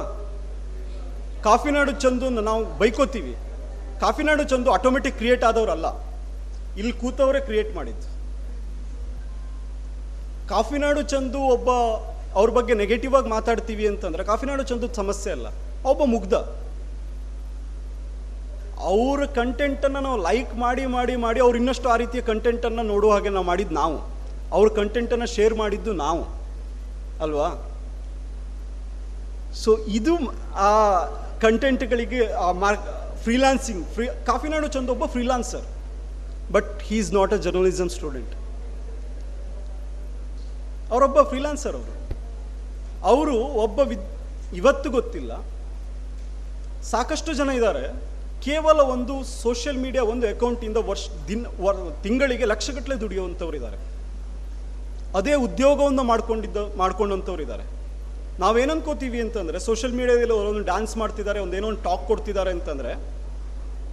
ಕಾಫಿನಾಡು 1.43 1.91
ಚಂದುನ 1.91 2.39
ನಾವು 2.39 2.77
ಬೈಕೋತೀವಿ. 2.77 3.35
ಕಾಫಿನಾಡು 3.99 4.43
ಚಂದು 4.43 4.71
ಆಟೋಮೆಟಿಕ್ 4.71 5.17
ಕ್ರಿಯೇಟ್ 5.17 5.43
ಆದವರಲ್ಲ. 5.43 5.85
ಇಲ್ಲಿ 6.77 6.93
ಕೂತವರೇ 6.93 7.39
ಕ್ರಿಯೇಟ್ 7.39 7.75
ಮಾಡಿದ್ದು. 7.75 8.07
ಕಾಫಿನಾಡು 10.49 11.01
ಚಂದು 11.01 11.39
ಒಬ್ಬ 11.39 11.69
ಅವ್ರ 12.35 12.49
ಬಗ್ಗೆ 12.49 12.73
ನೆಗೆಟಿವ್ 12.73 13.15
ಆಗಿ 13.15 13.29
ಮಾತಾಡ್ತೀವಿ 13.29 13.87
ಅಂತಂದ್ರೆ 13.87 14.23
ಕಾಫಿನಾಡು 14.23 14.63
ಚಂದು 14.63 14.93
ಸಮಸ್ಯೆ 14.93 15.33
ಅಲ್ಲ. 15.33 15.47
ಒಬ್ಬ 15.85 16.01
ಮುಗ್ಧ. 16.05 16.33
ಅವ್ರ 18.79 19.25
ಕಂಟೆಂಟನ್ನು 19.25 19.99
ನಾವು 20.01 20.21
ಲೈಕ್ 20.21 20.55
ಮಾಡಿ 20.55 20.85
ಮಾಡಿ 20.85 21.15
ಮಾಡಿ 21.15 21.39
ಅವ್ರು 21.39 21.57
ಇನ್ನಷ್ಟು 21.57 21.89
ಆ 21.89 21.95
ರೀತಿಯ 21.95 22.21
ಕಂಟೆಂಟನ್ನು 22.21 22.83
ನೋಡುವ 22.83 23.13
ಹಾಗೆ 23.13 23.29
ನಾವು 23.29 23.45
ಮಾಡಿದ್ದು 23.45 23.75
ನಾವು. 23.75 23.97
ಅವ್ರ 24.51 24.69
ಕಂಟೆಂಟನ್ನು 24.69 25.25
ಶೇರ್ 25.25 25.53
ಮಾಡಿದ್ದು 25.53 25.93
ನಾವು. 25.93 26.23
ಅಲ್ವಾ? 27.21 27.49
ಸೊ 29.53 29.77
ಇದು 29.77 30.15
ಆ 30.55 31.05
ಕಂಟೆಂಟ್ಗಳಿಗೆ 31.39 32.33
ಆ 32.33 32.51
ಮಾರ್ಕ್ 32.51 33.17
ಫ್ರೀಲಾನ್ಸಿಂಗ್ 33.23 33.87
ಫ್ರೀ 33.87 34.07
ಕಾಫಿನಾಡು 34.25 34.67
ಚಂದ 34.67 34.89
ಒಬ್ಬ 34.89 35.05
freelancer 35.05 35.65
but 36.51 36.81
he 36.81 36.97
is 36.97 37.13
not 37.13 37.33
a 37.33 37.35
journalism 37.35 37.89
student 37.89 38.35
ಅವರೊಬ್ಬ 40.91 41.21
ಫ್ರೀಲಾನ್ಸರ್ 41.21 41.75
ಅವರು. 41.75 41.93
ಅವರು 43.03 43.37
ಒಬ್ಬ 43.37 43.79
ವಿದ್, 43.79 44.05
ಇವತ್ತು 44.55 44.89
ಗೊತ್ತಿಲ್ಲ. 44.89 45.41
ಸಾಕಷ್ಟು 46.83 47.33
ಜನ 47.33 47.49
ಇದ್ದಾರೆ. 47.49 48.16
ಕೇವಲ 48.45 48.79
ಒಂದು 48.79 49.23
ಸೋಷಿಯಲ್ 49.23 49.77
ಮೀಡಿಯಾ 49.77 50.03
ಒಂದು 50.03 50.27
ಅಕೌಂಟಿಂದ 50.27 50.77
ವರ್ಷ, 50.77 51.03
ದಿನ, 51.27 51.45
ವರ್, 51.59 52.03
ತಿಂಗಳಿಗೆ 52.03 52.45
ಲಕ್ಷಗಟ್ಟಲೆ 52.45 52.99
ದುಡಿಯುವಂಥವ್ರು 52.99 53.57
ಇದ್ದಾರೆ 53.57 53.77
ಅದೇ 55.17 55.33
ಉದ್ಯೋಗವನ್ನು 55.33 56.03
ಮಾಡ್ಕೊಂಡಿದ್ದ 56.03 56.57
ಮಾಡ್ಕೊಂಡಂಥವ್ರು 56.77 57.41
ಇದ್ದಾರೆ 57.41 57.65
ಅಂತಂದರೆ 59.21 59.59
ಸೋಷಿಯಲ್ 59.59 59.93
ಮೀಡಿಯಾದಲ್ಲಿ 59.93 60.33
ಅವರೊಂದು 60.33 60.59
ಡ್ಯಾನ್ಸ್ 60.59 60.97
ಮಾಡ್ತಿದ್ದಾರೆ, 60.97 61.39
ಒಂದೇನೋ 61.39 61.67
ಒಂದು 61.67 61.83
ಟಾಕ್ 61.83 62.07
ಕೊಡ್ತಿದ್ದಾರೆ 62.07 62.51
ಅಂತಂದರೆ, 62.51 62.91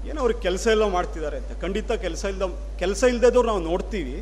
ಏನೋ 0.08 0.20
ಅವ್ರಿಗೆ 0.20 0.40
ಕೆಲಸ 0.40 0.66
ಎಲ್ಲ 0.66 0.88
ಮಾಡ್ತಿದ್ದಾರೆ 0.88 1.36
ಅಂತ. 1.36 1.60
ಖಂಡಿತ 1.60 1.92
ಕೆಲಸ 1.92 2.24
ಇಲ್ದ, 2.24 2.42
ಕೆಲಸ 2.78 3.04
ಇಲ್ಲದವ್ರು 3.04 3.48
ನಾವು 3.48 3.58
ನೋಡ್ತೀವಿ. 3.58 4.16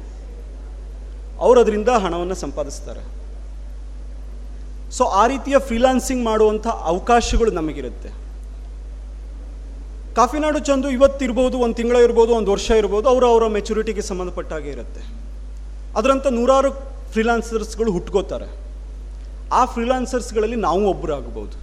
ಅವರು 1.40 1.60
ಅದರಿಂದ 1.60 1.88
ಹಣವನ್ನು 1.88 2.34
ಸಂಪಾದಿಸ್ತಾರೆ. 2.34 3.02
ಸೊ 4.90 5.04
ಆ 5.04 5.26
ರೀತಿಯ 5.26 5.58
ಫ್ರೀಲಾನ್ಸಿಂಗ್ 5.58 6.24
ಮಾಡುವಂಥ 6.24 6.66
ಅವಕಾಶಗಳು 6.66 7.50
ನಮಗಿರುತ್ತೆ. 7.50 8.21
ಕಾಫಿನಾಡು 10.16 10.58
ಚಂದು 10.68 10.88
ಇವತ್ತಿರ್ಬೋದು, 10.96 11.56
ಒಂದು 11.64 11.76
ತಿಂಗಳ 11.80 11.98
ಇರ್ಬೋದು, 12.06 12.32
ಒಂದು 12.38 12.50
ವರ್ಷ 12.54 12.68
ಇರ್ಬೋದು, 12.80 13.06
ಅವರು 13.12 13.26
ಅವರ 13.32 13.44
ಮೆಚುರಿಟಿಗೆ 13.56 14.02
ಸಂಬಂಧಪಟ್ಟಾಗೆ 14.08 14.68
ಇರುತ್ತೆ. 14.74 15.02
ಅದರಂಥ 15.98 16.26
ನೂರಾರು 16.38 16.70
ಫ್ರೀಲಾನ್ಸರ್ಸ್ಗಳು 17.14 17.90
ಹುಟ್ಕೋತಾರೆ. 17.96 18.48
ಆ 19.58 19.62
ಫ್ರೀಲಾನ್ಸರ್ಸ್ಗಳಲ್ಲಿ 19.74 20.58
ನಾವು 20.66 20.82
ಒಬ್ಬರಾಗ್ಬೋದು 20.92 21.56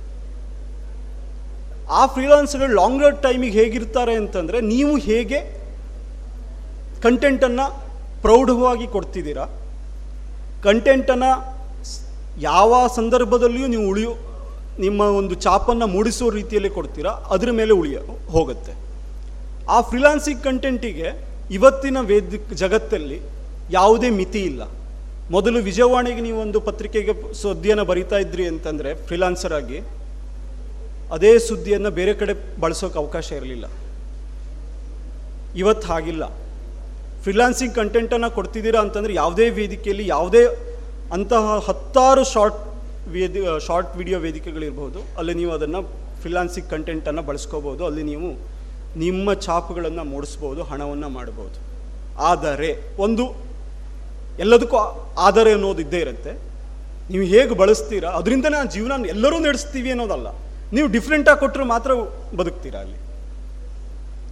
ಆ 2.00 2.02
ಫ್ರೀಲಾನ್ಸರ್ಗಳು 2.16 2.74
ಲಾಂಗರ್ 2.80 3.16
ಟೈಮಿಗೆ 3.26 3.56
ಹೇಗಿರ್ತಾರೆ 3.60 4.16
ಅಂತಂದರೆ, 4.22 4.58
ನೀವು 4.74 4.94
ಹೇಗೆ 5.10 5.40
ಕಂಟೆಂಟನ್ನು 7.06 7.66
ಪ್ರೌಢವಾಗಿ 8.26 8.88
ಕೊಡ್ತಿದ್ದೀರಾ 8.96 9.46
ಕಂಟೆಂಟನ್ನು 10.66 11.32
ಯಾವ 12.50 12.82
ಸಂದರ್ಭದಲ್ಲಿಯೂ 12.98 13.68
ನೀವು 13.74 13.86
ಉಳಿಯೋ 13.92 14.12
ನಿಮ್ಮ 14.80 15.02
ಒಂದು 15.02 15.36
ಚಾಪನ್ನು 15.36 15.88
ಮೂಡಿಸೋ 15.88 16.30
ರೀತಿಯಲ್ಲಿ 16.30 16.70
ಕೊಡ್ತೀರಾ? 16.70 17.10
ಅದ್ರ 17.10 17.52
ಮೇಲೆ 17.52 17.74
ಉಳಿಯ, 17.74 17.98
ಹೋಗುತ್ತೆ. 18.36 18.74
ಆ 19.70 19.82
ಫ್ರೀಲಾನ್ಸಿಂಗ್ 19.82 20.44
ಕಂಟೆಂಟಿಗೆ 20.44 21.08
ಇವತ್ತಿನ 21.52 21.98
ವೇದ 22.02 22.54
ಜಗತ್ತಲ್ಲಿ 22.54 23.20
ಯಾವುದೇ 23.72 24.10
ಮಿತಿ 24.10 24.42
ಇಲ್ಲ. 24.42 24.62
ಮೊದಲು 25.32 25.60
ವಿಜಯವಾಣಿಗೆ 25.60 26.22
ನೀವು 26.22 26.42
ಒಂದು 26.42 26.60
ಪತ್ರಿಕೆಗೆ 26.60 27.34
ಸುದ್ದಿಯನ್ನು 27.34 27.86
ಬರಿತಾ 27.86 28.18
ಇದ್ರಿ 28.18 28.46
ಅಂತಂದರೆ 28.48 28.94
ಫ್ರೀಲಾನ್ಸರ್ 29.08 29.54
ಆಗಿ 29.54 29.80
ಅದೇ 31.12 31.40
ಸುದ್ದಿಯನ್ನು 31.40 31.90
ಬೇರೆ 31.90 32.14
ಕಡೆ 32.14 32.34
ಬಳಸೋಕೆ 32.62 33.00
ಅವಕಾಶ 33.00 33.32
ಇರಲಿಲ್ಲ. 33.32 33.66
ಇವತ್ತು 35.56 35.88
ಹಾಗಿಲ್ಲ. 35.88 36.24
ಫ್ರೀಲಾನ್ಸಿಂಗ್ 37.24 37.76
ಕಂಟೆಂಟನ್ನು 37.76 38.30
ಕೊಡ್ತಿದ್ದೀರಾ 38.32 38.82
ಅಂತಂದರೆ 38.82 39.14
ಯಾವುದೇ 39.14 39.50
ವೇದಿಕೆಯಲ್ಲಿ 39.50 40.08
ಯಾವುದೇ 40.08 40.44
ಅಂತಹ 41.14 41.46
ಹತ್ತಾರು 41.68 42.24
ಶಾರ್ಟ್ 42.34 42.60
ವೇದಿ 43.08 43.40
ಶಾರ್ಟ್ 43.66 43.98
ವಿಡಿಯೋ 43.98 44.20
ವೇದಿಕೆಗಳಿರ್ಬೋದು 44.20 45.00
ಅಲ್ಲಿ 45.18 45.34
ನೀವು 45.34 45.52
ಅದನ್ನು 45.52 45.82
ಫಿಲಾನ್ಸಿಕ್ 46.24 46.70
ಕಂಟೆಂಟನ್ನು 46.70 47.22
ಬಳಸ್ಕೋಬೋದು 47.22 47.86
ಅಲ್ಲಿ 47.86 48.04
ನೀವು 48.04 48.30
ನಿಮ್ಮ 48.98 49.34
ಛಾಪುಗಳನ್ನು 49.34 50.04
ಮೂಡಿಸ್ಬೋದು 50.04 50.64
ಹಣವನ್ನು 50.64 51.10
ಮಾಡ್ಬೋದು 51.10 51.70
ಆದರೆ, 52.18 52.96
ಒಂದು, 52.98 53.36
ಎಲ್ಲದಕ್ಕೂ 54.40 54.78
ಆದರೆ 55.18 55.52
ಅನ್ನೋದು 55.52 55.82
ಇದ್ದೇ 55.82 56.00
ಇರುತ್ತೆ. 56.00 56.50
ನೀವು 57.10 57.24
ಹೇಗೆ 57.24 57.56
ಬಳಸ್ತೀರಾ? 57.56 58.10
ಅದರಿಂದ 58.10 58.46
ನಾನು 58.46 58.72
ಜೀವನ 58.72 59.06
ಎಲ್ಲರೂ 59.06 59.40
ನಡೆಸ್ತೀವಿ 59.40 59.90
ಅನ್ನೋದಲ್ಲ. 59.90 60.28
ನೀವು 60.74 60.88
ಡಿಫ್ರೆಂಟಾಗಿ 60.88 61.40
ಕೊಟ್ಟರು 61.40 61.66
ಮಾತ್ರ 61.66 61.92
ಬದುಕ್ತೀರಾ 62.36 62.80
ಅಲ್ಲಿ? 62.80 62.98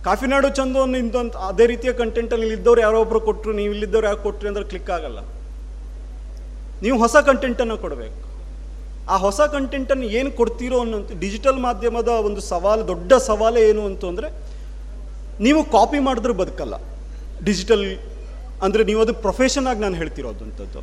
ಕಾಫಿನಾಡು 0.03 0.49
ಚಂದು 0.49 0.97
ಇಂಥ 0.97 1.15
ಅದೇ 1.37 1.65
ರೀತಿಯ 1.65 1.93
ಕಂಟೆಂಟಲ್ಲಿ 1.93 2.47
ಇಲ್ಲಿದ್ದವ್ರು 2.47 2.81
ಯಾರೋ 2.81 3.01
ಒಬ್ಬರು 3.01 3.19
ಕೊಟ್ಟರು 3.19 3.53
ನೀವು 3.53 3.73
ಇಲ್ಲಿದ್ದವ್ರು 3.73 4.07
ಯಾರು 4.07 4.17
ಕೊಟ್ಟರು 4.17 4.47
ಅಂದ್ರೆ 4.47 4.65
ಕ್ಲಿಕ್ 4.65 4.89
ಆಗಲ್ಲ. 4.89 5.19
ನೀವು 6.81 6.97
ಹೊಸ 6.97 7.15
ಕಂಟೆಂಟನ್ನು 7.15 7.77
ಕೊಡಬೇಕು. 7.77 8.26
ಆ 9.09 9.17
ಹೊಸ 9.17 9.41
ಕಂಟೆಂಟನ್ನು 9.41 10.03
ಏನು 10.03 10.31
ಕೊಡ್ತೀರೋ 10.31 10.79
ಅನ್ನೋಂಥ 10.79 11.11
ಡಿಜಿಟಲ್ 11.19 11.59
ಮಾಧ್ಯಮದ 11.59 12.07
ಒಂದು 12.07 12.41
ಸವಾಲು, 12.41 12.87
ದೊಡ್ಡ 12.87 13.13
ಸವಾಲೇ 13.13 13.69
ಏನು 13.69 13.85
ಅಂತಂದರೆ 13.85 14.27
ನೀವು 15.39 15.63
ಕಾಪಿ 15.63 15.99
ಮಾಡಿದ್ರೆ 15.99 16.33
ಬದುಕಲ್ಲ. 16.33 16.73
ಡಿಜಿಟಲ್ 17.43 17.97
ಅಂದರೆ 18.61 18.83
ನೀವು 18.83 19.01
ಅದು 19.01 19.13
ಪ್ರೊಫೆಷನ್ 19.13 19.67
ಆಗಿ 19.67 19.79
ನಾನು 19.79 19.95
ಹೇಳ್ತಿರೋದಂಥದ್ದು 19.95 20.81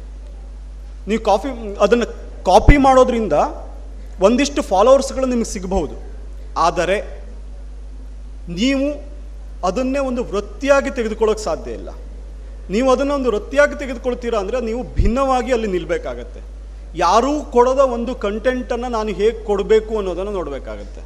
ನೀವು 1.09 1.23
ಕಾಫಿ 1.23 1.77
ಅದನ್ನು 1.77 2.07
ಕಾಪಿ 2.45 2.77
ಮಾಡೋದ್ರಿಂದ 2.77 3.33
ಒಂದಿಷ್ಟು 4.21 4.63
ಫಾಲೋವರ್ಸ್ಗಳು 4.63 5.27
ನಿಮಗೆ 5.27 5.45
ಸಿಗಬಹುದು. 5.45 5.95
ಆದರೆ, 6.57 7.25
ನೀವು 8.49 9.15
ಅದನ್ನೇ 9.67 9.99
ಒಂದು 9.99 10.25
ವೃತ್ತಿಯಾಗಿ 10.25 10.91
ತೆಗೆದುಕೊಳ್ಳೋಕೆ 10.91 11.43
ಸಾಧ್ಯ 11.43 11.71
ಇಲ್ಲ. 11.71 11.89
ನೀವು 12.71 12.93
ಅದನ್ನು 12.93 13.15
ಒಂದು 13.15 13.31
ವೃತ್ತಿಯಾಗಿ 13.31 13.79
ತೆಗೆದುಕೊಳ್ತೀರಾ 13.79 14.39
ಅಂದರೆ 14.39 14.61
ನೀವು 14.61 14.95
ಭಿನ್ನವಾಗಿ 14.95 15.53
ಅಲ್ಲಿ 15.53 15.67
ನಿಲ್ಲಬೇಕಾಗತ್ತೆ 15.67 16.54
ಯಾರೂ 16.95 17.43
ಕೊಡದ 17.55 17.83
ಒಂದು 17.97 18.15
ಕಂಟೆಂಟನ್ನು 18.15 18.89
ನಾನು 18.89 19.11
ಹೇಗೆ 19.21 19.45
ಕೊಡಬೇಕು 19.45 19.93
ಅನ್ನೋದನ್ನು 19.99 20.33
ನೋಡಬೇಕಾಗತ್ತೆ. 20.33 21.03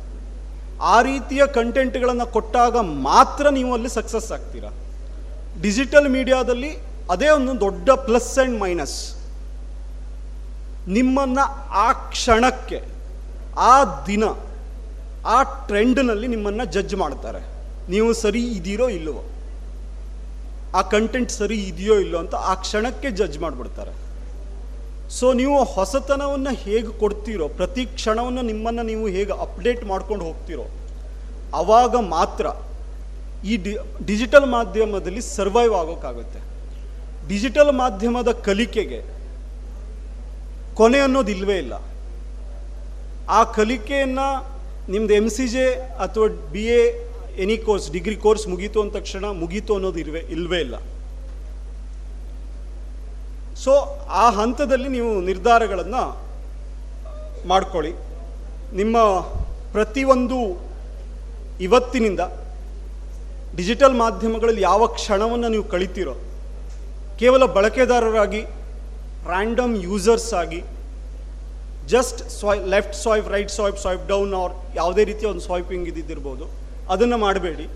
ಆ 0.94 0.96
ರೀತಿಯ 1.02 1.42
ಕಂಟೆಂಟ್ಗಳನ್ನು 1.46 2.26
ಕೊಟ್ಟಾಗ 2.32 2.76
ಮಾತ್ರ 2.80 3.50
ನೀವು 3.50 3.72
ಅಲ್ಲಿ 3.74 3.88
ಸಕ್ಸಸ್ 3.88 4.32
ಆಗ್ತೀರಾ. 4.32 4.70
ಡಿಜಿಟಲ್ 5.62 6.08
ಮೀಡಿಯಾದಲ್ಲಿ 6.08 6.70
ಅದೇ 7.10 7.28
ಒಂದು 7.28 7.60
ದೊಡ್ಡ 7.60 7.90
ಪ್ಲಸ್ 7.90 8.38
ಆ್ಯಂಡ್ 8.38 8.60
ಮೈನಸ್ 8.60 8.96
ನಿಮ್ಮನ್ನು 10.96 11.44
ಆ 11.86 11.92
ಕ್ಷಣಕ್ಕೆ, 11.92 12.78
ಆ 13.56 14.04
ದಿನ, 14.06 14.24
ಆ 15.26 15.42
ಟ್ರೆಂಡ್ನಲ್ಲಿ 15.42 16.28
ನಿಮ್ಮನ್ನು 16.34 16.64
ಜಡ್ಜ್ 16.74 16.94
ಮಾಡ್ತಾರೆ. 16.94 17.40
ನೀವು 17.90 18.12
ಸರಿ 18.12 18.42
ಇದ್ದೀರೋ 18.48 18.88
ಇಲ್ಲವೋ 18.88 19.24
ಆ 20.74 20.82
ಕಂಟೆಂಟ್ 20.82 21.30
ಸರಿ 21.30 21.58
ಇದೆಯೋ 21.70 21.94
ಇಲ್ಲೋ 22.04 22.18
ಅಂತ 22.18 22.34
ಆ 22.34 22.54
ಕ್ಷಣಕ್ಕೆ 22.54 23.10
ಜಡ್ಜ್ 23.10 23.38
ಮಾಡಿಬಿಡ್ತಾರೆ. 23.38 24.07
ಸೊ 25.16 25.26
ನೀವು 25.40 25.56
ಹೊಸತನವನ್ನು 25.74 26.52
ಹೇಗೆ 26.64 26.90
ಕೊಡ್ತೀರೋ, 27.02 27.46
ಪ್ರತಿ 27.58 27.82
ಕ್ಷಣವನ್ನು 27.98 28.42
ನಿಮ್ಮನ್ನು 28.50 28.82
ನೀವು 28.90 29.04
ಹೇಗೆ 29.16 29.34
ಅಪ್ಡೇಟ್ 29.44 29.82
ಮಾಡ್ಕೊಂಡು 29.90 30.24
ಹೋಗ್ತೀರೋ 30.28 30.66
ಆವಾಗ 31.60 31.94
ಮಾತ್ರ 32.16 32.46
ಈ 33.50 33.54
ಡಿಜಿಟಲ್ 34.10 34.46
ಮಾಧ್ಯಮದಲ್ಲಿ 34.56 35.22
ಸರ್ವೈವ್ 35.36 35.74
ಆಗೋಕ್ಕಾಗುತ್ತೆ. 35.80 36.40
ಡಿಜಿಟಲ್ 37.28 37.72
ಮಾಧ್ಯಮದ 37.82 38.30
ಕಲಿಕೆಗೆ 38.48 39.00
ಕೊನೆ 40.78 40.98
ಅನ್ನೋದು 41.06 41.30
ಇಲ್ಲವೇ 41.36 41.56
ಇಲ್ಲ. 41.64 41.74
ಆ 43.38 43.40
ಕಲಿಕೆಯನ್ನು 43.58 44.28
ನಿಮ್ದು 44.92 45.14
ಎಂ 45.20 45.26
ಸಿ 45.36 45.46
ಜೆ 45.54 45.64
ಅಥವಾ 46.04 46.26
B 46.52 46.64
A 46.76 46.82
any 47.44 47.56
course 47.66 47.86
degree 47.96 48.16
course 48.24 48.44
ಮುಗೀತು 48.52 48.78
ಅಂದ 48.82 48.92
ತಕ್ಷಣ 48.98 49.24
ಮುಗೀತು 49.40 49.72
ಅನ್ನೋದು 49.76 49.98
ಇರುವೆ 50.04 50.22
ಇಲ್ಲವೇ 50.34 50.60
ಇಲ್ಲ. 50.66 50.76
ಸೊ 53.64 53.72
ಆ 54.22 54.24
ಹಂತದಲ್ಲಿ 54.38 54.88
ನೀವು 54.96 55.12
ನಿರ್ಧಾರಗಳನ್ನು 55.28 56.02
ಮಾಡ್ಕೊಳ್ಳಿ. 57.50 57.92
ನಿಮ್ಮ 58.80 58.96
ಪ್ರತಿಯೊಂದು 59.74 60.38
ಇವತ್ತಿನಿಂದ 61.66 62.22
ಡಿಜಿಟಲ್ 63.58 63.94
ಮಾಧ್ಯಮಗಳಲ್ಲಿ 64.02 64.62
ಯಾವ 64.70 64.82
ಕ್ಷಣವನ್ನು 64.98 65.48
ನೀವು 65.54 65.64
ಕಳಿತೀರೋ, 65.74 66.14
ಕೇವಲ 67.20 67.44
ಬಳಕೆದಾರರಾಗಿ 67.56 68.42
ರ್ಯಾಂಡಮ್ 69.30 69.74
ಯೂಸರ್ಸ್ 69.86 70.32
ಆಗಿ 70.42 70.60
just 71.92 72.20
swipe 72.36 72.60
left 72.74 72.96
swipe 73.02 73.28
right 73.34 73.52
swipe 73.56 73.78
swipe 73.84 74.04
down 74.12 74.32
ಅವ್ರ 74.40 74.52
ಯಾವುದೇ 74.80 75.02
ರೀತಿಯ 75.10 75.28
ಒಂದು 75.32 75.44
ಸ್ವೈಪಿಂಗ್ 75.48 75.88
ಇದ್ದಿರ್ಬೋದು 75.92 76.46
ಅದನ್ನು 76.94 77.18
ಮಾಡಬೇಡಿ. 77.24 77.66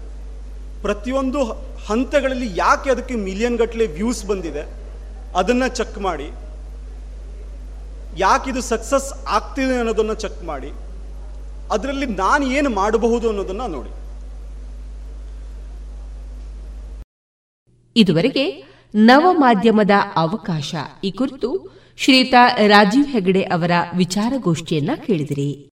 ಪ್ರತಿಯೊಂದು 0.84 1.40
ಹಂತಗಳಲ್ಲಿ 1.88 2.48
ಯಾಕೆ 2.62 2.88
ಅದಕ್ಕೆ 2.94 3.16
ಮಿಲಿಯನ್ 3.26 3.58
ಗಟ್ಟಲೆ 3.62 3.86
ವ್ಯೂಸ್ 3.98 4.22
ಬಂದಿದೆ 4.30 4.64
ಅದನ್ನು 5.36 5.68
ಚೆಕ್ 5.68 5.98
ಮಾಡಿ. 5.98 6.30
ಯಾಕೆ 8.16 8.50
ಇದು 8.50 8.60
ಸಕ್ಸಸ್ 8.60 9.12
ಆಗ್ತಿದೆ 9.12 9.78
ಅನ್ನೋದನ್ನು 9.78 10.14
ಚೆಕ್ 10.14 10.44
ಮಾಡಿ. 10.44 10.70
ಅದರಲ್ಲಿ 11.72 12.06
ನಾನು 12.06 12.52
ಏನು 12.52 12.70
ಮಾಡಬಹುದು 12.70 13.28
ಅನ್ನೋದನ್ನು 13.28 13.66
ನೋಡಿ. 13.66 13.90
ಇದುವರೆಗೆ 17.96 18.64
ನವ 18.94 19.28
ಮಾಧ್ಯಮದ 19.32 19.90
ಅವಕಾಶ. 20.16 20.74
ಈ 21.04 21.10
ಕುರಿತು 21.10 21.78
ಶ್ರೀತಾ 21.96 22.56
ರಾಜೀವ್ 22.66 23.06
ಹೆಗಡೆ 23.06 23.42
ಅವರ 23.42 23.70
ವಿಚಾರಗೋಷ್ಠಿಯನ್ನ 23.96 24.90
ಕೇಳಿದಿರಿ. 25.06 25.71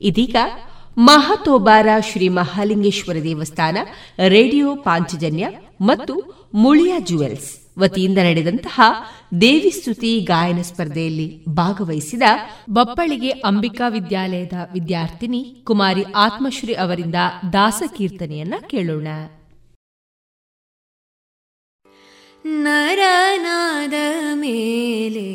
ಇದೀಗ 0.00 0.36
ಮಹತೋಬಾರ 0.98 1.86
ಶ್ರೀ 2.12 2.28
ಮಹಾಲಿಂಗೇಶ್ವರ 2.28 3.16
ದೇವಸ್ಥಾನ, 3.24 3.78
ರೇಡಿಯೋ 4.28 4.76
ಪಾಂಚಜನ್ಯ 4.76 5.48
ಮತ್ತು 5.80 6.46
ಮುಳಿಯ 6.54 6.94
ಜುವೆಲ್ಸ್ 6.98 7.78
ವತಿಯಿಂದ 7.78 8.18
ನಡೆದಂತಹ 8.18 8.80
ದೇವಿಸ್ತುತಿ 9.40 10.20
ಗಾಯನ 10.20 10.62
ಸ್ಪರ್ಧೆಯಲ್ಲಿ 10.62 11.44
ಭಾಗವಹಿಸಿದ 11.44 12.22
ಬಪ್ಪಳಿಗೆ 12.70 13.30
ಅಂಬಿಕಾ 13.30 13.88
ವಿದ್ಯಾಲಯದ 13.88 14.52
ವಿದ್ಯಾರ್ಥಿನಿ 14.72 15.62
ಕುಮಾರಿ 15.64 16.04
ಆತ್ಮಶ್ರೀ 16.16 16.74
ಅವರಿಂದ 16.74 17.14
ದಾಸಕೀರ್ತನೆಯನ್ನ 17.52 18.54
ಕೇಳೋಣ. 18.70 19.06
ನರನಾದ 22.46 23.92
ಮೇಲೆ 24.34 25.26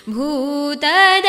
ಭೂತದಯ 0.09 1.28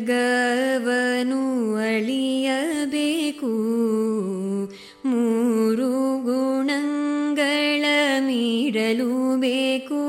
ವರ್ಗವನು 0.00 1.74
ಅಳಿಯಬೇಕು. 1.76 3.46
ಮೂರು 5.04 5.88
ಗುಣಗಳ 6.24 7.84
ಮೀರಲು 8.20 9.40
ಬೇಕು. 9.40 10.00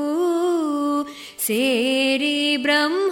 ಸೇರಿ 1.46 2.56
ಬ್ರಹ್ಮನೊಳಗಿರಬೇಕು 2.56 3.11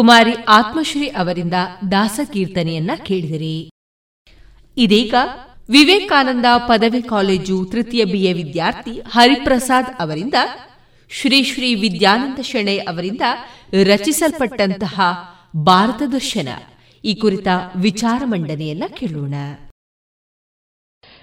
ಕುಮಾರಿ 0.02 0.34
ಆತ್ಮಶ್ರೀ 0.44 1.08
ಅವರಿಂದ 1.08 1.54
ದಾಸಕೀರ್ತನೆಯನ್ನ 1.92 2.92
ಕೇಳಿದಿರಿ. 3.06 3.70
ಇದೀಗ 4.78 5.14
ವಿವೇಕಾನಂದ 5.70 6.46
ಪದವಿ 6.68 7.02
ಕಾಲೇಜು 7.02 7.66
ತೃತೀಯ 7.66 8.06
ಬಿಎ 8.06 8.34
ವಿದ್ಯಾರ್ಥಿ 8.34 8.92
ಹರಿಪ್ರಸಾದ್ 8.92 10.02
ಅವರಿಂದ 10.02 10.34
ಶ್ರೀ 11.10 11.44
ಶ್ರೀ 11.44 11.76
ವಿದ್ಯಾನಂದ 11.76 12.42
ಶೆಣೆ 12.42 12.78
ಅವರಿಂದ 12.78 13.22
ರಚಿಸಲ್ಪಟ್ಟಂತಹ 13.84 15.02
ಭಾರತ 15.64 16.02
ದರ್ಶನ 16.12 16.48
ಈ 17.06 17.16
ಕುರಿತ 17.16 17.48
ವಿಚಾರ 17.76 18.22
ಮಂಡನೆಯನ್ನ 18.26 18.84
ಕೇಳೋಣ. 18.94 19.34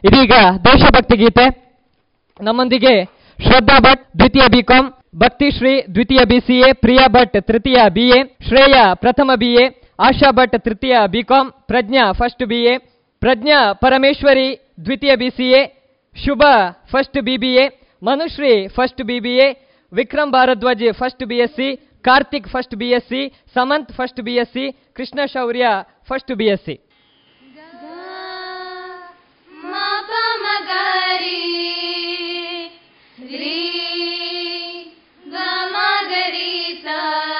ಇದೀಗ 0.04 0.32
ದೇಶಭಕ್ತಿ 0.64 1.16
ಗೀತೆ 1.16 1.46
ನಮ್ಮೊಂದಿಗೆ 2.40 3.04
ಶ್ರದ್ಧಾ 3.38 3.78
ಭಟ್ 3.78 4.18
ದ್ವಿತೀಯ 4.18 4.42
ಬಿಕಾಂ 4.48 4.97
ಭಕ್ತಿಶ್ರೀ 5.14 5.72
ದ್ವಿತೀಯ 5.94 6.22
ಬಿಸಿಎ 6.24 6.72
ಪ್ರಿಯಾ 6.76 7.06
ಭಟ್ 7.08 7.36
ತೃತೀಯ 7.40 7.80
ಬಿಎ 7.90 8.18
ಶ್ರೇಯ 8.48 8.76
ಪ್ರಥಮ 8.94 9.30
ಬಿಎ 9.34 9.64
ಆಶಾ 9.98 10.30
ಭಟ್ 10.30 10.56
ತೃತೀಯ 10.58 10.96
BCom 11.08 11.46
Prajna 11.66 12.12
first 12.12 12.44
BA 12.44 12.74
Pragna 13.22 13.58
Parameshwari 13.74 14.48
ದ್ವಿತೀಯ 14.84 15.16
BCA 15.16 15.62
Shubha 16.16 16.42
first 16.86 17.18
BBA 17.22 17.64
Manushree 18.02 18.52
first 18.68 19.02
BBA 19.02 19.48
Vikram 19.92 20.32
Bharadwaj 20.32 20.84
first 20.92 21.24
BSc 21.24 21.68
Karthik 22.04 22.48
first 22.48 22.76
BSc 22.76 23.22
Samanth 23.54 23.92
first 23.92 24.20
BSc 24.20 24.64
Krishna 24.94 25.20
Shourya 25.26 25.66
first 26.08 26.32
BSc 26.34 26.76
ರೀ 33.30 33.77
Bye. 37.08 37.37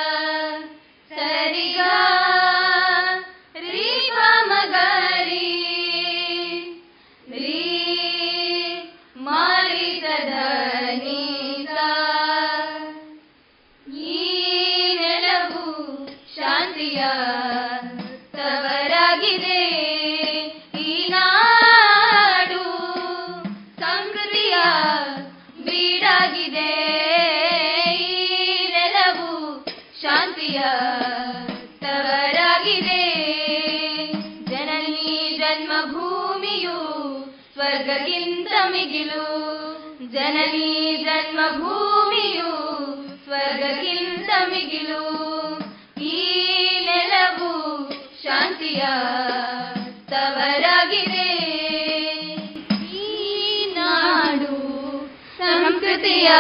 ಜನನೀ 40.29 40.97
ಜನ್ಮಭೂಮಿಯು 40.97 42.51
ಸ್ವರ್ಗಕ್ಕಿಂತ 43.25 44.31
ಮಿಗಿಲು. 44.49 45.05
ಈ 46.01 46.41
ನೆಲವು 46.85 47.51
ಶಾಂತಿಯ 48.23 48.83
ತವರಾಗಿದೆ. 50.11 51.31
ಈ 52.95 53.75
ನಾಡು 53.75 54.57
ಸಂಸ್ಕೃತಿಯ 55.39 56.31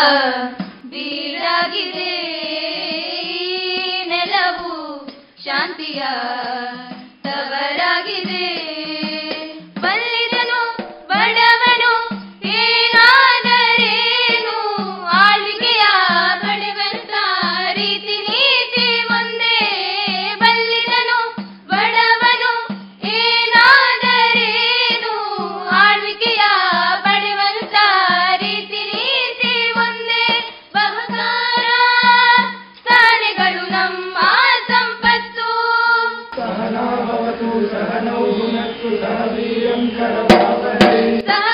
ಬೀಡಾಗಿದೆ. 0.84 2.14
ನೆಲವು 4.08 5.06
ಶಾಂತಿಯ 5.44 6.02
ತವರಾಗಿದೆ. 7.22 8.77
ಸಹಕಾರ 41.28 41.47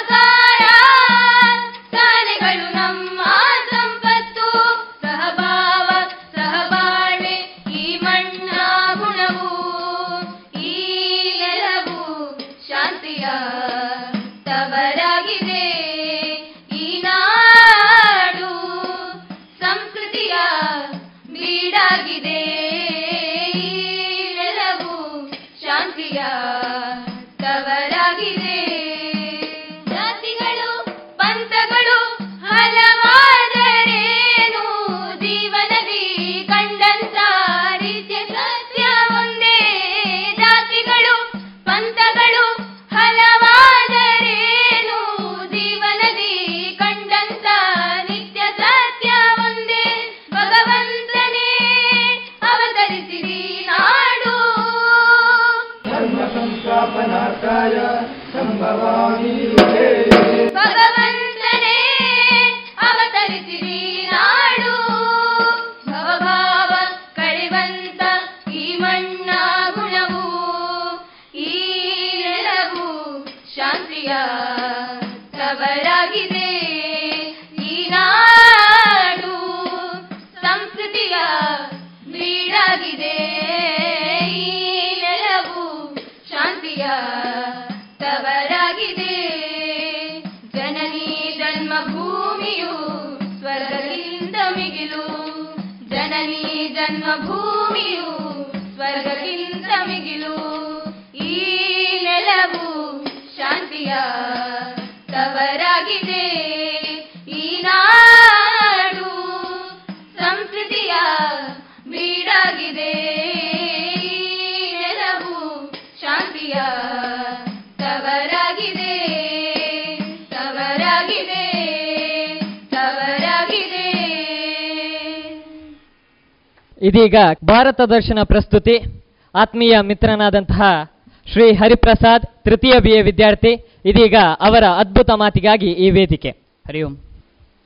ಇದೀಗ 126.95 127.15
ಭಾರತ 127.45 127.81
ದರ್ಶನ 127.81 128.19
ಪ್ರಸ್ತುತಿ. 128.23 129.03
ಆತ್ಮೀಯ 129.35 129.81
ಮಿತ್ರನಾದಂತಹ 129.81 130.91
ಶ್ರೀ 131.33 131.55
ಹರಿಪ್ರಸಾದ್ 131.55 132.27
ತೃತೀಯ 132.45 132.73
ಬಿ 132.79 133.01
ವಿದ್ಯಾರ್ಥಿ, 133.01 133.53
ಇದೀಗ 133.85 134.15
ಅವರ 134.41 134.65
ಅದ್ಭುತ 134.65 135.11
ಮಾತಿಗಾಗಿ 135.11 135.67
ಈ 135.67 135.91
ವೇದಿಕೆ. 135.91 136.31
ಹರಿ 136.69 136.83
ಓಂ. 136.83 136.95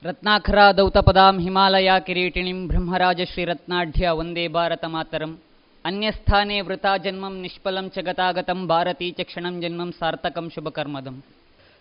ರತ್ನಾಖರ 0.03 0.57
ದೌತಪದಾಂ 0.77 1.39
ಹಿಮಾಲಯ 1.39 1.91
ಕಿರೀಟಿಣಿಂ 1.99 2.67
ಬ್ರಹ್ಮರಾಜ 2.67 3.21
ಶ್ರೀರತ್ನಾಢ್ಯ 3.21 4.09
ವಂದೇ 4.09 4.47
ಭಾರತ 4.47 4.85
ಮಾತರಂ. 4.85 5.37
ಅನ್ಯಸ್ಥಾನೇ 5.85 6.61
ವೃತಾ 6.61 6.97
ಜನ್ಮಂ 6.97 7.41
ನಿಷ್ಫಲಂ 7.41 7.89
ಚ 7.89 7.97
ಗತಾಗತಂ 7.97 8.67
ಭಾರತೀ 8.67 9.11
ಚ 9.11 9.19
ಕ್ಷಣಂ 9.23 9.61
ಜನ್ಮಂ 9.61 9.91
ಸಾರ್ಥಕಂ 9.91 10.49
ಶುಭಕರ್ಮದಂ. 10.55 11.23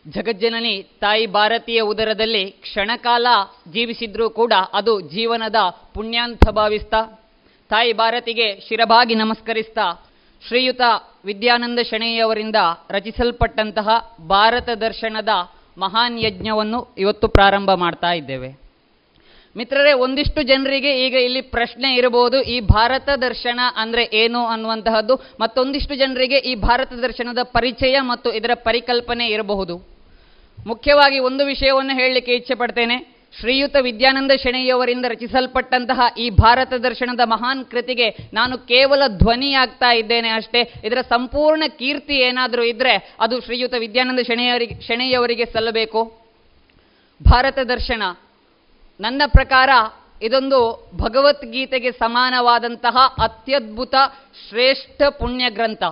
ಜಗಜ್ಜನನಿ 0.09 0.83
ತಾಯಿ 1.01 1.27
ಭಾರತೀಯ 1.27 1.81
ಉದರದಲ್ಲಿ 1.81 2.45
ಕ್ಷಣಕಾಲ 2.51 3.27
ಜೀವಿಸಿದ್ರೂ 3.73 4.31
ಕೂಡ 4.31 4.53
ಅದು 4.73 5.01
ಜೀವನದ 5.01 5.57
ಪುಣ್ಯಾಂತ 5.95 6.51
ಭಾವಿಸ್ತಾ 6.51 7.21
ತಾಯಿ 7.71 7.93
ಭಾರತಿಗೆ 7.93 8.61
ಶಿರಭಾಗಿ 8.61 9.15
ನಮಸ್ಕರಿಸ್ತಾ 9.15 9.87
ಶ್ರೀಯುತ 10.49 10.81
ವಿದ್ಯಾನಂದ 11.25 11.79
ಶೆಣೆಯವರಿಂದ 11.91 12.57
ರಚಿಸಲ್ಪಟ್ಟಂತಹ 12.91 14.17
ಭಾರತ 14.29 14.69
ದರ್ಶನದ 14.69 15.29
ಮಹಾನ್ 15.79 16.21
ಯಜ್ಞವನ್ನು 16.23 16.95
ಇವತ್ತು 16.99 17.29
ಪ್ರಾರಂಭ 17.29 17.71
ಮಾಡ್ತಾ 17.75 18.13
ಇದ್ದೇವೆ. 18.13 18.69
ಮಿತ್ರರೇ, 19.57 19.93
ಒಂದಿಷ್ಟು 19.93 20.43
ಜನರಿಗೆ 20.43 21.07
ಈಗ 21.07 21.15
ಇಲ್ಲಿ 21.15 21.41
ಪ್ರಶ್ನೆ 21.41 21.95
ಇರಬಹುದು, 21.95 22.43
ಈ 22.43 22.61
ಭಾರತ 22.61 23.09
ದರ್ಶನ 23.09 23.61
ಅಂದರೆ 23.77 24.05
ಏನು 24.13 24.47
ಅನ್ನುವಂತಹದ್ದು, 24.47 25.15
ಮತ್ತೊಂದಿಷ್ಟು 25.41 25.95
ಜನರಿಗೆ 25.95 26.37
ಈ 26.37 26.55
ಭಾರತ 26.55 26.93
ದರ್ಶನದ 26.93 27.39
ಪರಿಚಯ 27.43 27.97
ಮತ್ತು 28.01 28.33
ಇದರ 28.33 28.51
ಪರಿಕಲ್ಪನೆ 28.55 29.27
ಇರಬಹುದು. 29.27 29.77
ಮುಖ್ಯವಾಗಿ 30.67 31.19
ಒಂದು 31.19 31.47
ವಿಷಯವನ್ನು 31.47 31.95
ಹೇಳಲಿಕ್ಕೆ 31.95 32.33
ಇಚ್ಛೆ 32.33 32.55
ಪಡ್ತೇನೆ 32.55 33.18
ಶ್ರೀಯುತ 33.33 33.77
ವಿದ್ಯಾನಂದ 33.81 34.33
ಶೆಣೆಯವರಿಂದ 34.43 35.05
ರಚಿಸಲ್ಪಟ್ಟಂತಹ 35.09 36.01
ಈ 36.19 36.31
ಭಾರತ 36.31 36.73
ದರ್ಶನದ 36.73 37.21
ಮಹಾನ್ 37.25 37.65
ಕೃತಿಗೆ 37.65 38.09
ನಾನು 38.33 38.59
ಕೇವಲ 38.59 39.03
ಧ್ವನಿಯಾಗ್ತಾ 39.09 39.93
ಇದ್ದೇನೆ 39.93 40.29
ಅಷ್ಟೇ. 40.29 40.73
ಇದರ 40.85 41.01
ಸಂಪೂರ್ಣ 41.09 41.63
ಕೀರ್ತಿ 41.79 42.15
ಏನಾದರೂ 42.15 42.63
ಇದ್ರೆ 42.63 43.15
ಅದು 43.21 43.41
ಶ್ರೀಯುತ 43.41 43.75
ವಿದ್ಯಾನಂದ 43.79 44.21
ಶೆಣೆಯವರಿಗೆ 44.21 44.81
ಶೆಣೆಯವರಿಗೆ 44.81 45.47
ಸಲ್ಲಬೇಕು. 45.47 46.19
ಭಾರತ 47.31 47.59
ದರ್ಶನ, 47.59 48.03
ನನ್ನ 49.01 49.23
ಪ್ರಕಾರ 49.27 49.71
ಇದೊಂದು 50.23 50.91
ಭಗವದ್ಗೀತೆಗೆ 50.97 51.93
ಸಮಾನವಾದಂತಹ 51.93 52.97
ಅತ್ಯದ್ಭುತ, 53.23 53.95
ಶ್ರೇಷ್ಠ 54.49 55.03
ಪುಣ್ಯ 55.03 55.51
ಗ್ರಂಥ 55.51 55.83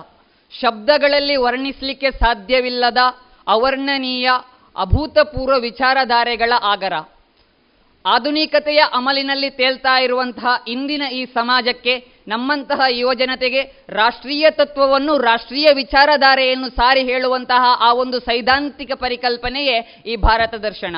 ಶಬ್ದಗಳಲ್ಲಿ 0.51 1.35
ವರ್ಣಿಸಲಿಕ್ಕೆ 1.35 2.11
ಸಾಧ್ಯವಿಲ್ಲದ 2.11 2.97
ಅವರ್ಣನೀಯ, 3.47 4.29
ಅಭೂತಪೂರ್ವ 4.75 5.59
ವಿಚಾರಧಾರೆಗಳ 5.59 6.53
ಆಗರ. 6.63 6.93
ಆಧುನಿಕತೆಯ 8.13 8.81
ಅಮಲಿನಲ್ಲಿ 8.93 9.49
ತೇಲ್ತಾ 9.49 9.99
ಇರುವಂತಹ 9.99 10.51
ಇಂದಿನ 10.67 11.03
ಈ 11.11 11.25
ಸಮಾಜಕ್ಕೆ, 11.25 11.93
ನಮ್ಮಂತಹ 12.27 12.81
ಯುವಜನತೆಗೆ 12.89 13.61
ರಾಷ್ಟ್ರೀಯ 13.89 14.45
ತತ್ವವನ್ನು, 14.49 15.17
ರಾಷ್ಟ್ರೀಯ 15.17 15.67
ವಿಚಾರಧಾರೆಯನ್ನು 15.73 16.69
ಸಾರಿ 16.69 17.03
ಹೇಳುವಂತಹ 17.03 17.63
ಆ 17.79 17.93
ಒಂದು 17.93 18.19
ಸೈದ್ಧಾಂತಿಕ 18.19 18.91
ಪರಿಕಲ್ಪನೆಯೇ 18.95 20.03
ಈ 20.05 20.15
ಭಾರತ 20.15 20.53
ದರ್ಶನ. 20.55 20.95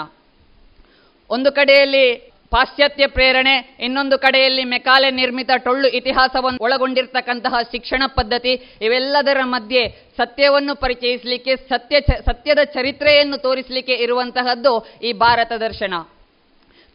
ಒಂದು 1.29 1.51
ಕಡೆಯಲ್ಲಿ 1.51 2.29
ಪಾಶ್ಚಾತ್ಯ 2.51 3.07
ಪ್ರೇರಣೆ, 3.07 3.55
ಇನ್ನೊಂದು 3.79 4.17
ಕಡೆಯಲ್ಲಿ 4.19 4.63
ಮೆಕಾಲೆ 4.63 5.11
ನಿರ್ಮಿತ 5.11 5.51
ಟೊಳ್ಳು 5.57 5.87
ಇತಿಹಾಸವನ್ನು 5.87 6.63
ಒಳಗೊಂಡಿರ್ತಕ್ಕಂತಹ 6.63 7.55
ಶಿಕ್ಷಣ 7.71 8.03
ಪದ್ಧತಿ, 8.15 8.53
ಇವೆಲ್ಲದರ 8.81 9.41
ಮಧ್ಯೆ 9.43 9.83
ಸತ್ಯವನ್ನು 10.17 10.75
ಪರಿಚಯಿಸಲಿಕ್ಕೆ, 10.75 11.55
ಸತ್ಯ 11.55 11.99
ಸತ್ಯದ 11.99 12.63
ಚರಿತ್ರೆಯನ್ನು 12.63 13.37
ತೋರಿಸಲಿಕ್ಕೆ 13.37 13.93
ಇರುವಂತಹದ್ದು 13.93 14.73
ಈ 15.03 15.13
ಭಾರತ 15.13 15.51
ದರ್ಶನ. 15.59 15.93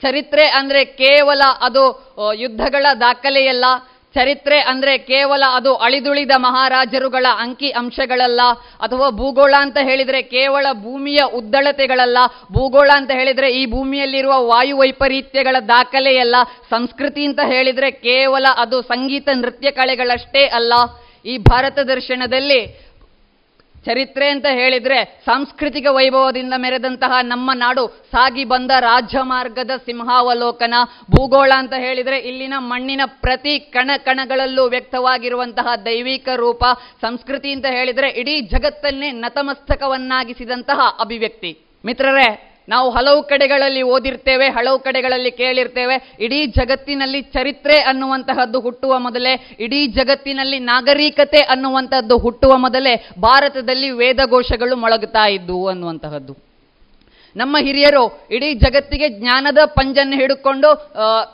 ಚರಿತ್ರೆ 0.03 0.45
ಅಂದರೆ 0.59 0.85
ಕೇವಲ 1.03 1.43
ಅದು 1.67 1.83
ಯುದ್ಧಗಳ 2.43 2.87
ದಾಖಲೆಯಲ್ಲ. 3.01 3.65
ಚರಿತ್ರೆ 4.15 4.59
ಅಂದರೆ 4.71 4.93
ಕೇವಲ 5.09 5.45
ಅದು 5.59 5.71
ಅಳಿದುಳಿದ 5.85 6.35
ಮಹಾರಾಜರುಗಳ 6.39 7.27
ಅಂಕಿ 7.45 7.71
ಅಂಶಗಳಲ್ಲ, 7.81 8.43
ಅಥವಾ 8.85 9.07
ಭೂಗೋಳ 9.21 9.55
ಅಂತ 9.65 9.79
ಹೇಳಿದರೆ 9.89 10.21
ಕೇವಲ 10.35 10.67
ಭೂಮಿಯ 10.85 11.21
ಉದ್ದಳತೆಗಳಲ್ಲ. 11.39 12.19
ಭೂಗೋಳ 12.57 12.91
ಅಂತ 12.97 13.11
ಹೇಳಿದರೆ 13.21 13.49
ಈ 13.61 13.63
ಭೂಮಿಯಲ್ಲಿರುವ 13.73 14.35
ವಾಯು 14.51 14.77
ವೈಪರೀತ್ಯಗಳ 14.83 15.57
ದಾಖಲೆಯಲ್ಲ. 15.69 16.37
ಸಂಸ್ಕೃತಿ 16.71 17.25
ಅಂತ 17.31 17.41
ಹೇಳಿದರೆ 17.53 17.91
ಕೇವಲ 18.09 18.47
ಅದು 18.65 18.81
ಸಂಗೀತ 18.93 19.29
ನೃತ್ಯ 19.43 19.71
ಕಲೆಗಳಷ್ಟೇ 19.81 20.45
ಅಲ್ಲ. 20.61 20.73
ಈ 21.25 21.37
ಭಾರತ 21.51 21.79
ದರ್ಶನದಲ್ಲಿ 21.91 22.61
ಚರಿತ್ರೆ 23.85 24.29
ಅಂತ 24.29 24.47
ಹೇಳಿದ್ರೆ 24.53 25.05
ಸಾಂಸ್ಕೃತಿಕ 25.05 25.87
ವೈಭವದಿಂದ 25.91 26.55
ಮೆರೆದಂತಹ 26.57 27.13
ನಮ್ಮ 27.23 27.51
ನಾಡು 27.55 27.87
ಸಾಗಿ 27.89 28.45
ಬಂದ 28.45 28.71
ರಾಜಮಾರ್ಗದ 28.81 29.71
ಸಿಂಹಾವಲೋಕನ 29.77 30.75
ಭೂಗೋಳ 31.11 31.53
ಅಂತ 31.57 31.75
ಹೇಳಿದ್ರೆ 31.79 32.19
ಇಲ್ಲಿನ 32.19 32.55
ಮಣ್ಣಿನ 32.59 33.01
ಪ್ರತಿ 33.07 33.61
ಕಣ 33.61 33.91
ಕಣಗಳಲ್ಲೂ 33.97 34.65
ವ್ಯಕ್ತವಾಗಿರುವಂತಹ 34.65 35.75
ದೈವಿಕ 35.85 36.29
ರೂಪ, 36.37 36.65
ಸಂಸ್ಕೃತಿ 37.01 37.53
ಅಂತ 37.53 37.67
ಹೇಳಿದ್ರೆ 37.67 38.09
ಇಡೀ 38.11 38.41
ಜಗತ್ತನ್ನೇ 38.41 39.11
ನತಮಸ್ತಕವನ್ನಾಗಿಸಿದಂತಹ 39.11 40.81
ಅಭಿವ್ಯಕ್ತಿ. 41.01 41.59
ಮಿತ್ರರೇ 41.85 42.54
ನಾವು 42.69 42.91
ಹಲವು 42.91 43.23
ಕಡೆಗಳಲ್ಲಿ 43.23 43.83
ಓದಿರ್ತೇವೆ, 43.83 44.47
ಹಲವು 44.49 44.79
ಕಡೆಗಳಲ್ಲಿ 44.79 45.31
ಕೇಳಿರ್ತೇವೆ. 45.31 46.17
ಇಡೀ 46.21 46.47
ಜಗತ್ತಿನಲ್ಲಿ 46.47 47.21
ಚರಿತ್ರೆ 47.23 47.77
ಅನ್ನುವಂತಹದ್ದು 47.81 48.61
ಹುಟ್ಟುವ 48.61 48.99
ಮೊದಲೇ, 48.99 49.57
ಇಡೀ 49.61 49.87
ಜಗತ್ತಿನಲ್ಲಿ 49.87 50.59
ನಾಗರಿಕತೆ 50.59 51.39
ಅನ್ನುವಂತಹದ್ದು 51.39 52.19
ಹುಟ್ಟುವ 52.19 52.57
ಮೊದಲೇ 52.57 52.95
ಭಾರತದಲ್ಲಿ 53.21 53.91
ವೇದಘೋಷಗಳು 53.91 54.77
ಮೊಳಗುತ್ತಾ 54.77 55.27
ಇದ್ದುವು 55.27 55.69
ಅನ್ನುವಂತಹದ್ದು. 55.69 56.37
ನಮ್ಮ 57.37 57.57
ಹಿರಿಯರು 57.61 58.29
ಇಡೀ 58.31 58.55
ಜಗತ್ತಿಗೆ 58.55 59.09
ಜ್ಞಾನದ 59.09 59.59
ಪಂಜನ್ನು 59.65 60.17
ಹಿಡ್ಕೊಂಡು 60.17 60.69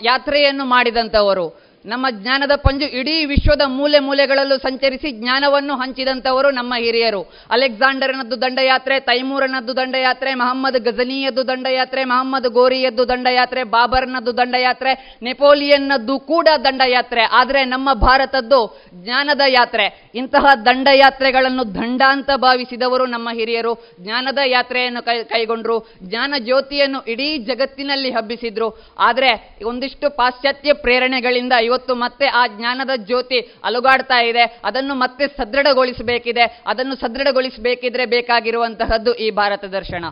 ಯಾತ್ರೆಯನ್ನು 0.04 0.64
ಮಾಡಿದಂಥವರು. 0.64 1.69
ನಮ್ಮ 1.86 2.06
ಜ್ಞಾನದ 2.10 2.50
ಪಂಜು 2.56 2.86
ಇಡೀ 2.86 3.24
ವಿಶ್ವದ 3.24 3.60
ಮೂಲೆ 3.66 3.98
ಮೂಲೆಗಳಲ್ಲೂ 3.98 4.58
ಸಂಚರಿಸಿ 4.58 5.12
ಜ್ಞಾನವನ್ನು 5.12 5.74
ಹಂಚಿದಂಥವರು 5.74 6.50
ನಮ್ಮ 6.50 6.74
ಹಿರಿಯರು. 6.78 7.22
ಅಲೆಕ್ಸಾಂಡರ್ನದ್ದು 7.50 8.40
ದಂಡಯಾತ್ರೆ, 8.42 9.00
ತೈಮೂರನದ್ದು 9.00 9.76
ದಂಡಯಾತ್ರೆ, 9.76 10.34
ಮಹಮ್ಮದ್ 10.34 10.84
ಗಜನಿಯದ್ದು 10.84 11.48
ದಂಡಯಾತ್ರೆ, 11.48 12.04
ಮಹಮ್ಮದ್ 12.04 12.46
ಗೋರಿಯದ್ದು 12.46 13.08
ದಂಡಯಾತ್ರೆ, 13.08 13.64
ಬಾಬರ್ನದ್ದು 13.64 14.36
ದಂಡಯಾತ್ರೆ, 14.36 15.16
ನೆಪೋಲಿಯನ್ನದ್ದು 15.22 16.18
ಕೂಡ 16.18 16.48
ದಂಡಯಾತ್ರೆ. 16.64 17.22
ಆದರೆ 17.22 17.64
ನಮ್ಮ 17.64 17.92
ಭಾರತದ್ದು 17.92 18.82
ಜ್ಞಾನದ 18.94 19.40
ಯಾತ್ರೆ. 19.48 20.10
ಇಂತಹ 20.14 20.46
ದಂಡಯಾತ್ರೆಗಳನ್ನು 20.66 21.74
ದಂಡ 21.74 22.02
ಅಂತ 22.08 22.30
ಭಾವಿಸಿದವರು 22.36 23.06
ನಮ್ಮ 23.06 23.28
ಹಿರಿಯರು. 23.32 23.96
ಜ್ಞಾನದ 24.00 24.38
ಯಾತ್ರೆಯನ್ನು 24.46 25.02
ಕೈ, 25.02 25.22
ಕೈಗೊಂಡ್ರು. 25.22 25.92
ಜ್ಞಾನ 26.02 26.34
ಜ್ಯೋತಿಯನ್ನು 26.38 27.02
ಇಡೀ 27.02 27.38
ಜಗತ್ತಿನಲ್ಲಿ 27.38 28.10
ಹಬ್ಬಿಸಿದ್ರು. 28.10 28.94
ಆದರೆ 28.98 29.56
ಒಂದಿಷ್ಟು 29.64 30.16
ಪಾಶ್ಚಾತ್ಯ 30.16 30.72
ಪ್ರೇರಣೆಗಳಿಂದ 30.72 31.52
ಇವತ್ತು 31.70 31.94
ಮತ್ತೆ 31.94 32.26
ಆ 32.26 32.46
ಜ್ಞಾನದ 32.46 32.90
ಜ್ಯೋತಿ 32.96 33.40
ಅಲುಗಾಡ್ತಾ 33.64 34.22
ಇದೆ. 34.22 34.60
ಅದನ್ನು 34.64 34.94
ಮತ್ತೆ 34.94 35.26
ಸದೃಢಗೊಳಿಸಬೇಕಿದೆ. 35.26 36.62
ಅದನ್ನು 36.66 36.94
ಸದೃಢಗೊಳಿಸಬೇಕಿದ್ರೆ 36.96 38.06
ಬೇಕಾಗಿರುವಂತಹದ್ದು 38.06 39.14
ಈ 39.14 39.30
ಭಾರತ 39.30 39.64
ದರ್ಶನ. 39.64 40.04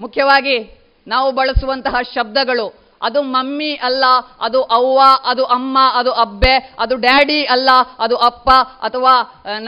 ಮುಖ್ಯವಾಗಿ 0.00 0.78
ನಾವು 1.06 1.32
ಬಳಸುವಂತಹ 1.32 1.94
ಶಬ್ದಗಳು 2.14 2.79
ಅದು 3.02 3.22
ಮಮ್ಮಿ 3.34 3.72
ಅಲ್ಲ, 3.88 4.04
ಅದು 4.40 4.60
ಅವ್ವ, 4.78 5.00
ಅದು 5.32 5.44
ಅಮ್ಮ, 5.56 5.78
ಅದು 6.00 6.12
ಅಬ್ಬೆ, 6.24 6.54
ಅದು 6.78 6.96
ಡ್ಯಾಡಿ 6.96 7.38
ಅಲ್ಲ, 7.54 7.70
ಅದು 7.98 8.16
ಅಪ್ಪ, 8.28 8.50
ಅಥವಾ 8.82 9.14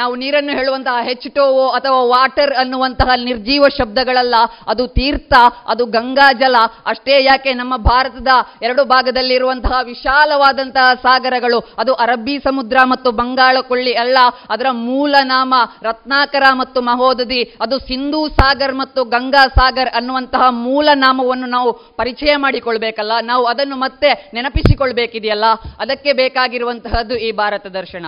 ನಾವು 0.00 0.12
ನೀರನ್ನು 0.14 0.52
ಹೇಳುವಂತಹ 0.58 0.96
ಹೆಚ್ 1.08 1.28
ಟೋವೋ 1.36 1.66
ಅಥವಾ 1.78 1.98
ವಾಟರ್ 2.12 2.52
ಅನ್ನುವಂತಹ 2.62 3.16
ನಿರ್ಜೀವ 3.28 3.64
ಶಬ್ದಗಳಲ್ಲ, 3.78 4.36
ಅದು 4.68 4.86
ತೀರ್ಥ, 4.98 5.34
ಅದು 5.66 5.86
ಗಂಗಾಜಲ 5.86 6.56
ಅಷ್ಟೇ 6.86 7.16
ಯಾಕೆ 7.24 7.52
ನಮ್ಮ 7.54 7.74
ಭಾರತದ 7.76 8.32
ಎರಡು 8.62 8.84
ಭಾಗದಲ್ಲಿರುವಂತಹ 8.84 9.78
ವಿಶಾಲವಾದಂತಹ 9.92 10.88
ಸಾಗರಗಳು, 11.06 11.60
ಅದು 11.78 11.94
ಅರಬ್ಬಿ 12.06 12.36
ಸಮುದ್ರ 12.48 12.76
ಮತ್ತು 12.92 13.10
ಬಂಗಾಳ 13.22 13.56
ಕೊಳ್ಳಿ 13.70 13.94
ಅಲ್ಲ, 14.04 14.18
ಅದರ 14.50 14.68
ಮೂಲ 14.88 15.14
ನಾಮ 15.24 15.54
ರತ್ನಾಕರ 15.88 16.44
ಮತ್ತು 16.60 16.78
ಮಹೋದಧಿ 16.90 17.42
ಅದು 17.60 17.78
ಸಿಂಧೂ 17.88 18.22
ಸಾಗರ್ 18.40 18.74
ಮತ್ತು 18.82 19.00
ಗಂಗಾ 19.14 19.44
ಸಾಗರ್ 19.58 19.90
ಅನ್ನುವಂತಹ 19.98 20.44
ಮೂಲ 20.66 20.88
ನಾಮವನ್ನು 21.04 21.48
ನಾವು 21.56 21.72
ಪರಿಚಯ 22.00 22.32
ಮಾಡಿಕೊಳ್ಬೇಕಲ್ಲ 22.36 23.12
ನಾವು 23.22 23.44
ಅದನ್ನು 23.44 23.76
ಮತ್ತೆ 23.76 24.30
ನೆನಪಿಸಿಕೊಳ್ಬೇಕಿದೆಯಲ್ಲ? 24.34 25.44
ಅದಕ್ಕೆ 25.78 26.12
ಬೇಕಾಗಿರುವಂತಹದ್ದು 26.12 27.16
ಈ 27.16 27.32
ಭಾರತ 27.32 27.66
ದರ್ಶನ. 27.66 28.06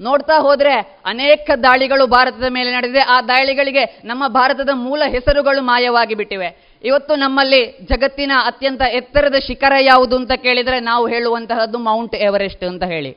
ನೋಡ್ತಾ 0.00 0.40
ಹೋದ್ರೆ 0.40 1.00
ಅನೇಕ 1.06 1.50
ದಾಳಿಗಳು 1.62 2.06
ಭಾರತದ 2.06 2.44
ಮೇಲೆ 2.50 2.72
ನಡೆದಿದೆ. 2.72 3.00
ಆ 3.00 3.20
ದಾಳಿಗಳಿಗೆ 3.20 4.00
ನಮ್ಮ 4.04 4.28
ಭಾರತದ 4.28 4.68
ಮೂಲ 4.72 5.02
ಹೆಸರುಗಳು 5.06 5.62
ಮಾಯವಾಗಿ 5.62 6.14
ಬಿಟ್ಟಿವೆ. 6.14 6.80
ಇವತ್ತು 6.84 7.16
ನಮ್ಮಲ್ಲಿ 7.16 7.66
ಜಗತ್ತಿನ 7.66 8.32
ಅತ್ಯಂತ 8.46 8.82
ಎತ್ತರದ 8.82 9.34
ಶಿಖರ 9.46 9.72
ಯಾವುದು 9.80 10.16
ಅಂತ 10.16 10.32
ಕೇಳಿದರೆ 10.32 10.80
ನಾವು 10.80 11.08
ಹೇಳುವಂತಹದ್ದು 11.08 11.78
ಮೌಂಟ್ 11.78 12.14
ಎವರೆಸ್ಟ್ 12.14 12.64
ಅಂತ 12.64 12.82
ಹೇಳಿ. 12.82 13.16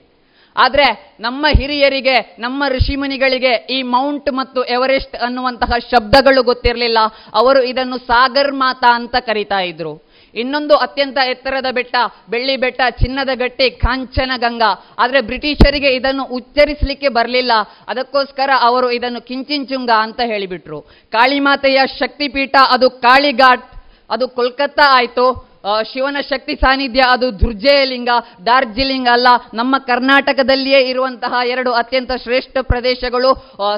ಆದರೆ 0.58 1.18
ನಮ್ಮ 1.20 1.46
ಹಿರಿಯರಿಗೆ, 1.58 2.36
ನಮ್ಮ 2.40 2.64
ಋಷಿಮುನಿಗಳಿಗೆ 2.68 3.68
ಈ 3.70 3.82
ಮೌಂಟ್ 3.82 4.34
ಮತ್ತು 4.34 4.64
ಎವರೆಸ್ಟ್ 4.64 5.16
ಅನ್ನುವಂತಹ 5.16 5.78
ಶಬ್ದಗಳು 5.92 6.44
ಗೊತ್ತಿರಲಿಲ್ಲ. 6.44 6.98
ಅವರು 7.34 7.64
ಇದನ್ನು 7.64 7.98
ಸಾಗರ್ 7.98 8.54
ಮಾತಾ 8.54 8.96
ಅಂತ 8.96 9.16
ಕರೀತಾ 9.16 9.60
ಇದ್ರು. 9.60 10.13
ಇನ್ನೊಂದು 10.36 10.76
ಅತ್ಯಂತ 10.78 11.18
ಎತ್ತರದ 11.26 11.72
ಬೆಟ್ಟ, 11.72 11.96
ಬೆಳ್ಳಿ 12.30 12.58
ಬೆಟ್ಟ, 12.58 12.82
ಚಿನ್ನದ 12.90 13.30
ಗಟ್ಟಿ 13.36 13.72
ಕಾಂಚನ 13.72 14.32
ಗಂಗಾ 14.38 14.96
ಆದರೆ 15.00 15.22
ಬ್ರಿಟಿಷರಿಗೆ 15.22 15.96
ಇದನ್ನು 15.96 16.24
ಉಚ್ಚರಿಸಲಿಕ್ಕೆ 16.24 17.08
ಬರಲಿಲ್ಲ. 17.08 17.52
ಅದಕ್ಕೋಸ್ಕರ 17.88 18.50
ಅವರು 18.62 18.92
ಇದನ್ನು 18.92 19.22
ಕಿಂಚಿಂಚುಂಗ 19.22 19.90
ಅಂತ 20.00 20.20
ಹೇಳಿಬಿಟ್ರು. 20.26 20.82
ಕಾಳಿಮಾತೆಯ 21.12 21.80
ಶಕ್ತಿಪೀಠ, 22.00 22.56
ಅದು 22.70 22.90
ಕಾಳಿಘಾಟ್, 22.90 23.66
ಅದು 24.10 24.28
ಕೋಲ್ಕತ್ತಾ 24.28 24.88
ಆಯ್ತು. 24.92 25.53
ಶಿವನ 25.92 26.18
ಶಕ್ತಿ 26.30 26.56
ಸಾನ್ನಿಧ್ಯ 26.56 27.02
ಅದು 27.10 27.28
ದುರ್ಜಯಲಿಂಗ, 27.40 28.10
ಡಾರ್ಜಿಲಿಂಗ್ 28.44 29.08
ಅಲ್ಲ. 29.08 29.28
ನಮ್ಮ 29.54 29.76
ಕರ್ನಾಟಕದಲ್ಲಿಯೇ 29.78 30.80
ಇರುವಂತಹ 30.90 31.34
ಎರಡು 31.48 31.72
ಅತ್ಯಂತ 31.74 32.12
ಶ್ರೇಷ್ಠ 32.24 32.58
ಪ್ರದೇಶಗಳು 32.62 33.32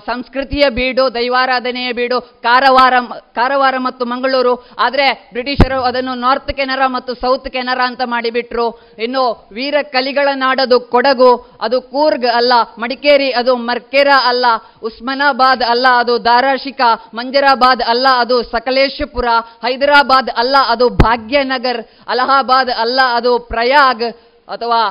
ಸಂಸ್ಕೃತಿಯ 0.06 0.70
ಬೀಡು, 0.70 1.14
ದೈವಾರಾಧನೆಯ 1.14 1.92
ಬೀಡು, 1.94 2.20
ಕಾರವಾರ 2.22 2.94
ಕಾರವಾರ 3.36 3.76
ಮತ್ತು 3.78 4.06
ಮಂಗಳೂರು. 4.06 4.54
ಆದರೆ 4.80 5.08
ಬ್ರಿಟಿಷರು 5.34 5.80
ಅದನ್ನು 5.82 6.16
ನಾರ್ತ್ 6.16 6.52
ಕೆನರಾ 6.52 6.88
ಮತ್ತು 6.88 7.14
ಸೌತ್ 7.14 7.48
ಕೆನರಾ 7.50 7.86
ಅಂತ 7.88 8.02
ಮಾಡಿಬಿಟ್ರು. 8.06 8.68
ಇನ್ನು 9.04 9.24
ವೀರ 9.54 9.76
ಕಲಿಗಳ 9.82 10.30
ನಾಡದು 10.36 10.80
ಕೊಡಗು, 10.80 11.32
ಅದು 11.62 11.82
ಕೂರ್ಗ್ 11.82 12.26
ಅಲ್ಲ. 12.26 12.54
ಮಡಿಕೇರಿ 12.80 13.30
ಅದು 13.32 13.56
ಮರ್ಕೆರಾ 13.70 14.18
ಅಲ್ಲ. 14.30 14.46
ಉಸ್ಮಾನಾಬಾದ್ 14.84 15.64
ಅಲ್ಲ, 15.64 15.88
ಅದು 16.00 16.26
ದಾರಾಶಿಕ. 16.26 16.82
ಮಂಜರಾಬಾದ್ 17.14 17.84
ಅಲ್ಲ, 17.88 18.08
ಅದು 18.20 18.44
ಸಕಲೇಶಪುರ. 18.44 19.28
ಹೈದರಾಬಾದ್ 19.64 20.30
ಅಲ್ಲ, 20.38 20.56
ಅದು 20.68 20.90
ಭಾಗ್ಯನಗರ್. 20.90 21.75
ಅಲಹಾಬಾದ್ 22.08 22.72
ಅಲ್ಲ 22.84 23.00
ಅದು 23.18 23.32
ಪ್ರಯಾಗ್, 23.52 24.08
ಅಥವಾ 24.48 24.82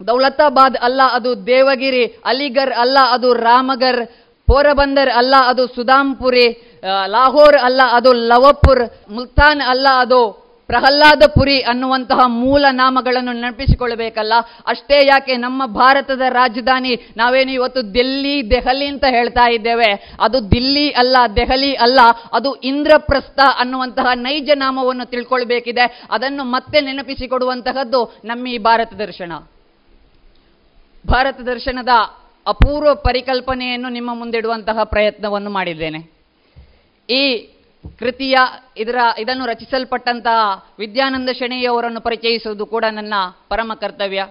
ದೌಲತಾಬಾದ್ 0.00 0.76
ಅಲ್ಲ 0.76 1.00
ಅದು 1.12 1.30
ದೇವಗಿರಿ, 1.46 2.04
ಅಲಿಗರ್ 2.24 2.72
ಅಲ್ಲ 2.82 2.98
ಅದು 3.10 3.28
ರಾಮಗರ್, 3.32 4.00
ಪೋರಬಂದರ್ 4.48 5.10
ಅಲ್ಲ 5.10 5.34
ಅದು 5.50 5.66
ಸುಧಾಂಪುರಿ 5.66 6.46
ಲಾಹೋರ್ 7.06 7.56
ಅಲ್ಲ 7.56 7.80
ಅದು 7.92 8.12
ಲವಪುರ್, 8.30 8.82
ಮುಲ್ತಾನ್ 9.08 9.62
ಅಲ್ಲ 9.72 9.86
ಅದು 10.00 10.20
ಪ್ರಹ್ಲಾದಪುರಿ 10.66 11.60
ಅನ್ನುವಂತಹ 11.60 12.20
ಮೂಲ 12.26 12.64
ನಾಮಗಳನ್ನು 12.70 13.32
ನೆನಪಿಸಿಕೊಳ್ಳಬೇಕಲ್ಲ? 13.32 14.32
ಅಷ್ಟೇ 14.66 15.06
ಯಾಕೆ 15.06 15.36
ನಮ್ಮ 15.36 15.66
ಭಾರತದ 15.66 16.20
ರಾಜಧಾನಿ 16.28 16.96
ನಾವೇನು 17.16 17.50
ಇವತ್ತು 17.50 17.94
ದಿಲ್ಲಿ, 17.94 18.50
ದೆಹಲಿ 18.50 18.86
ಅಂತ 18.86 19.04
ಹೇಳ್ತಾ 19.10 19.50
ಇದ್ದೇವೆ? 19.50 20.16
ಅದು 20.20 20.50
ದಿಲ್ಲಿ 20.50 20.90
ಅಲ್ಲ, 20.90 21.16
ದೆಹಲಿ 21.36 21.74
ಅಲ್ಲ, 21.74 22.00
ಅದು 22.32 22.54
ಇಂದ್ರಪ್ರಸ್ಥ 22.54 23.40
ಅನ್ನುವಂತಹ 23.58 24.06
ನೈಜ 24.14 24.50
ನಾಮವನ್ನು 24.54 25.04
ತಿಳ್ಕೊಳ್ಬೇಕಿದೆ. 25.04 26.02
ಅದನ್ನು 26.10 26.44
ಮತ್ತೆ 26.44 26.80
ನೆನಪಿಸಿಕೊಡುವಂತಹದ್ದು 26.80 28.16
ನಮ್ಮ 28.24 28.46
ಈ 28.46 28.58
ಭಾರತ 28.58 28.94
ದರ್ಶನ. 28.94 29.32
ಭಾರತ 31.06 31.40
ದರ್ಶನದ 31.40 31.88
ಅಪೂರ್ವ 32.46 32.94
ಪರಿಕಲ್ಪನೆಯನ್ನು 32.94 33.88
ನಿಮ್ಮ 33.88 34.14
ಮುಂದಿಡುವಂತಹ 34.14 34.82
ಪ್ರಯತ್ನವನ್ನು 34.84 35.50
ಮಾಡಿದ್ದೇನೆ. 35.50 36.14
ಈ 37.10 37.50
ಕೃತಿಯ 37.98 38.36
ಇದರ, 38.76 38.96
ಇದನ್ನು 39.18 39.46
ರಚಿಸಲ್ಪಟ್ಟಂತಹ 39.46 40.66
ವಿದ್ಯಾನಂದ 40.78 41.28
ಶೆಣೆಯವರನ್ನು 41.28 42.00
ಪರಿಚಯಿಸುವುದು 42.00 42.66
ಕೂಡ 42.66 42.84
ನನ್ನ 42.92 43.14
ಪರಮ 43.48 43.72
ಕರ್ತವ್ಯ. 43.74 44.26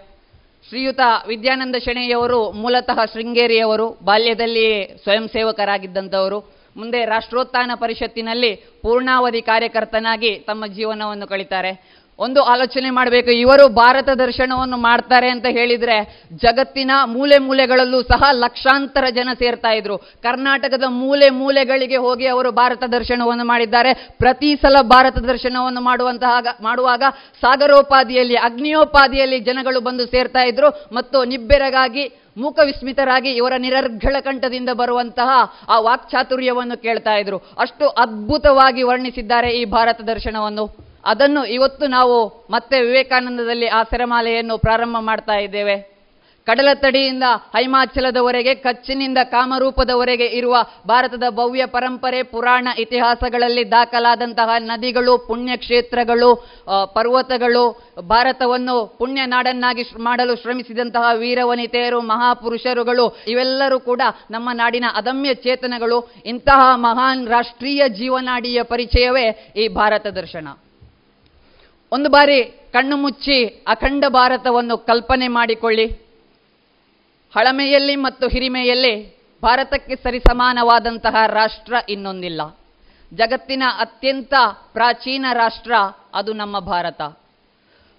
ಶ್ರೀಯುತ 0.70 1.00
ವಿದ್ಯಾನಂದ 1.28 1.76
ಶೆಣೆಯವರು 1.76 2.52
ಮೂಲತಃ 2.52 3.06
ಶೃಂಗೇರಿಯವರು, 3.06 3.90
ಬಾಲ್ಯದಲ್ಲಿಯೇ 4.04 4.98
ಸ್ವಯಂ 5.04 5.28
ಸೇವಕರಾಗಿದ್ದಂಥವರು. 5.28 6.40
ಮುಂದೆ 6.78 7.06
ರಾಷ್ಟ್ರೋತ್ಥಾನ 7.06 7.72
ಪರಿಷತ್ತಿನಲ್ಲಿ 7.76 8.56
ಪೂರ್ಣಾವಧಿ 8.56 9.42
ಕಾರ್ಯಕರ್ತನಾಗಿ 9.42 10.40
ತಮ್ಮ 10.40 10.66
ಜೀವನವನ್ನು 10.66 11.28
ಕಳಿತಾರೆ. 11.28 12.03
ಒಂದು 12.20 12.44
ಆಲೋಚನೆ 12.44 12.90
ಮಾಡಬೇಕು, 12.90 13.32
ಇವರು 13.32 13.68
ಭಾರತ 13.68 14.10
ದರ್ಶನವನ್ನು 14.10 14.78
ಮಾಡ್ತಾರೆ 14.78 15.30
ಅಂತ 15.30 15.46
ಹೇಳಿದ್ರೆ 15.50 15.98
ಜಗತ್ತಿನ 16.34 16.92
ಮೂಲೆ 17.06 17.38
ಮೂಲೆಗಳಲ್ಲೂ 17.38 18.02
ಸಹ 18.02 18.30
ಲಕ್ಷಾಂತರ 18.32 19.06
ಜನ 19.10 19.30
ಸೇರ್ತಾ 19.40 19.72
ಇದ್ರು. 19.72 19.98
ಕರ್ನಾಟಕದ 19.98 20.84
ಮೂಲೆ 20.90 21.30
ಮೂಲೆಗಳಿಗೆ 21.30 21.98
ಹೋಗಿ 21.98 22.28
ಅವರು 22.28 22.52
ಭಾರತ 22.52 22.84
ದರ್ಶನವನ್ನು 22.84 23.46
ಮಾಡಿದ್ದಾರೆ. 23.46 23.94
ಪ್ರತಿ 23.94 24.56
ಸಲ 24.56 24.82
ಭಾರತ 24.82 25.18
ದರ್ಶನವನ್ನು 25.18 25.82
ಮಾಡುವಂತಹ 25.82 26.34
ಮಾಡುವಾಗ 26.62 27.04
ಸಾಗರೋಪಾದಿಯಲ್ಲಿ, 27.42 28.36
ಅಗ್ನಿಯೋಪಾದಿಯಲ್ಲಿ 28.36 29.40
ಜನಗಳು 29.40 29.82
ಬಂದು 29.82 30.06
ಸೇರ್ತಾ 30.06 30.42
ಇದ್ರು 30.42 30.70
ಮತ್ತು 30.96 31.24
ನಿಬ್ಬೆರಗಾಗಿ 31.24 32.06
ಮೂಕ 32.38 32.60
ವಿಸ್ಮಿತರಾಗಿ 32.66 33.30
ಇವರ 33.30 33.54
ನಿರರ್ಘಳ 33.58 34.16
ಕಂಠದಿಂದ 34.20 34.70
ಬರುವಂತಹ 34.70 35.30
ಆ 35.70 35.80
ವಾಕ್ಚಾತುರ್ಯವನ್ನು 35.80 36.82
ಕೇಳ್ತಾ 36.82 37.16
ಇದ್ರು. 37.16 37.38
ಅಷ್ಟು 37.38 37.88
ಅದ್ಭುತವಾಗಿ 37.88 38.84
ವರ್ಣಿಸಿದ್ದಾರೆ 38.84 39.50
ಈ 39.50 39.66
ಭಾರತ 39.66 40.02
ದರ್ಶನವನ್ನು. 40.02 40.93
ಅದನ್ನು 41.06 41.46
ಇವತ್ತು 41.46 41.88
ನಾವು 41.88 42.48
ಮತ್ತೆ 42.50 42.82
ವಿವೇಕಾನಂದದಲ್ಲಿ 42.82 43.68
ಆ 43.68 43.84
ಸೆರೆಮಾಲೆಯನ್ನು 43.84 44.58
ಪ್ರಾರಂಭ 44.58 44.98
ಮಾಡ್ತಾ 45.00 45.34
ಇದ್ದೇವೆ. 45.34 45.94
ಕಡಲತಡಿಯಿಂದ 46.46 47.24
ಹೈಮಾಚಲದವರೆಗೆ, 47.56 48.56
ಕಚ್ಚಿನಿಂದ 48.56 49.18
ಕಾಮರೂಪದವರೆಗೆ 49.24 50.26
ಇರುವ 50.26 50.56
ಭಾರತದ 50.88 51.24
ಭವ್ಯ 51.30 51.66
ಪರಂಪರೆ, 51.66 52.24
ಪುರಾಣ 52.24 52.68
ಇತಿಹಾಸಗಳಲ್ಲಿ 52.78 53.72
ದಾಖಲಾದಂತಹ 53.72 54.50
ನದಿಗಳು, 54.58 55.18
ಪುಣ್ಯಕ್ಷೇತ್ರಗಳು 55.18 56.36
ಪರ್ವತಗಳು, 56.94 57.94
ಭಾರತವನ್ನು 58.02 58.96
ಪುಣ್ಯ 58.98 59.26
ನಾಡನ್ನಾಗಿ 59.26 59.84
ಮಾಡಲು 59.98 60.36
ಶ್ರಮಿಸಿದಂತಹ 60.36 61.06
ವೀರವನಿತೆಯರು 61.14 62.02
ಮಹಾಪುರುಷರುಗಳು, 62.02 63.18
ಇವೆಲ್ಲರೂ 63.28 63.80
ಕೂಡ 63.80 64.02
ನಮ್ಮ 64.32 64.50
ನಾಡಿನ 64.54 64.86
ಅದಮ್ಯ 64.96 65.34
ಚೇತನಗಳು. 65.34 66.12
ಇಂತಹ 66.26 66.72
ಮಹಾನ್ 66.76 67.28
ರಾಷ್ಟ್ರೀಯ 67.28 67.90
ಜೀವನಾಡಿಯ 67.90 68.64
ಪರಿಚಯವೇ 68.64 69.54
ಈ 69.56 69.68
ಭಾರತ 69.68 70.08
ದರ್ಶನ. 70.08 70.48
ಒಂದು 71.94 72.10
ಬಾರಿ 72.10 72.44
ಕಣ್ಣು 72.44 72.98
ಮುಚ್ಚಿ 72.98 73.46
ಅಖಂಡ 73.68 74.06
ಭಾರತವನ್ನು 74.08 74.78
ಕಲ್ಪನೆ 74.78 75.28
ಮಾಡಿಕೊಳ್ಳಿ. 75.28 75.86
ಹಳಮೆಯಲ್ಲಿ 77.36 77.96
ಮತ್ತು 77.96 78.28
ಹಿರಿಮೆಯಲ್ಲಿ 78.28 79.18
ಭಾರತಕ್ಕೆ 79.44 79.96
ಸರಿಸಮಾನವಾದಂತಹ 79.96 81.16
ರಾಷ್ಟ್ರ 81.28 81.74
ಇನ್ನೊಂದಿಲ್ಲ. 81.90 82.42
ಜಗತ್ತಿನ 83.14 83.64
ಅತ್ಯಂತ 83.80 84.34
ಪ್ರಾಚೀನ 84.74 85.26
ರಾಷ್ಟ್ರ 85.34 85.74
ಅದು 86.14 86.34
ನಮ್ಮ 86.34 86.60
ಭಾರತ. 86.60 87.02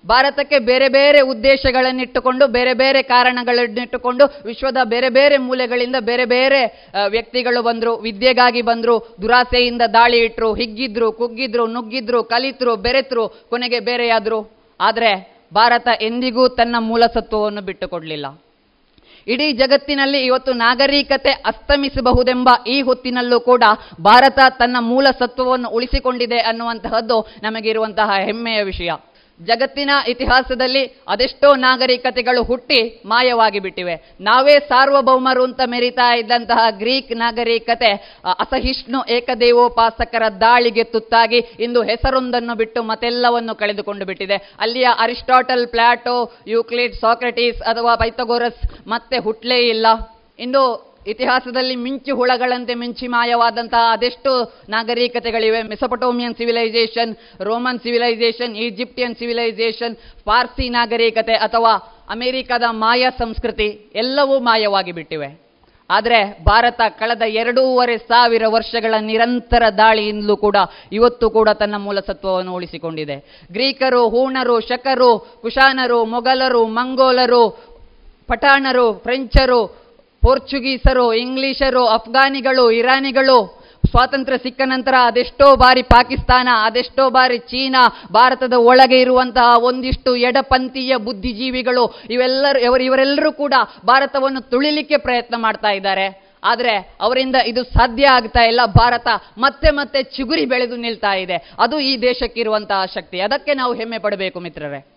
ಭಾರತಕ್ಕೆ 0.07 0.59
ಬೇರೆ 0.59 0.89
ಬೇರೆ 0.89 1.21
ಉದ್ದೇಶಗಳನ್ನಿಟ್ಟುಕೊಂಡು, 1.21 2.47
ಬೇರೆ 2.47 2.75
ಬೇರೆ 2.75 3.03
ಕಾರಣಗಳನ್ನಿಟ್ಟುಕೊಂಡು, 3.03 4.43
ವಿಶ್ವದ 4.45 4.77
ಬೇರೆ 4.85 5.09
ಬೇರೆ 5.09 5.37
ಮೂಲೆಗಳಿಂದ 5.37 5.97
ಬೇರೆ 6.01 6.25
ಬೇರೆ 6.25 6.91
ವ್ಯಕ್ತಿಗಳು 7.09 7.63
ಬಂದರು, 7.63 7.97
ವಿದ್ಯೆಗಾಗಿ 7.97 8.63
ಬಂದರು, 8.63 9.17
ದುರಾಸೆಯಿಂದ 9.23 9.83
ದಾಳಿ 9.93 10.19
ಇಟ್ಟರು 10.19 10.55
ಹಿಗ್ಗಿದ್ರು, 10.55 11.13
ಕುಗ್ಗಿದ್ರು, 11.13 11.67
ನುಗ್ಗಿದ್ರು, 11.67 12.25
ಕಲಿತರು, 12.25 12.77
ಬೆರೆತರು, 12.77 13.29
ಕೊನೆಗೆ 13.51 13.81
ಬೇರೆಯಾದರು. 13.81 14.41
ಆದರೆ 14.81 15.35
ಭಾರತ 15.55 15.89
ಎಂದಿಗೂ 16.01 16.49
ತನ್ನ 16.49 16.77
ಮೂಲಸತ್ವವನ್ನು 16.79 17.61
ಬಿಟ್ಟುಕೊಡಲಿಲ್ಲ. 17.61 18.27
ಇಡೀ 19.27 19.53
ಜಗತ್ತಿನಲ್ಲಿ 19.53 20.19
ಇವತ್ತು 20.25 20.53
ನಾಗರಿಕತೆ 20.53 21.31
ಅಸ್ತಮಿಸಬಹುದೆಂಬ 21.31 22.49
ಈ 22.67 22.83
ಹೊತ್ತಿನಲ್ಲೂ 22.83 23.41
ಕೂಡ 23.41 23.65
ಭಾರತ 24.01 24.39
ತನ್ನ 24.59 24.77
ಮೂಲ 24.81 25.07
ಸತ್ವವನ್ನು 25.19 25.69
ಉಳಿಸಿಕೊಂಡಿದೆ 25.69 26.39
ಅನ್ನುವಂತಹದ್ದು 26.39 27.19
ನಮಗಿರುವಂತಹ 27.43 28.11
ಹೆಮ್ಮೆಯ 28.25 28.63
ವಿಷಯ. 28.63 28.91
ಜಗತ್ತಿನ 29.41 29.91
ಇತಿಹಾಸದಲ್ಲಿ 30.09 30.83
ಅದೆಷ್ಟೋ 31.09 31.55
ನಾಗರಿಕತೆಗಳು 31.55 32.43
ಹುಟ್ಟಿ 32.43 33.03
ಮಾಯವಾಗಿ 33.07 33.61
ಬಿಟ್ಟಿವೆ. 33.61 34.15
ನಾವೇ 34.21 34.59
ಸಾರ್ವಭೌಮರು 34.59 35.43
ಅಂತ 35.45 35.61
ಮೆರಿತಾ 35.67 36.15
ಇದ್ದಂತಹ 36.15 36.71
ಗ್ರೀಕ್ 36.71 37.13
ನಾಗರಿಕತೆ 37.17 38.21
ಅಸಹಿಷ್ಣು 38.25 39.05
ಏಕದೇವೋಪಾಸಕರ 39.11 40.29
ದಾಳಿಗೆ 40.41 40.85
ತುತ್ತಾಗಿ 40.85 41.41
ಇಂದು 41.61 41.83
ಹೆಸರೊಂದನ್ನು 41.83 42.55
ಬಿಟ್ಟು 42.55 42.83
ಮತ್ತೆಲ್ಲವನ್ನು 42.83 43.55
ಕಳೆದುಕೊಂಡು 43.55 44.05
ಬಿಟ್ಟಿದೆ. 44.05 44.37
ಅಲ್ಲಿಯ 44.61 44.89
ಅರಿಸ್ಟಾಟಲ್, 44.99 45.67
ಪ್ಲಾಟೋ, 45.67 46.33
ಯೂಕ್ಲಿಡ್, 46.47 46.95
ಸಾಕ್ರೆಟೀಸ್ 46.95 47.63
ಅಥವಾ 47.63 47.95
ಪೈಥಗೋರಸ್ 47.95 48.89
ಮತ್ತೆ 48.89 49.19
ಹುಟ್ಲೇ 49.19 49.61
ಇಲ್ಲ. 49.69 49.87
ಇಂದು 50.39 50.94
ಇತಿಹಾಸದಲ್ಲಿ 51.07 51.77
ಮಿಂಚು 51.77 52.17
ಹುಳಗಳಂತೆ 52.17 52.75
ಮಿಂಚಿ 52.75 53.07
ಮಾಯವಾದಂತಹ 53.07 53.93
ಅದೆಷ್ಟು 53.93 54.55
ನಾಗರಿಕತೆಗಳಿವೆ. 54.69 55.63
Mesopotamian 55.63 56.35
civilisation, 56.35 57.17
Roman 57.41 57.81
civilisation, 57.81 58.57
Egyptian 58.57 59.17
civilisation 59.17 59.97
Parsi 60.25 60.69
ನಾಗರಿಕತೆ 60.69 61.33
ಅಥವಾ 61.33 61.73
ಅಮೆರಿಕದ 62.11 62.63
ಮಾಯ 62.71 63.07
ಸಂಸ್ಕೃತಿ 63.19 63.91
ಎಲ್ಲವೂ 63.95 64.39
ಮಾಯವಾಗಿ 64.39 64.93
ಬಿಟ್ಟಿವೆ. 64.93 65.45
ಆದರೆ 65.91 66.39
ಭಾರತ 66.45 66.81
ಕಳೆದ 66.89 67.23
ಎರಡೂವರೆ 67.23 67.99
ಸಾವಿರ 67.99 68.43
ವರ್ಷಗಳ 68.49 68.95
ನಿರಂತರ 69.01 69.63
ದಾಳಿಯಿಂದಲೂ 69.79 70.37
ಕೂಡ 70.37 70.57
ಇವತ್ತು 70.93 71.31
ಕೂಡ 71.31 71.49
ತನ್ನ 71.49 71.77
ಮೂಲಸತ್ವವನ್ನು 71.77 72.55
ಉಳಿಸಿಕೊಂಡಿದೆ. 72.55 73.17
ಗ್ರೀಕರು, 73.53 74.09
ಹೂಣರು, 74.09 74.61
ಶಕರು, 74.61 75.39
ಕುಶಾನರು, 75.43 76.05
ಮೊಘಲರು, 76.05 76.67
ಮಂಗೋಲರು, 76.67 77.49
ಪಠಾಣರು, 78.27 78.93
ಫ್ರೆಂಚರು 78.93 79.84
ಪೋರ್ಚುಗೀಸರು, 80.25 81.15
ಇಂಗ್ಲಿಷರು, 81.15 81.87
ಅಫ್ಘಾನಿಗಳು, 81.87 82.71
ಇರಾನಿಗಳು 82.71 83.65
ಸ್ವಾತಂತ್ರ್ಯ 83.91 84.39
ಸಿಕ್ಕ 84.39 84.61
ನಂತರ 84.65 84.95
ಅದೆಷ್ಟೋ 85.05 85.57
ಬಾರಿ 85.57 85.83
ಪಾಕಿಸ್ತಾನ, 85.83 86.49
ಅದೆಷ್ಟೋ 86.63 87.11
ಬಾರಿ 87.11 87.39
ಚೀನಾ, 87.39 87.83
ಭಾರತದ 88.13 88.53
ಒಳಗೆ 88.53 89.01
ಇರುವಂತಹ 89.01 89.59
ಒಂದಿಷ್ಟು 89.59 90.17
ಎಡಪಂಥೀಯ 90.17 90.97
ಬುದ್ಧಿಜೀವಿಗಳು 90.97 92.01
ಇವೆಲ್ಲರೂ 92.11 92.59
ಇವರು 92.59 92.83
ಇವರೆಲ್ಲರೂ 92.83 93.33
ಕೂಡ 93.33 93.55
ಭಾರತವನ್ನು 93.87 94.41
ತುಳಿಲಿಕ್ಕೆ 94.41 94.97
ಪ್ರಯತ್ನ 94.97 95.35
ಮಾಡ್ತಾ 95.39 95.71
ಇದ್ದಾರೆ. 95.71 96.25
ಆದರೆ 96.45 96.97
ಅವರಿಂದ 97.01 97.37
ಇದು 97.37 97.65
ಸಾಧ್ಯ 97.65 98.07
ಆಗ್ತಾ 98.07 98.41
ಇಲ್ಲ. 98.41 98.61
ಭಾರತ 98.67 99.09
ಮತ್ತೆ 99.39 99.71
ಮತ್ತೆ 99.71 100.03
ಚಿಗುರಿ 100.03 100.47
ಬೆಳೆದು 100.47 100.77
ನಿಲ್ತಾ 100.77 101.15
ಇದೆ. 101.15 101.37
ಅದು 101.59 101.81
ಈ 101.81 102.03
ದೇಶಕ್ಕಿರುವಂತಹ 102.03 102.85
ಶಕ್ತಿ. 102.95 103.21
ಅದಕ್ಕೆ 103.21 103.55
ನಾವು 103.55 103.75
ಹೆಮ್ಮೆ 103.75 103.99
ಪಡಬೇಕು 103.99 104.41
ಮಿತ್ರರೇ. 104.41 104.94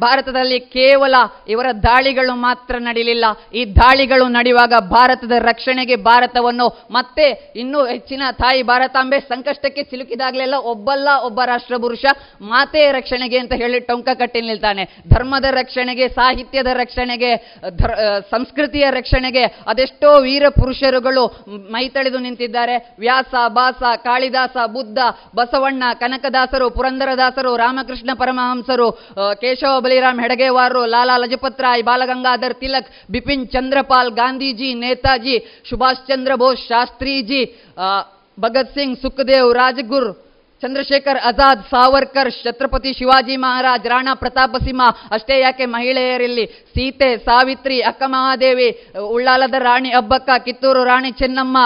ಭಾರತದಲ್ಲಿ 0.00 0.58
ಕೇವಲ 0.60 1.14
ಇವರ 1.48 1.68
ದಾಳಿಗಳು 1.82 2.34
ಮಾತ್ರ 2.36 2.74
ನಡೀಲಿಲ್ಲ. 2.78 3.24
ಈ 3.54 3.62
ದಾಳಿಗಳು 3.76 4.24
ನಡೆಯುವಾಗ 4.28 4.74
ಭಾರತದ 4.90 5.34
ರಕ್ಷಣೆಗೆ 5.40 5.96
ಭಾರತವನ್ನು 6.10 6.66
ಮತ್ತೆ 6.90 7.26
ಇನ್ನೂ 7.56 7.80
ಹೆಚ್ಚಿನ 7.86 8.22
ತಾಯಿ 8.32 8.62
ಭಾರತಾಂಬೆ 8.62 9.20
ಸಂಕಷ್ಟಕ್ಕೆ 9.20 9.82
ಸಿಲುಕಿದಾಗಲೆಲ್ಲ 9.82 10.54
ಒಬ್ಬಲ್ಲ 10.72 11.08
ಒಬ್ಬ 11.22 11.40
ರಾಷ್ಟ್ರಪುರುಷ 11.44 12.04
ಮಾತೆಯ 12.40 12.92
ರಕ್ಷಣೆಗೆ 12.92 13.38
ಅಂತ 13.38 13.52
ಹೇಳಿ 13.52 13.80
ಟೊಂಕ 13.80 14.08
ಕಟ್ಟಿ 14.14 14.40
ನಿಲ್ತಾನೆ. 14.40 14.84
ಧರ್ಮದ 15.14 15.46
ರಕ್ಷಣೆಗೆ, 15.50 16.08
ಸಾಹಿತ್ಯದ 16.08 16.70
ರಕ್ಷಣೆಗೆ 16.74 17.30
ಸಂಸ್ಕೃತಿಯ 18.30 18.86
ರಕ್ಷಣೆಗೆ 18.90 19.44
ಅದೆಷ್ಟೋ 19.44 20.10
ವೀರ 20.22 20.48
ಪುರುಷರುಗಳು 20.48 21.26
ಮೈತಳೆದು 21.72 22.18
ನಿಂತಿದ್ದಾರೆ. 22.18 22.76
ವ್ಯಾಸ, 22.98 23.34
ಬಾಸ, 23.48 23.82
ಕಾಳಿದಾಸ, 23.96 24.56
ಬುದ್ಧ, 24.66 24.98
ಬಸವಣ್ಣ, 25.36 25.82
ಕನಕದಾಸರು, 25.94 26.70
ಪುರಂದರದಾಸರು, 26.70 27.56
ರಾಮಕೃಷ್ಣ 27.56 28.10
ಪರಮಹಂಸರು 28.14 28.90
ಕೇಶವ 29.40 29.74
ಬಲಿರಾಮ್ 29.86 30.20
ಹೆಡಗೇವಾರರು, 30.24 30.82
ಲಾಲಾ 30.94 31.16
ಲಜಪತ್ 31.22 31.64
ರಾಯ್, 31.66 31.82
ಬಾಲಗಂಗಾಧರ್ 31.88 32.54
ತಿಲಕ್, 32.62 32.90
ಬಿಪಿನ್ 33.14 33.46
ಚಂದ್ರಪಾಲ್, 33.54 34.12
ಗಾಂಧೀಜಿ, 34.20 34.70
ನೇತಾಜಿ, 34.84 35.38
ಸುಭಾಷ್ 35.70 36.06
ಚಂದ್ರ 36.10 36.32
ಬೋಸ್, 36.42 36.62
ಶಾಸ್ತ್ರೀಜಿ 36.68 37.42
ಭಗತ್ 38.38 38.72
ಸಿಂಗ್, 38.76 38.96
ಸುಖದೇವ್, 39.02 39.50
ರಾಜಗುರು, 39.60 40.12
ಚಂದ್ರಶೇಖರ್ 40.62 41.18
ಆಜಾದ್, 41.28 41.62
ಸಾವರ್ಕರ್, 41.70 42.30
ಛತ್ರಪತಿ 42.44 42.90
ಶಿವಾಜಿ 42.98 43.34
ಮಹಾರಾಜ್, 43.36 43.86
ರಾಣಾ 43.92 44.12
ಪ್ರತಾಪ 44.22 44.56
ಸಿಂಹ, 44.66 44.86
ಅಷ್ಟೇ 45.16 45.36
ಯಾಕೆ 45.40 45.64
ಮಹಿಳೆಯರಿಲ್ಲಿ 45.74 46.44
ಸೀತೆ, 46.74 47.10
ಸಾವಿತ್ರಿ 47.26 47.78
ಅಕ್ಕ 47.90 48.02
ಮಹಾದೇವಿ 48.06 48.68
ಉಳ್ಳಾಲದ 49.14 49.56
ರಾಣಿ 49.58 49.90
ಅಬ್ಬಕ್ಕ, 49.90 50.30
ಕಿತ್ತೂರು 50.44 50.84
ರಾಣಿ 50.84 51.10
ಚೆನ್ನಮ್ಮ 51.10 51.56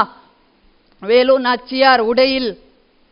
ವೇಲು 1.03 1.37
ನಾಚಿಯಾರ್ 1.39 2.03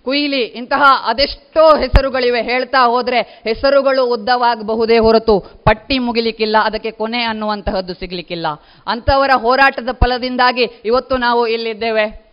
ಕುಯಿಲಿ 0.09 0.40
ಇಂತಹ 0.40 1.05
ಅದೆಷ್ಟೋ 1.06 1.76
ಹೆಸರುಗಳಿವೆ. 1.76 2.43
ಹೇಳ್ತಾ 2.43 2.86
ಹೋದರೆ 2.86 3.20
ಹೆಸರುಗಳು 3.20 4.06
ಉದ್ದವಾಗಬಹುದೇ 4.06 4.98
ಹೊರತು 4.98 5.40
ಪಟ್ಟಿ 5.40 5.98
ಮುಗಿಲಿಕ್ಕಿಲ್ಲ, 5.98 6.56
ಅದಕ್ಕೆ 6.64 6.90
ಕೊನೆ 6.90 7.22
ಅನ್ನುವಂತಹದ್ದು 7.22 7.94
ಸಿಗಲಿಕ್ಕಿಲ್ಲ. 7.94 8.47
ಅಂತವರ 8.86 9.30
ಹೋರಾಟದ 9.36 9.89
ಫಲದಿಂದಾಗಿ 9.93 10.68
ಇವತ್ತು 10.85 11.16
ನಾವು 11.16 11.47
ಇಲ್ಲಿದ್ದೇವೆ. 11.47 12.32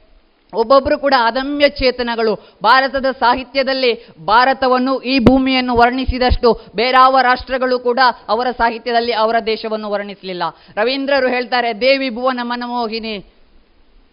ಒಬ್ಬೊಬ್ಬರು 0.54 1.00
ಕೂಡ 1.00 1.14
ಅದಮ್ಯ 1.24 1.70
ಚೇತನಗಳು. 1.70 2.36
ಭಾರತದ 2.64 3.06
ಸಾಹಿತ್ಯದಲ್ಲಿ 3.20 4.08
ಭಾರತವನ್ನು 4.26 5.00
ಈ 5.00 5.20
ಭೂಮಿಯನ್ನು 5.20 5.78
ವರ್ಣಿಸಿದಷ್ಟು 5.78 6.62
ಬೇರಾವ 6.76 7.20
ರಾಷ್ಟ್ರಗಳು 7.22 7.80
ಕೂಡ 7.80 8.00
ಅವರ 8.30 8.52
ಸಾಹಿತ್ಯದಲ್ಲಿ 8.52 9.14
ಅವರ 9.14 9.36
ದೇಶವನ್ನು 9.46 9.92
ವರ್ಣಿಸಲಿಲ್ಲ. 9.92 10.44
ರವೀಂದ್ರರು 10.76 11.28
ಹೇಳ್ತಾರೆ, 11.28 11.82
ದೇವಿ 11.82 12.10
ಭುವನ 12.10 12.40
ಮನಮೋಹಿನಿ 12.44 13.26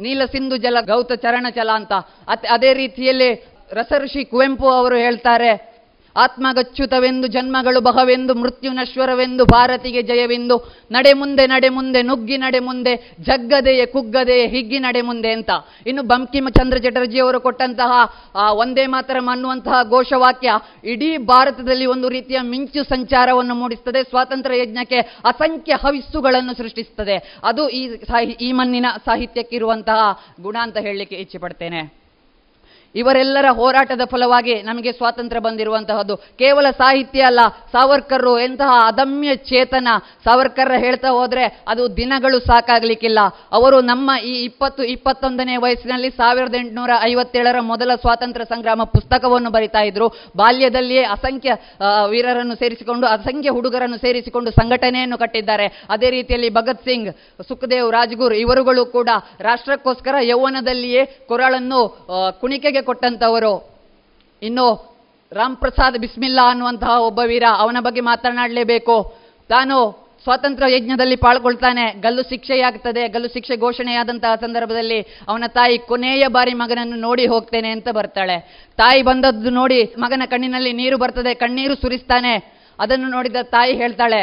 ನೀಲ 0.00 0.24
ಸಿಂಧು 0.24 0.56
ಜಲ, 0.56 0.76
ಗೌತ 0.80 1.12
ಚರಣಚಲ 1.12 1.70
ಅಂತ. 1.74 1.92
ಅತ್- 2.28 2.48
ಅದೇ 2.48 2.74
ರೀತಿಯಲ್ಲಿ 2.74 3.51
ರಸಋಷಿ 3.72 4.24
ಕುವೆಂಪು 4.24 4.68
ಅವರು 4.68 4.96
ಹೇಳ್ತಾರೆ 4.96 5.72
ಆತ್ಮಗಚ್ಚುತವೆಂದು 6.16 7.26
ಜನ್ಮಗಳು 7.26 7.80
ಬಹವೆಂದು 7.80 8.34
ಮೃತ್ಯು 8.34 8.72
ನಶ್ವರವೆಂದು 8.72 9.44
ಭಾರತಿಗೆ 9.44 10.02
ಜಯವೆಂದು 10.02 10.56
ನಡೆ 10.92 11.12
ಮುಂದೆ 11.12 11.46
ನಡೆ 11.46 11.68
ಮುಂದೆ 11.68 12.02
ನುಗ್ಗಿ 12.02 12.36
ನಡೆ 12.36 12.58
ಮುಂದೆ 12.58 12.96
ಜಗ್ಗದೆಯೇ 13.20 13.86
ಕುಗ್ಗದೆಯೇ 13.86 14.48
ಹಿಗ್ಗಿ 14.48 14.78
ನಡೆ 14.78 15.02
ಮುಂದೆ 15.02 15.32
ಅಂತ. 15.32 15.50
ಇನ್ನು 15.86 16.02
ಬಂಕಿಮ 16.02 16.48
ಚಂದ್ರ 16.48 16.78
ಚಟರ್ಜಿ 16.78 17.18
ಅವರು 17.18 17.40
ಕೊಟ್ಟಂತಹ 17.40 17.92
ಒಂದೇ 18.52 18.86
ಮಾತ್ರ 18.86 19.16
ಅನ್ನುವಂತಹ 19.30 19.82
ಘೋಷವಾಕ್ಯ 19.82 20.52
ಇಡೀ 20.84 21.16
ಭಾರತದಲ್ಲಿ 21.16 21.86
ಒಂದು 21.86 22.08
ರೀತಿಯ 22.08 22.40
ಮಿಂಚು 22.40 22.84
ಸಂಚಾರವನ್ನು 22.84 23.54
ಮೂಡಿಸ್ತದೆ 23.54 24.02
ಸ್ವಾತಂತ್ರ್ಯ 24.02 24.60
ಯಜ್ಞಕ್ಕೆ 24.60 25.00
ಅಸಂಖ್ಯ 25.24 25.74
ಹವಿಸ್ಸುಗಳನ್ನು 25.74 26.54
ಸೃಷ್ಟಿಸುತ್ತದೆ. 26.54 27.40
ಅದು 27.44 27.68
ಈ 27.68 27.96
ಸಾಹಿ, 27.96 28.26
ಈ 28.26 28.52
ಮಣ್ಣಿನ 28.52 28.86
ಸಾಹಿತ್ಯಕ್ಕಿರುವಂತಹ 29.04 30.20
ಗುಣ 30.40 30.56
ಅಂತ 30.60 30.76
ಹೇಳಲಿಕ್ಕೆ 30.76 31.16
ಇಚ್ಛೆ 31.16 31.38
ಪಡ್ತೇನೆ 31.38 32.01
ಇವರೆಲ್ಲರ 32.94 33.48
ಹೋರಾಟದ 33.58 34.04
ಫಲವಾಗಿ 34.12 34.54
ನಮಗೆ 34.68 34.90
ಸ್ವಾತಂತ್ರ್ಯ 34.98 35.40
ಬಂದಿರುವಂತಹದ್ದು. 35.46 36.14
ಕೇವಲ 36.40 36.66
ಸಾಹಿತ್ಯ 36.80 37.28
ಅಲ್ಲ, 37.30 37.42
ಸಾವರ್ಕರ್ರು 37.74 38.34
ಎಂತಹ 38.46 38.72
ಅದಮ್ಯ 38.88 39.30
ಚೇತನ 39.50 39.88
ಸಾವರ್ಕರ್ 40.26 40.72
ಹೇಳ್ತಾ 40.84 41.10
ಹೋದ್ರೆ 41.18 41.44
ಅದು 41.72 41.82
ದಿನಗಳು 42.00 42.38
ಸಾಕಾಗಲಿಕ್ಕಿಲ್ಲ. 42.48 43.20
ಅವರು 43.58 43.78
ನಮ್ಮ 43.90 44.10
ಈ 44.30 44.34
ಇಪ್ಪತ್ತು, 44.48 44.82
ಇಪ್ಪತ್ತೊಂದನೇ 44.94 45.56
ವಯಸ್ಸಿನಲ್ಲಿ 45.64 46.10
ಸಾವಿರದ 46.20 46.56
ಎಂಟುನೂರ 46.62 46.92
ಐವತ್ತೇಳರ 47.10 47.60
ಮೊದಲ 47.72 47.90
ಸ್ವಾತಂತ್ರ್ಯ 48.04 48.46
ಸಂಗ್ರಾಮ 48.52 48.84
ಪುಸ್ತಕವನ್ನು 48.96 49.52
ಬರಿತಾ 49.56 49.82
ಇದ್ರು. 49.90 50.08
ಬಾಲ್ಯದಲ್ಲಿಯೇ 50.42 51.04
ಅಸಂಖ್ಯ 51.16 51.56
ವೀರರನ್ನು 52.12 52.56
ಸೇರಿಸಿಕೊಂಡು, 52.62 53.06
ಅಸಂಖ್ಯ 53.16 53.50
ಹುಡುಗರನ್ನು 53.56 53.98
ಸೇರಿಸಿಕೊಂಡು 54.04 54.50
ಸಂಘಟನೆಯನ್ನು 54.60 55.18
ಕಟ್ಟಿದ್ದಾರೆ. 55.24 55.68
ಅದೇ 55.94 56.10
ರೀತಿಯಲ್ಲಿ 56.16 56.50
ಭಗತ್ 56.58 56.84
ಸಿಂಗ್, 56.88 57.10
ಸುಖದೇವ್, 57.48 57.88
ರಾಜ್ಗುರ್ 57.98 58.36
ಇವರುಗಳು 58.44 58.84
ಕೂಡ 58.96 59.08
ರಾಷ್ಟ್ರಕ್ಕೋಸ್ಕರ 59.48 60.14
ಯೌವನದಲ್ಲಿಯೇ 60.32 61.04
ಕೊರಳನ್ನು 61.30 61.80
ಕುಣಿಕೆಗೆ 62.42 62.81
ಕೊಟ್ಟಂತವರು, 62.82 63.54
ಇನ್ನು 64.42 64.66
ರಾಮ್ 65.32 65.56
ಪ್ರಸಾದ್ 65.56 65.98
ಬಿಸ್ಮಿಲ್ಲಾ 65.98 66.44
ಅನ್ನುವಂತಹ 66.50 66.94
ಒಬ್ಬ 67.00 67.20
ವೀರ 67.26 67.46
ಅವನ 67.58 67.78
ಬಗ್ಗೆ 67.80 68.00
ಮಾತನಾಡಲೇಬೇಕು. 68.00 68.96
ತಾನು 69.50 69.76
ಸ್ವಾತಂತ್ರ್ಯ 70.24 70.74
ಯಜ್ಞದಲ್ಲಿ 70.76 71.16
ಪಾಲ್ಗೊಳ್ತಾನೆ, 71.16 71.84
ಗಲ್ಲು 72.00 72.22
ಶಿಕ್ಷೆಯಾಗ್ತದೆ, 72.22 73.02
ಗಲ್ಲು 73.08 73.28
ಶಿಕ್ಷೆ 73.28 73.56
ಘೋಷಣೆಯಾದಂತಹ 73.56 74.34
ಸಂದರ್ಭದಲ್ಲಿ 74.34 74.98
ಅವನ 75.28 75.44
ತಾಯಿ 75.48 75.76
ಕೊನೆಯ 75.78 76.26
ಬಾರಿ 76.28 76.54
ಮಗನನ್ನು 76.54 76.96
ನೋಡಿ 76.96 77.24
ಹೋಗ್ತೇನೆ 77.26 77.70
ಅಂತ 77.70 77.88
ಬರ್ತಾಳೆ. 77.88 78.36
ತಾಯಿ 78.78 79.02
ಬಂದದ್ದು 79.02 79.50
ನೋಡಿ 79.50 79.80
ಮಗನ 79.98 80.22
ಕಣ್ಣಿನಲ್ಲಿ 80.26 80.72
ನೀರು 80.72 80.98
ಬರ್ತದೆ, 80.98 81.32
ಕಣ್ಣೀರು 81.34 81.74
ಸುರಿಸ್ತಾನೆ. 81.74 82.34
ಅದನ್ನು 82.78 83.08
ನೋಡಿದ 83.08 83.42
ತಾಯಿ 83.42 83.72
ಹೇಳ್ತಾಳೆ, 83.76 84.22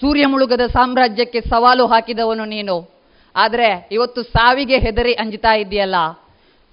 ಸೂರ್ಯ 0.00 0.26
ಮುಳುಗದ 0.26 0.66
ಸಾಮ್ರಾಜ್ಯಕ್ಕೆ 0.66 1.40
ಸವಾಲು 1.40 1.86
ಹಾಕಿದವನು 1.86 2.44
ನೀನು. 2.44 2.76
ಆದರೆ 3.36 3.88
ಇವತ್ತು 3.92 4.22
ಸಾವಿಗೆ 4.22 4.76
ಹೆದರಿ 4.78 5.12
ಅಂಜಿತಾ 5.14 5.54
ಇದೆಯಲ್ಲ. 5.54 5.96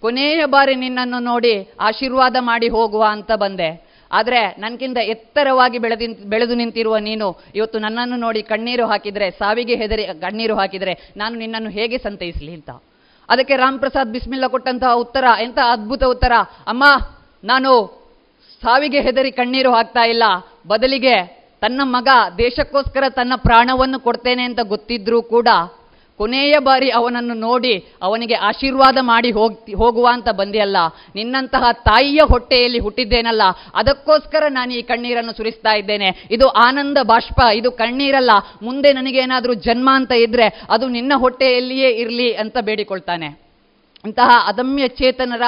ಕೊನೆಯ 0.02 0.46
ಬಾರಿ 0.46 0.76
ನಿನ್ನನ್ನು 0.76 1.20
ನೋಡಿ 1.20 1.54
ಆಶೀರ್ವಾದ 1.80 2.36
ಮಾಡಿ 2.40 2.68
ಹೋಗುವ 2.70 3.04
ಅಂತ 3.10 3.32
ಬಂದೆ. 3.32 3.70
ಆದರೆ 4.12 4.42
ನನಗಿಂತ 4.60 4.98
ಎತ್ತರವಾಗಿ 5.04 5.78
ಬೆಳೆದಿ 5.78 6.08
ಬೆಳೆದು 6.08 6.56
ನಿಂತಿರುವ 6.56 6.98
ನೀನು 6.98 7.28
ಇವತ್ತು 7.56 7.80
ನನ್ನನ್ನು 7.80 8.16
ನೋಡಿ 8.16 8.42
ಕಣ್ಣೀರು 8.42 8.86
ಹಾಕಿದರೆ, 8.88 9.32
ಸಾವಿಗೆ 9.32 9.76
ಹೆದರಿ, 9.76 10.06
ಕಣ್ಣೀರು 10.22 10.56
ಹಾಕಿದರೆ 10.56 10.94
ನಾನು 11.18 11.36
ನಿನ್ನನ್ನು 11.38 11.70
ಹೇಗೆ 11.70 11.98
ಸಂತೈಸಲಿ 11.98 12.54
ಅಂತ. 12.54 12.70
ಅದಕ್ಕೆ 13.30 13.56
ರಾಮ್ 13.56 13.80
ಪ್ರಸಾದ್ 13.80 14.12
ಬಿಸ್ಮಿಲ್ಲ 14.12 14.48
ಕೊಟ್ಟಂತಹ 14.48 14.94
ಉತ್ತರ 14.94 15.26
ಎಂಥ 15.42 15.58
ಅದ್ಭುತ 15.72 16.04
ಉತ್ತರ. 16.04 16.34
ಅಮ್ಮ, 16.68 16.84
ನಾನು 17.44 17.72
ಸಾವಿಗೆ 18.64 19.02
ಹೆದರಿ 19.02 19.32
ಕಣ್ಣೀರು 19.32 19.72
ಹಾಕ್ತಾ 19.74 20.06
ಇಲ್ಲ. 20.06 20.24
ಬದಲಿಗೆ 20.68 21.16
ತನ್ನ 21.62 21.82
ಮಗ 21.84 22.08
ದೇಶಕ್ಕೋಸ್ಕರ 22.38 23.04
ತನ್ನ 23.10 23.34
ಪ್ರಾಣವನ್ನು 23.36 24.00
ಕೊಡ್ತೇನೆ 24.00 24.44
ಅಂತ 24.44 24.60
ಗೊತ್ತಿದ್ರೂ 24.64 25.22
ಕೂಡ 25.22 25.48
ಕೊನೆಯ 26.20 26.60
ಬಾರಿ 26.60 26.90
ಅವನನ್ನು 26.90 27.34
ನೋಡಿ 27.34 27.86
ಅವನಿಗೆ 28.02 28.36
ಆಶೀರ್ವಾದ 28.36 28.98
ಮಾಡಿ 29.02 29.32
ಹೋಗಿ, 29.32 29.74
ಹೋಗುವ 29.74 30.08
ಅಂತ 30.12 30.30
ಬಂದಿಯಲ್ಲ, 30.30 30.78
ನಿನ್ನಂತಹ 31.16 31.72
ತಾಯಿಯ 31.72 32.22
ಹೊಟ್ಟೆಯಲ್ಲಿ 32.30 32.80
ಹುಟ್ಟಿದ್ದೇನಲ್ಲ, 32.80 33.42
ಅದಕ್ಕೋಸ್ಕರ 33.76 34.44
ನಾನು 34.50 34.74
ಈ 34.74 34.82
ಕಣ್ಣೀರನ್ನು 34.82 35.34
ಸುರಿಸ್ತಾ 35.38 35.74
ಇದ್ದೇನೆ. 35.74 36.28
ಇದು 36.32 36.48
ಆನಂದ 36.50 36.98
ಬಾಷ್ಪ, 37.04 37.40
ಇದು 37.56 37.72
ಕಣ್ಣೀರಲ್ಲ. 37.72 38.32
ಮುಂದೆ 38.64 38.94
ನನಗೇನಾದರೂ 38.94 39.54
ಜನ್ಮ 39.54 39.90
ಅಂತ 39.94 40.12
ಇದ್ರೆ 40.12 40.48
ಅದು 40.70 40.88
ನಿನ್ನ 40.88 41.14
ಹೊಟ್ಟೆಯಲ್ಲಿಯೇ 41.16 41.90
ಇರಲಿ 41.90 42.36
ಅಂತ 42.36 42.58
ಬೇಡಿಕೊಳ್ತಾನೆ. 42.62 43.47
ಇಂತಹ 44.06 44.30
ಅದಮ್ಯ 44.46 44.88
ಚೇತನರ 44.88 45.42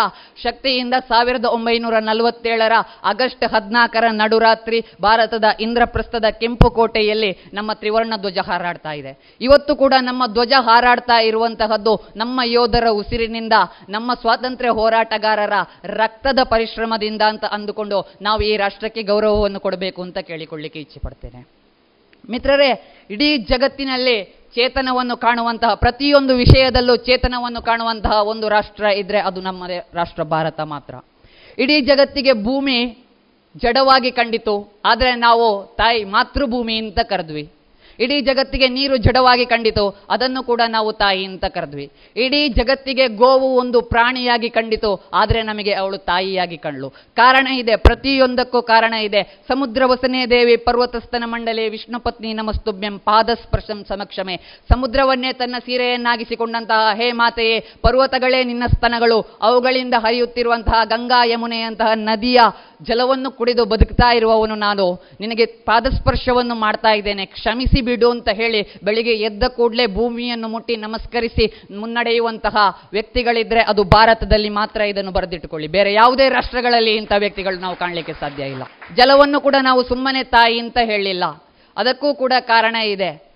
ಶಕ್ತಿಯಿಂದ 0.44 0.94
ಸಾವಿರದ 1.08 1.46
ಒಂಬೈನೂರ 1.46 2.00
ನಲವತ್ತೇಳರ 2.00 2.72
ಆಗಸ್ಟ್ 3.04 3.44
ಹದಿನಾಲ್ಕರ 3.44 4.04
ನಡುರಾತ್ರಿ 4.12 4.82
ಭಾರತದ 5.02 5.44
ಇಂದ್ರಪ್ರಸ್ಥದ 5.60 6.26
ಕೆಂಪು 6.30 6.72
ಕೋಟೆಯಲ್ಲಿ 6.72 7.50
ನಮ್ಮ 7.54 7.74
ತ್ರಿವರ್ಣ 7.74 8.14
ಧ್ವಜ 8.18 8.38
ಹಾರಾಡ್ತಾ 8.38 8.94
ಇದೆ. 8.94 9.38
ಇವತ್ತು 9.42 9.76
ಕೂಡ 9.76 9.94
ನಮ್ಮ 10.02 10.28
ಧ್ವಜ 10.28 10.54
ಹಾರಾಡ್ತಾ 10.60 11.20
ಇರುವಂತಹದ್ದು 11.20 12.10
ನಮ್ಮ 12.16 12.40
ಯೋಧರ 12.46 12.88
ಉಸಿರಿನಿಂದ, 12.90 13.54
ನಮ್ಮ 13.90 14.14
ಸ್ವಾತಂತ್ರ್ಯ 14.14 14.70
ಹೋರಾಟಗಾರರ 14.70 15.54
ರಕ್ತದ 15.86 16.40
ಪರಿಶ್ರಮದಿಂದ 16.44 17.22
ಅಂತ 17.22 17.46
ಅಂದುಕೊಂಡು 17.46 18.16
ನಾವು 18.22 18.42
ಈ 18.42 18.58
ರಾಷ್ಟ್ರಕ್ಕೆ 18.58 19.04
ಗೌರವವನ್ನು 19.04 19.60
ಕೊಡಬೇಕು 19.60 20.02
ಅಂತ 20.02 20.18
ಕೇಳಿಕೊಳ್ಳಿಕ್ಕೆ 20.18 20.80
ಇಚ್ಛೆ 20.80 21.00
ಪಡ್ತೇನೆ. 21.00 21.59
ಮಿತ್ರರೇ, 22.30 22.72
ಇಡೀ 23.10 23.38
ಜಗತ್ತಿನಲ್ಲಿ 23.38 24.24
ಚೇತನವನ್ನು 24.56 25.18
ಕಾಣುವಂತಹ 25.18 25.74
ಪ್ರತಿಯೊಂದು 25.74 26.36
ವಿಷಯದಲ್ಲೂ 26.36 26.96
ಚೇತನವನ್ನು 26.96 27.62
ಕಾಣುವಂತಹ 27.62 28.12
ಒಂದು 28.12 28.50
ರಾಷ್ಟ್ರ 28.50 28.86
ಇದ್ರೆ 28.86 29.20
ಅದು 29.20 29.42
ನಮ್ಮ 29.42 29.64
ರಾಷ್ಟ್ರ 29.94 30.24
ಭಾರತ 30.24 30.60
ಮಾತ್ರ. 30.60 30.96
ಇಡೀ 31.58 31.82
ಜಗತ್ತಿಗೆ 31.82 32.34
ಭೂಮಿ 32.34 32.80
ಜಡವಾಗಿ 33.56 34.12
ಕಂಡಿತು, 34.12 34.82
ಆದರೆ 34.86 35.16
ನಾವು 35.16 35.76
ತಾಯಿ 35.76 36.04
ಮಾತೃಭೂಮಿ 36.04 36.78
ಅಂತ 36.78 37.00
ಕರೆದ್ವಿ. 37.00 37.44
ಇಡೀ 38.00 38.22
ಜಗತ್ತಿಗೆ 38.22 38.68
ನೀರು 38.68 38.98
ಜಡವಾಗಿ 38.98 39.46
ಕಂಡಿತು. 39.46 40.06
ಅದನ್ನು 40.10 40.44
ಕೂಡ 40.44 40.62
ನಾವು 40.68 40.94
ತಾಯಿ 40.94 41.26
ಅಂತ 41.26 41.46
ಕರೆದ್ವಿ. 41.46 41.92
ಇಡೀ 42.16 42.48
ಜಗತ್ತಿಗೆ 42.50 43.08
ಗೋವು 43.08 43.58
ಒಂದು 43.58 43.82
ಪ್ರಾಣಿಯಾಗಿ 43.82 44.50
ಕಂಡಿತು. 44.50 45.10
ಆದರೆ 45.14 45.42
ನಮಗೆ 45.42 45.74
ಅವಳು 45.74 45.98
ತಾಯಿಯಾಗಿ 45.98 46.58
ಕಂಡ್ಳು 46.58 46.90
ಕಾರಣ 46.90 47.48
ಇದೆ, 47.48 47.76
ಪ್ರತಿಯೊಂದಕ್ಕೂ 47.76 48.62
ಕಾರಣ 48.62 48.94
ಇದೆ. 48.94 49.24
ಸಮುದ್ರ 49.48 49.82
ವಸನೇ 49.86 50.26
ದೇವಿ 50.26 50.58
ಪರ್ವತಸ್ಥನ 50.58 51.24
ಮಂಡಲೆ 51.26 51.70
ವಿಷ್ಣು 51.70 52.00
ಪತ್ನಿ 52.00 52.34
ನಮಸ್ತುಭ್ಯಂ 52.34 53.00
ಪಾದಸ್ಪರ್ಶಂ 53.00 53.86
ಸಮಕ್ಷಮೆ. 53.90 54.38
ಸಮುದ್ರವನ್ನೇ 54.72 55.34
ತನ್ನ 55.34 55.56
ಸೀರೆಯನ್ನಾಗಿಸಿಕೊಂಡಂತಹ 55.66 56.96
ಹೇ 56.96 57.12
ಮಾತೆಯೇ, 57.12 57.60
ಪರ್ವತಗಳೇ 57.60 58.44
ನಿನ್ನ 58.44 58.64
ಸ್ತನಗಳು. 58.66 59.38
ಅವುಗಳಿಂದ 59.42 59.94
ಹರಿಯುತ್ತಿರುವಂತಹ 59.98 60.86
ಗಂಗಾ 60.86 61.26
ಯಮುನೆಯಂತಹ 61.26 61.92
ನದಿಯ 61.94 62.40
ಜಲವನ್ನು 62.82 63.32
ಕುಡಿದು 63.32 63.66
ಬದುಕ್ತಾ 63.66 64.14
ಇರುವವನು 64.14 64.56
ನಾನು. 64.56 65.04
ನಿನಗೆ 65.20 65.46
ಪಾದಸ್ಪರ್ಶವನ್ನು 65.46 66.56
ಮಾಡ್ತಾ 66.56 66.90
ಇದ್ದೇನೆ. 66.90 67.26
ಕ್ಷಮಿಸಿ 67.26 67.89
ಬಿಡು 67.90 68.10
ಅಂತ 68.12 68.30
ಹೇಳಿ 68.40 68.62
ಬೆಳಿಗ್ಗೆ 68.84 69.16
ಎದ್ದ 69.30 69.44
ಕೂಡಲೇ 69.58 69.86
ಭೂಮಿಯನ್ನು 69.98 70.48
ಮುಟ್ಟಿ 70.48 70.76
ನಮಸ್ಕರಿಸಿ 70.86 71.46
ಮುನ್ನಡೆಯುವಂತಹ 71.80 72.58
ವ್ಯಕ್ತಿಗಳಿದ್ರೆ 72.92 73.62
ಅದು 73.72 73.84
ಭಾರತದಲ್ಲಿ 73.84 74.50
ಮಾತ್ರ 74.60 74.82
ಇದನ್ನು 74.82 75.12
ಬರೆದಿಟ್ಟುಕೊಳ್ಳಿ 75.12 75.68
ಬೇರೆ 75.78 75.94
ಯಾವುದೇ 75.94 76.28
ರಾಷ್ಟ್ರಗಳಲ್ಲಿ 76.30 76.96
ಇಂಥ 76.96 77.14
ವ್ಯಕ್ತಿಗಳು 77.18 77.60
ನಾವು 77.60 77.76
ಕಾಣಲಿಕ್ಕೆ 77.76 78.14
ಸಾಧ್ಯ 78.14 78.52
ಇಲ್ಲ. 78.54 78.64
ಜಲವನ್ನು 78.96 79.42
ಕೂಡ 79.42 79.56
ನಾವು 79.62 79.84
ಸುಮ್ಮನೆ 79.84 80.24
ತಾಯಿ 80.36 80.60
ಅಂತ 80.60 80.78
ಹೇಳಿಲ್ಲ 80.86 81.26
ಅದಕ್ಕೂ 81.78 82.10
ಕೂಡ 82.14 82.34
ಕಾರಣ 82.40 82.76
ಇದೆ. 82.96 83.29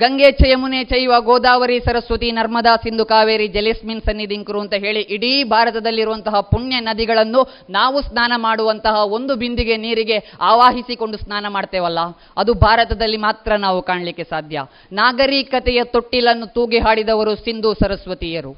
ಗಂಗೆ 0.00 0.28
ಚ 0.38 0.48
ಯಮುನೆ 0.50 0.80
ಚೈವ 0.84 1.12
ಗೋದಾವರಿ 1.26 1.76
ಸರಸ್ವತಿ 1.84 2.28
ನರ್ಮದಾ 2.38 2.72
ಸಿಂಧು 2.76 3.04
ಕಾವೇರಿ 3.04 3.46
ಜಲಿಸ್ಮಿನ್ 3.48 4.02
ಸನ್ನಿಧಿಂಕರು 4.06 4.58
ಅಂತ 4.62 4.74
ಹೇಳಿ 4.82 5.02
ಇಡೀ 5.14 5.30
ಭಾರತದಲ್ಲಿರುವಂತಹ 5.52 6.40
ಪುಣ್ಯ 6.50 6.80
ನದಿಗಳನ್ನು 6.80 7.40
ನಾವು 7.70 7.98
ಸ್ನಾನ 8.08 8.32
ಮಾಡುವಂತಹ 8.36 8.96
ಒಂದು 9.16 9.34
ಬಿಂದಿಗೆ 9.42 9.76
ನೀರಿಗೆ 9.84 10.18
ಆವಾಹಿಸಿಕೊಂಡು 10.40 11.18
ಸ್ನಾನ 11.22 11.46
ಮಾಡ್ತೇವಲ್ಲ, 11.48 12.00
ಅದು 12.36 12.54
ಭಾರತದಲ್ಲಿ 12.64 13.16
ಮಾತ್ರ 13.16 13.56
ನಾವು 13.56 13.78
ಕಾಣಲಿಕ್ಕೆ 13.82 14.24
ಸಾಧ್ಯ. 14.32 14.64
ನಾಗರಿಕತೆಯ 14.92 15.82
ತೊಟ್ಟಿಲನ್ನು 15.94 16.48
ತೂಗಿ 16.56 16.78
ಹಾಡಿದವರು 16.78 17.34
ಸಿಂಧು 17.44 17.72
ಸರಸ್ವತಿಯರು. 17.74 18.52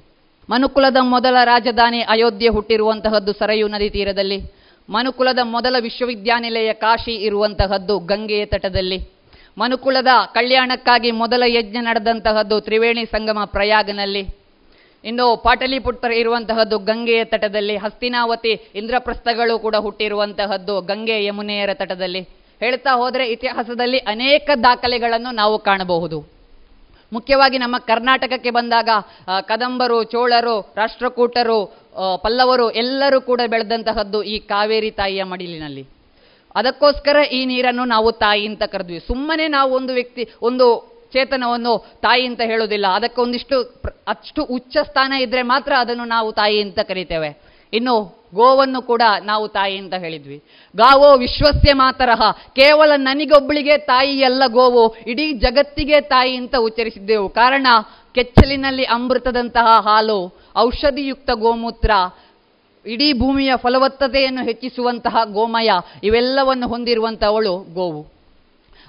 ಮನುಕುಲದ 0.49 0.97
ಮೊದಲ 1.15 1.37
ರಾಜಧಾನಿ 1.45 2.01
ಅಯೋಧ್ಯೆ 2.15 2.51
ಹುಟ್ಟಿರುವಂತಹದ್ದು 2.57 3.33
ಸರಯು 3.33 3.69
ನದಿ 3.69 3.91
ತೀರದಲ್ಲಿ, 3.91 4.39
ಮನುಕುಲದ 4.89 5.41
ಮೊದಲ 5.55 5.77
ವಿಶ್ವವಿದ್ಯಾನಿಲಯ 5.87 6.73
ಕಾಶಿ 6.73 7.15
ಇರುವಂತಹದ್ದು 7.29 7.97
ಗಂಗೆಯ 8.11 8.45
ತಟದಲ್ಲಿ. 8.47 8.99
ಮನುಕುಲದ 9.61 10.11
ಕಲ್ಯಾಣಕ್ಕಾಗಿ 10.35 11.11
ಮೊದಲ 11.21 11.43
ಯಜ್ಞ 11.47 11.77
ನಡೆದಂತಹದ್ದು 11.81 12.57
ತ್ರಿವೇಣಿ 12.61 13.05
ಸಂಗಮ 13.05 13.41
ಪ್ರಯಾಗನಲ್ಲಿ. 13.45 14.23
ಇನ್ನು 15.05 15.27
ಪಾಟಲಿಪುತ್ರ 15.37 16.11
ಇರುವಂತಹದ್ದು 16.13 16.77
ಗಂಗೆಯ 16.79 17.25
ತಟದಲ್ಲಿ, 17.25 17.77
ಹಸ್ತಿನಾವತಿ 17.77 18.53
ಇಂದ್ರಪ್ರಸ್ಥಗಳು 18.75 19.59
ಕೂಡ 19.59 19.77
ಹುಟ್ಟಿರುವಂತಹದ್ದು 19.77 20.81
ಗಂಗೆ 20.81 21.25
ಯಮುನೆಯರ 21.25 21.75
ತಟದಲ್ಲಿ. 21.75 22.21
ಹೇಳ್ತಾ 22.61 22.93
ಹೋದರೆ 22.97 23.25
ಇತಿಹಾಸದಲ್ಲಿ 23.29 23.99
ಅನೇಕ 24.15 24.51
ದಾಖಲೆಗಳನ್ನು 24.63 25.31
ನಾವು 25.35 25.59
ಕಾಣಬಹುದು. 25.59 26.19
ಮುಖ್ಯವಾಗಿ 27.13 27.59
ನಮ್ಮ 27.59 27.77
ಕರ್ನಾಟಕಕ್ಕೆ 27.91 28.51
ಬಂದಾಗ 28.51 28.89
ಕದಂಬರು, 29.43 29.99
ಚೋಳರು, 30.05 30.57
ರಾಷ್ಟ್ರಕೂಟರು 30.77 31.59
ಪಲ್ಲವರು 32.23 32.71
ಎಲ್ಲರೂ 32.71 33.21
ಕೂಡ 33.21 33.41
ಬೆಳೆದಂತಹದ್ದು 33.47 34.23
ಈ 34.23 34.39
ಕಾವೇರಿ 34.39 34.91
ತಾಯಿಯ 34.91 35.23
ಮಡಿಲಿನಲ್ಲಿ. 35.25 35.85
ಅದಕ್ಕೋಸ್ಕರ 36.55 37.17
ಈ 37.33 37.45
ನೀರನ್ನು 37.45 37.85
ನಾವು 37.85 38.13
ತಾಯಿ 38.13 38.47
ಅಂತ 38.47 38.63
ಕರೆದ್ವಿ. 38.63 39.01
ಸುಮ್ಮನೆ 39.01 39.49
ನಾವು 39.49 39.75
ಒಂದು 39.75 39.93
ವ್ಯಕ್ತಿ, 39.93 40.29
ಒಂದು 40.43 40.99
ಚೇತನವನ್ನು 41.13 41.79
ತಾಯಿ 41.79 42.27
ಅಂತ 42.27 42.41
ಹೇಳೋದಿಲ್ಲ 42.41 42.87
ಅದಕ್ಕೆ 42.87 43.21
ಒಂದಿಷ್ಟು 43.21 43.83
ಅಷ್ಟು 44.09 44.45
ಉಚ್ಚ 44.45 44.77
ಸ್ಥಾನ 44.77 45.13
ಇದ್ರೆ 45.13 45.43
ಮಾತ್ರ 45.43 45.73
ಅದನ್ನು 45.79 46.05
ನಾವು 46.05 46.33
ತಾಯಿ 46.33 46.63
ಅಂತ 46.63 46.79
ಕರಿತೇವೆ. 46.81 47.43
ಇನ್ನು 47.73 48.19
ಗೋವನ್ನು 48.35 48.83
ಕೂಡ 48.83 49.03
ನಾವು 49.25 49.49
ತಾಯಿ 49.49 49.77
ಅಂತ 49.77 49.95
ಹೇಳಿದ್ವಿ. 49.95 50.43
ಗಾವೋ 50.77 51.17
ವಿಶ್ವಸ್ಯ 51.17 51.75
ಮಾತರಹ. 51.75 52.31
ಕೇವಲ 52.31 52.93
ನನಗೊಬ್ಬಳಿಗೆ 52.97 53.79
ತಾಯಿ 53.79 54.23
ಅಲ್ಲ 54.23 54.43
ಗೋವು. 54.47 54.97
ಇಡೀ 55.07 55.33
ಜಗತ್ತಿಗೆ 55.33 56.01
ತಾಯಿ 56.01 56.37
ಅಂತ 56.37 56.55
ಉಚ್ಚರಿಸಿದ್ದೆವು. 56.57 57.29
ಕಾರಣ, 57.29 57.67
ಕೆಚ್ಚಲಿನಲ್ಲಿ 58.15 58.83
ಅಮೃತದಂತಹ 58.83 59.81
ಹಾಲು 59.81 60.39
ಔಷಧಿಯುಕ್ತ 60.57 61.31
ಗೋಮೂತ್ರ. 61.31 61.91
ಇಡೀ 62.89 63.13
ಭೂಮಿಯ 63.13 63.53
ಫಲವತ್ತತೆಯನ್ನು 63.57 64.45
ಹೆಚ್ಚಿಸುವಂತಹ 64.45 65.17
ಗೋಮಯ 65.25 65.71
ಇವೆಲ್ಲವನ್ನು 66.05 66.69
ಹೊಂದಿರುವಂಥವಳು 66.69 67.75
ಗೋವು. 67.75 68.19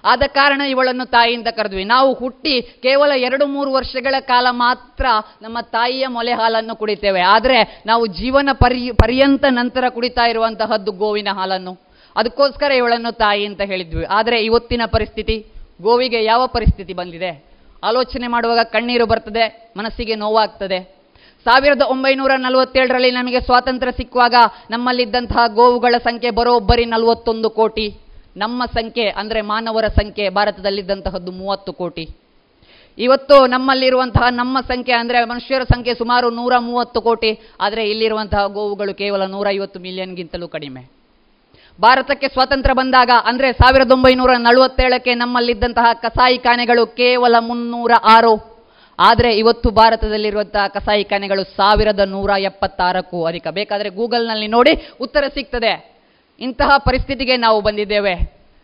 ಆದ 0.06 0.24
ಕಾರಣ 0.28 0.62
ಇವಳನ್ನು 0.62 1.06
ತಾಯಿಯಿಂದ 1.06 1.48
ಕರೆದ್ವಿ. 1.48 1.84
ನಾವು 1.84 2.14
ಹುಟ್ಟಿ 2.14 2.62
ಕೇವಲ 2.62 3.12
ಎರಡು 3.16 3.46
ಮೂರು 3.46 3.74
ವರ್ಷಗಳ 3.74 4.16
ಕಾಲ 4.20 4.48
ಮಾತ್ರ 4.50 5.06
ನಮ್ಮ 5.42 5.58
ತಾಯಿಯ 5.62 6.08
ಮೊಲೆ 6.08 6.32
ಹಾಲನ್ನು 6.32 6.76
ಕುಡಿತೇವೆ. 6.76 7.22
ಆದರೆ 7.22 7.84
ನಾವು 7.86 8.06
ಜೀವನ 8.06 8.50
ಪರಿ, 8.54 8.92
ಪರ್ಯಂತ 8.92 9.46
ನಂತರ 9.50 9.84
ಕುಡಿತಾ 9.90 10.28
ಇರುವಂತಹದ್ದು 10.28 10.92
ಗೋವಿನ 10.92 11.28
ಹಾಲನ್ನು. 11.34 11.78
ಅದಕ್ಕೋಸ್ಕರ 12.16 12.72
ಇವಳನ್ನು 12.72 13.12
ತಾಯಿ 13.12 13.46
ಅಂತ 13.46 13.62
ಹೇಳಿದ್ವಿ. 13.62 14.06
ಆದರೆ 14.06 14.40
ಇವತ್ತಿನ 14.44 14.82
ಪರಿಸ್ಥಿತಿ, 14.86 15.46
ಗೋವಿಗೆ 15.82 16.24
ಯಾವ 16.24 16.48
ಪರಿಸ್ಥಿತಿ 16.48 16.94
ಬಂದಿದೆ? 16.94 17.44
ಆಲೋಚನೆ 17.84 18.28
ಮಾಡುವಾಗ 18.28 18.60
ಕಣ್ಣೀರು 18.64 19.06
ಬರ್ತದೆ, 19.06 19.74
ಮನಸ್ಸಿಗೆ 19.78 20.16
ನೋವಾಗ್ತದೆ. 20.16 20.99
ಸಾವಿರದ 21.46 21.82
ಒಂಬೈನೂರ 21.82 22.32
ನಲವತ್ತೇಳರಲ್ಲಿ 22.36 23.12
ನಮಗೆ 23.12 23.40
ಸ್ವಾತಂತ್ರ್ಯ 23.40 23.92
ಸಿಕ್ಕುವಾಗ 23.92 24.36
ನಮ್ಮಲ್ಲಿದ್ದಂತಹ 24.72 25.44
ಗೋವುಗಳ 25.48 25.96
ಸಂಖ್ಯೆ 26.04 26.32
ಬರೋಬ್ಬರಿ 26.32 26.86
ನಲವತ್ತೊಂದು 26.86 27.50
ಕೋಟಿ. 27.50 27.86
ನಮ್ಮ 28.38 28.66
ಸಂಖ್ಯೆ 28.74 29.06
ಅಂದರೆ 29.10 29.42
ಮಾನವರ 29.42 29.86
ಸಂಖ್ಯೆ 29.88 30.30
ಭಾರತದಲ್ಲಿದ್ದಂತಹದ್ದು 30.30 31.32
ಮೂವತ್ತು 31.32 31.74
ಕೋಟಿ. 31.74 32.06
ಇವತ್ತು 32.98 33.48
ನಮ್ಮಲ್ಲಿರುವಂತಹ 33.48 34.26
ನಮ್ಮ 34.30 34.58
ಸಂಖ್ಯೆ 34.62 34.94
ಅಂದರೆ 34.94 35.26
ಮನುಷ್ಯರ 35.26 35.64
ಸಂಖ್ಯೆ 35.64 35.94
ಸುಮಾರು 35.94 36.30
ನೂರ 36.30 36.54
ಮೂವತ್ತು 36.60 37.02
ಕೋಟಿ. 37.02 37.32
ಆದರೆ 37.62 37.90
ಇಲ್ಲಿರುವಂತಹ 37.90 38.46
ಗೋವುಗಳು 38.48 38.94
ಕೇವಲ 38.94 39.26
ನೂರೈವತ್ತು 39.26 39.80
ಮಿಲಿಯನ್ಗಿಂತಲೂ 39.80 40.48
ಕಡಿಮೆ. 40.48 40.82
ಭಾರತಕ್ಕೆ 41.80 42.28
ಸ್ವಾತಂತ್ರ್ಯ 42.28 42.74
ಬಂದಾಗ 42.74 43.12
ಅಂದರೆ 43.26 43.52
ಸಾವಿರದ 43.52 43.92
ಒಂಬೈನೂರ 43.92 44.32
ನಲವತ್ತೇಳಕ್ಕೆ 44.38 45.14
ನಮ್ಮಲ್ಲಿದ್ದಂತಹ 45.14 45.90
ಕಸಾಯಿಖಾನೆಗಳು 45.94 46.86
ಕೇವಲ 46.86 47.36
ಮುನ್ನೂರ 47.40 47.92
ಆರು. 48.04 48.49
ಆದರೆ 49.00 49.38
ಇವತ್ತು 49.38 49.72
ಭಾರತದಲ್ಲಿರುವಂತಹ 49.72 50.68
ಕಸಾಯಿಖಾನೆಗಳು 50.68 51.44
ಸಾವಿರದ 51.44 52.00
ನೂರ 52.00 52.30
ಎಪ್ಪತ್ತಾರಕ್ಕೂ 52.30 53.26
ಅಧಿಕ. 53.26 53.48
ಬೇಕಾದರೆ 53.48 53.90
ಗೂಗಲ್ನಲ್ಲಿ 53.90 54.48
ನೋಡಿ 54.48 54.90
ಉತ್ತರ 55.02 55.24
ಸಿಗ್ತದೆ. 55.34 55.98
ಇಂತಹ 56.40 56.78
ಪರಿಸ್ಥಿತಿಗೆ 56.78 57.38
ನಾವು 57.38 57.62
ಬಂದಿದ್ದೇವೆ. 57.62 58.14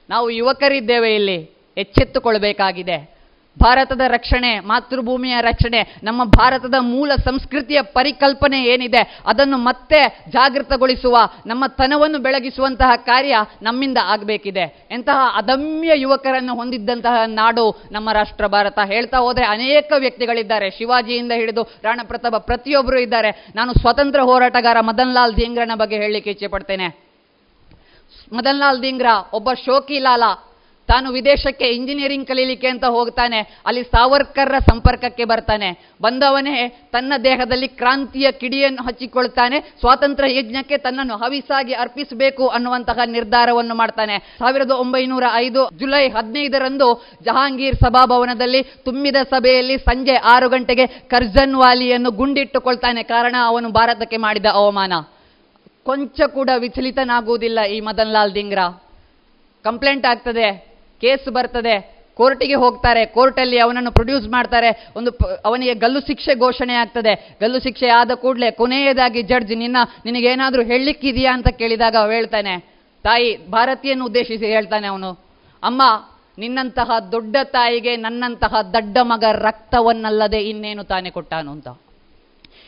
ನಾವು 0.09 0.29
ಯುವಕರಿದ್ದೇವೆ 0.29 1.15
ಇಲ್ಲಿ. 1.15 1.49
ಎಚ್ಚೆತ್ತುಕೊಳ್ಬೇಕಾಗಿದೆ. 1.77 3.14
ಭಾರತದ 3.61 4.01
ರಕ್ಷಣೆ, 4.07 4.59
ಮಾತೃಭೂಮಿಯ 4.59 5.35
ರಕ್ಷಣೆ, 5.41 5.95
ನಮ್ಮ 6.03 6.23
ಭಾರತದ 6.23 6.73
ಮೂಲ 6.79 7.11
ಸಂಸ್ಕೃತಿಯ 7.15 7.81
ಪರಿಕಲ್ಪನೆ 7.81 8.63
ಏನಿದೆ, 8.63 9.19
ಅದನ್ನು 9.25 9.57
ಮತ್ತೆ 9.57 10.23
ಜಾಗೃತಗೊಳಿಸುವ, 10.29 11.17
ನಮ್ಮ 11.45 11.67
ತನವನ್ನು 11.67 12.19
ಬೆಳಗಿಸುವಂತಹ 12.19 12.95
ಕಾರ್ಯ 12.95 13.35
ನಮ್ಮಿಂದ 13.61 13.97
ಆಗಬೇಕಿದೆ. 14.03 14.87
ಎಂತಹ 14.91 15.31
ಅದಮ್ಯ 15.33 15.91
ಯುವಕರನ್ನು 15.95 16.55
ಹೊಂದಿದ್ದಂತಹ 16.55 17.15
ನಾಡು 17.25 17.83
ನಮ್ಮ 17.91 18.11
ರಾಷ್ಟ್ರ 18.11 18.47
ಭಾರತ. 18.47 18.79
ಹೇಳ್ತಾ 18.85 19.17
ಹೋದರೆ 19.17 19.45
ಅನೇಕ 19.45 19.93
ವ್ಯಕ್ತಿಗಳಿದ್ದಾರೆ. 19.97 20.69
ಶಿವಾಜಿಯಿಂದ 20.69 21.31
ಹಿಡಿದು 21.35 21.63
ರಾಣಪ್ರತಾಪ 21.83 22.35
ಪ್ರತಿಯೊಬ್ಬರು 22.35 22.99
ಇದ್ದಾರೆ. 22.99 23.31
ನಾನು 23.55 23.73
ಸ್ವತಂತ್ರ 23.73 24.19
ಹೋರಾಟಗಾರ 24.19 24.79
ಮದನ್ 24.79 25.13
ಲಾಲ್ 25.13 25.35
ಧೀಂಗ್ರನ 25.35 25.71
ಬಗ್ಗೆ 25.75 25.97
ಹೇಳಲಿಕ್ಕೆ 25.97 26.31
ಇಚ್ಛೆ 26.31 26.47
ಪಡ್ತೇನೆ 26.47 26.87
ಮದನ್ 28.33 28.59
ಲಾಲ್ 28.59 28.81
ಧೀಂಗ್ರ, 28.81 29.05
ಒಬ್ಬ 29.33 29.53
ಶೋಕಿಲಾಲ 29.53 30.23
ತಾನು 30.87 31.07
ವಿದೇಶಕ್ಕೆ 31.11 31.67
ಇಂಜಿನಿಯರಿಂಗ್ 31.69 32.27
ಕಲೀಲಿಕ್ಕೆ 32.27 32.67
ಅಂತ 32.67 32.85
ಹೋಗ್ತಾನೆ, 32.85 33.39
ಅಲ್ಲಿ 33.65 33.83
ಸಾವರ್ಕರ್ರ 33.83 34.57
ಸಂಪರ್ಕಕ್ಕೆ 34.59 35.25
ಬರ್ತಾನೆ. 35.25 35.69
ಬಂದವನೇ 36.01 36.55
ತನ್ನ 36.91 37.13
ದೇಹದಲ್ಲಿ 37.23 37.67
ಕ್ರಾಂತಿಯ 37.67 38.31
ಕಿಡಿಯನ್ನು 38.31 38.83
ಹಚ್ಚಿಕೊಳ್ತಾನೆ 38.83 39.59
ಸ್ವಾತಂತ್ರ್ಯ 39.79 40.37
ಯಜ್ಞಕ್ಕೆ 40.37 40.77
ತನ್ನನ್ನು 40.77 41.15
ಹವಿಸಾಗಿ 41.15 41.73
ಅರ್ಪಿಸಬೇಕು 41.73 42.47
ಅನ್ನುವಂತಹ 42.47 42.99
ನಿರ್ಧಾರವನ್ನು 43.05 43.75
ಮಾಡ್ತಾನೆ. 43.75 44.17
ಸಾವಿರದ 44.39 44.71
ಒಂಬೈನೂರ 44.71 45.23
ಐದು 45.35 45.63
ಜುಲೈ 45.79 46.07
ಹದಿನೈದರಂದು 46.09 46.87
ಜಹಾಂಗೀರ್ 47.23 47.75
ಸಭಾಭವನದಲ್ಲಿ 47.75 48.63
ತುಂಬಿದ 48.63 49.15
ಸಭೆಯಲ್ಲಿ 49.29 49.77
ಸಂಜೆ 49.77 50.15
ಆರು 50.15 50.49
ಗಂಟೆಗೆ 50.49 50.87
ಕರ್ಜನ್ 50.87 51.55
ವಾಲಿಯನ್ನು 51.55 52.11
ಗುಂಡಿಟ್ಟುಕೊಳ್ತಾನೆ. 52.11 53.03
ಕಾರಣ, 53.03 53.35
ಅವನು 53.45 53.69
ಭಾರತಕ್ಕೆ 53.69 54.17
ಮಾಡಿದ 54.17 54.45
ಅವಮಾನ. 54.51 54.93
ಕೊಂಚ 55.85 56.21
ಕೂಡ 56.21 56.49
ವಿಚಲಿತನಾಗುವುದಿಲ್ಲ 56.57 57.59
ಈ 57.63 57.79
ಮದನ್ 57.79 58.13
ಲಾಲ್ 58.13 58.35
ದಿಂಗ್ರಾ. 58.35 58.67
ಕಂಪ್ಲೇಂಟ್ 59.65 60.05
ಆಗ್ತದೆ. 60.05 60.74
ಕೇಸ್ 61.01 61.29
ಬರ್ತದೆ. 61.29 61.95
ಕೋರ್ಟಿಗೆ 62.15 62.55
ಹೋಗ್ತಾರೆ. 62.55 63.05
ಕೋರ್ಟಲ್ಲಿ 63.05 63.59
ಅವನನ್ನು 63.59 63.91
ಪ್ರೊಡ್ಯೂಸ್ 63.91 64.29
ಮಾಡ್ತಾರೆ. 64.29 64.87
ಒಂದು 64.95 65.11
ಅವನಿಗೆ 65.45 65.73
ಗಲ್ಲು 65.73 65.99
ಶಿಕ್ಷೆ 65.99 66.39
ಘೋಷಣೆ 66.39 66.73
ಆಗ್ತದೆ. 66.73 67.37
ಗಲ್ಲು 67.41 67.59
ಶಿಕ್ಷೆ 67.59 67.87
ಆದ 67.87 68.11
ಕೂಡಲೇ 68.11 68.51
ಕೊನೆಯದಾಗಿ 68.51 69.21
ಜಡ್ಜ್, 69.21 69.57
ನಿನ್ನ, 69.57 69.77
ನಿನಗೇನಾದರೂ 70.05 70.63
ಹೇಳಲಿಕ್ಕಿದೆಯಾ? 70.63 71.33
ಅಂತ 71.33 71.47
ಕೇಳಿದಾಗ 71.47 71.95
ಅವ 72.01 72.11
ಹೇಳ್ತಾನೆ. 72.11 72.57
ತಾಯಿ, 73.03 73.47
ಭಾರತೀಯನ್ನು 73.51 74.05
ಉದ್ದೇಶಿಸಿ, 74.05 74.45
ಹೇಳ್ತಾನೆ 74.45 74.87
ಅವನು. 74.87 75.11
ಅಮ್ಮ, 75.63 75.81
ನಿನ್ನಂತಹ 76.37 76.91
ದೊಡ್ಡ 77.11 77.35
ತಾಯಿಗೆ 77.43 77.95
ನನ್ನಂತಹ 77.95 78.61
ದಡ್ಡ 78.61 78.97
ಮಗ 79.01 79.23
ರಕ್ತವನ್ನಲ್ಲದೆ 79.31 80.37
ಇನ್ನೇನು 80.37 80.83
ತಾನೇ 80.83 81.09
ಕೊಟ್ಟಾನು? 81.09 81.51
ಅಂತ. 81.51 81.67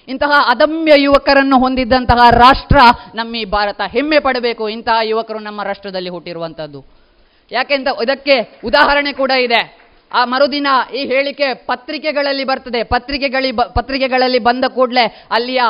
ಇಂತಹ 0.07 0.31
ಅದಮ್ಯ 0.47 0.91
ಯುವಕರನ್ನು 0.97 1.59
ಹೊಂದಿದ್ದಂತಹ 1.59 2.29
ರಾಷ್ಟ್ರ 2.29 2.77
ನಮ್ಮ 3.15 3.35
ಈ 3.35 3.45
ಭಾರತ 3.45 3.81
ಹೆಮ್ಮೆ 3.81 4.19
ಪಡಬೇಕು. 4.19 4.69
ಇಂತಹ 4.69 4.97
ಯುವಕರು 5.03 5.39
ನಮ್ಮ 5.39 5.63
ರಾಷ್ಟ್ರದಲ್ಲಿ 5.63 6.09
ಹುಟ್ಟಿರುವಂಥದ್ದು. 6.09 6.96
ಯಾಕೆಂತ 7.51 7.87
ಇದಕ್ಕೆ 8.03 8.35
ಉದಾಹರಣೆ 8.63 9.13
ಕೂಡ 9.13 9.31
ಇದೆ. 9.31 9.61
ಆ 10.13 10.25
ಮರುದಿನ 10.25 10.67
ಈ 10.95 11.05
ಹೇಳಿಕೆ 11.05 11.53
ಪತ್ರಿಕೆಗಳಲ್ಲಿ 11.53 12.43
ಬರ್ತದೆ. 12.43 12.83
ಪತ್ರಿಕೆಗಳಿ 12.83 13.51
ಪತ್ರಿಕೆಗಳಲ್ಲಿ 13.51 14.39
ಬಂದ 14.39 14.65
ಕೂಡಲೇ 14.65 15.05
ಅಲ್ಲಿಯ 15.31 15.61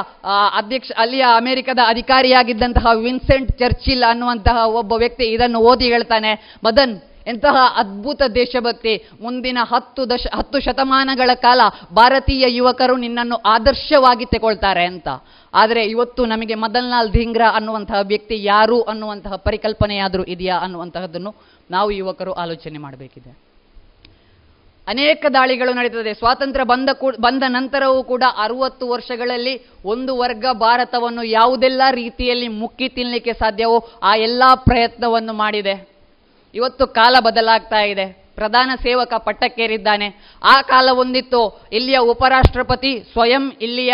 ಅಧ್ಯಕ್ಷ, 0.58 0.91
ಅಲ್ಲಿಯ 0.98 1.26
ಅಮೆರಿಕದ 1.36 1.80
ಅಧಿಕಾರಿಯಾಗಿದ್ದಂತಹ 1.88 2.88
ವಿನ್ಸೆಂಟ್ 2.95 3.52
ಚರ್ಚಿಲ್ 3.52 4.04
ಅನ್ನುವಂತಹ 4.10 4.66
ಒಬ್ಬ 4.82 4.94
ವ್ಯಕ್ತಿ 4.94 5.24
ಇದನ್ನು 5.24 5.60
ಓದಿ 5.60 5.86
ಹೇಳ್ತಾನೆ. 5.86 6.34
ಮದನ್ 6.64 6.95
ಎಂತಹ 7.28 7.56
ಅದ್ಭುತ 7.76 8.22
ದೇಶಭಕ್ತಿ. 8.36 9.10
ಮುಂದಿನ 9.22 9.58
ಹತ್ತು 9.62 10.10
ದಶ, 10.10 10.28
ಹತ್ತು 10.36 10.60
ಶತಮಾನಗಳ 10.60 11.30
ಕಾಲ 11.36 11.62
ಭಾರತೀಯ 11.94 12.45
ಯುವಕರು 12.48 12.98
ನಿನ್ನನ್ನು 12.98 13.36
ಆದರ್ಶವಾಗಿ 13.36 14.26
ತಗೊಳ್ತಾರೆ 14.26 14.86
ಅಂತ. 14.86 15.08
ಆದರೆ 15.54 15.86
ಇವತ್ತು 15.86 16.26
ನಮಗೆ 16.26 16.56
ಮದನ್ 16.56 16.90
ಲಾಲ್ 16.90 17.12
ಧಿಂಗ್ರಾ 17.12 17.49
ಅನ್ನುವಂತಹ 17.56 17.99
ವ್ಯಕ್ತಿ 18.02 18.44
ಯಾರು 18.44 18.82
ಅನ್ನುವಂತಹ 18.82 19.36
ಪರಿಕಲ್ಪನೆಯಾದರೂ 19.36 20.24
ಇದೆಯಾ 20.24 20.58
ಅನ್ನುವಂತಹದ್ದನ್ನು 20.58 21.36
ನಾವು 21.72 21.91
ಯುವಕರು 21.91 22.34
ಆಲೋಚನೆ 22.34 22.78
ಮಾಡಬೇಕಿದೆ. 22.78 23.38
ಅನೇಕ 24.88 25.26
ದಾಳಿಗಳು 25.34 25.74
ನಡೀತದೆ. 25.74 26.14
ಸ್ವಾತಂತ್ರ್ಯ 26.14 26.66
ಬಂದ 26.66 26.90
ಕೂ, 26.90 27.12
ಬಂದ 27.22 27.44
ನಂತರವೂ 27.48 28.04
ಕೂಡ 28.04 28.24
ಅರುವತ್ತು 28.38 28.90
ವರ್ಷಗಳಲ್ಲಿ 28.90 29.68
ಒಂದು 29.86 30.18
ವರ್ಗ 30.18 30.45
ಭಾರತವನ್ನು 30.54 31.24
ಯಾವುದೆಲ್ಲ 31.24 31.82
ರೀತಿಯಲ್ಲಿ 31.91 32.48
ಮುಕ್ಕಿ 32.48 32.90
ತಿನ್ನಲಿಕ್ಕೆ 32.90 33.34
ಸಾಧ್ಯವೋ 33.34 33.90
ಆ 34.04 34.16
ಎಲ್ಲ 34.16 34.44
ಪ್ರಯತ್ನವನ್ನು 34.56 35.34
ಮಾಡಿದೆ. 35.34 35.97
ಇವತ್ತು 36.56 36.88
ಕಾಲ 36.88 37.15
ಬದಲಾಗ್ತಾ 37.19 37.82
ಇದೆ. 37.82 38.28
ಪ್ರಧಾನ 38.38 38.72
ಸೇವಕ 38.82 39.14
ಪಟ್ಟಕ್ಕೇರಿದ್ದಾನೆ. 39.18 40.07
ಆ 40.44 40.61
ಕಾಲ 40.61 40.90
ಒಂದಿತ್ತು 40.94 41.40
ಇಲ್ಲಿಯ 41.74 41.98
ಉಪರಾಷ್ಟ್ರಪತಿ 41.98 42.91
ಸ್ವಯಂ 43.11 43.52
ಇಲ್ಲಿಯ 43.61 43.94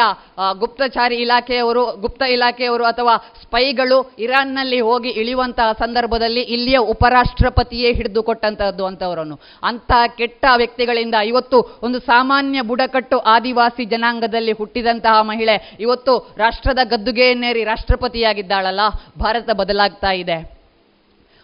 ಗುಪ್ತಚಾರಿ 0.60 1.16
ಇಲಾಖೆಯವರು, 1.16 1.84
ಗುಪ್ತ 2.02 2.22
ಇಲಾಖೆಯವರು 2.22 2.86
ಅಥವಾ 2.86 3.16
ಸ್ಪೈಗಳು 3.18 4.14
ಇರಾನ್ನಲ್ಲಿ 4.20 4.80
ಹೋಗಿ 4.80 5.10
ಇಳಿಯುವಂತಹ 5.10 5.72
ಸಂದರ್ಭದಲ್ಲಿ 5.72 6.42
ಇಲ್ಲಿಯ 6.42 6.78
ಉಪರಾಷ್ಟ್ರಪತಿಯೇ 6.78 7.94
ಹಿಡಿದುಕೊಟ್ಟಂತಹದ್ದು 7.94 8.86
ಅಂತವರನ್ನು. 8.86 9.40
ಅಂತಹ 9.64 10.08
ಕೆಟ್ಟ 10.08 10.46
ವ್ಯಕ್ತಿಗಳಿಂದ 10.56 11.16
ಇವತ್ತು 11.16 11.80
ಒಂದು 11.84 12.00
ಸಾಮಾನ್ಯ 12.00 12.62
ಬುಡಕಟ್ಟು 12.62 13.20
ಆದಿವಾಸಿ 13.20 13.86
ಜನಾಂಗದಲ್ಲಿ 13.86 14.52
ಹುಟ್ಟಿದಂತಹ 14.52 15.22
ಮಹಿಳೆ 15.22 15.78
ಇವತ್ತು 15.80 16.34
ರಾಷ್ಟ್ರದ 16.38 16.80
ಗದ್ದುಗೆಯನ್ನೇರಿ 16.84 17.64
ರಾಷ್ಟ್ರಪತಿಯಾಗಿದ್ದಾಳಲ್ಲ. 17.64 18.82
ಭಾರತ 19.20 19.50
ಬದಲಾಗ್ತಾ 19.50 20.12
ಇದೆ. 20.12 20.58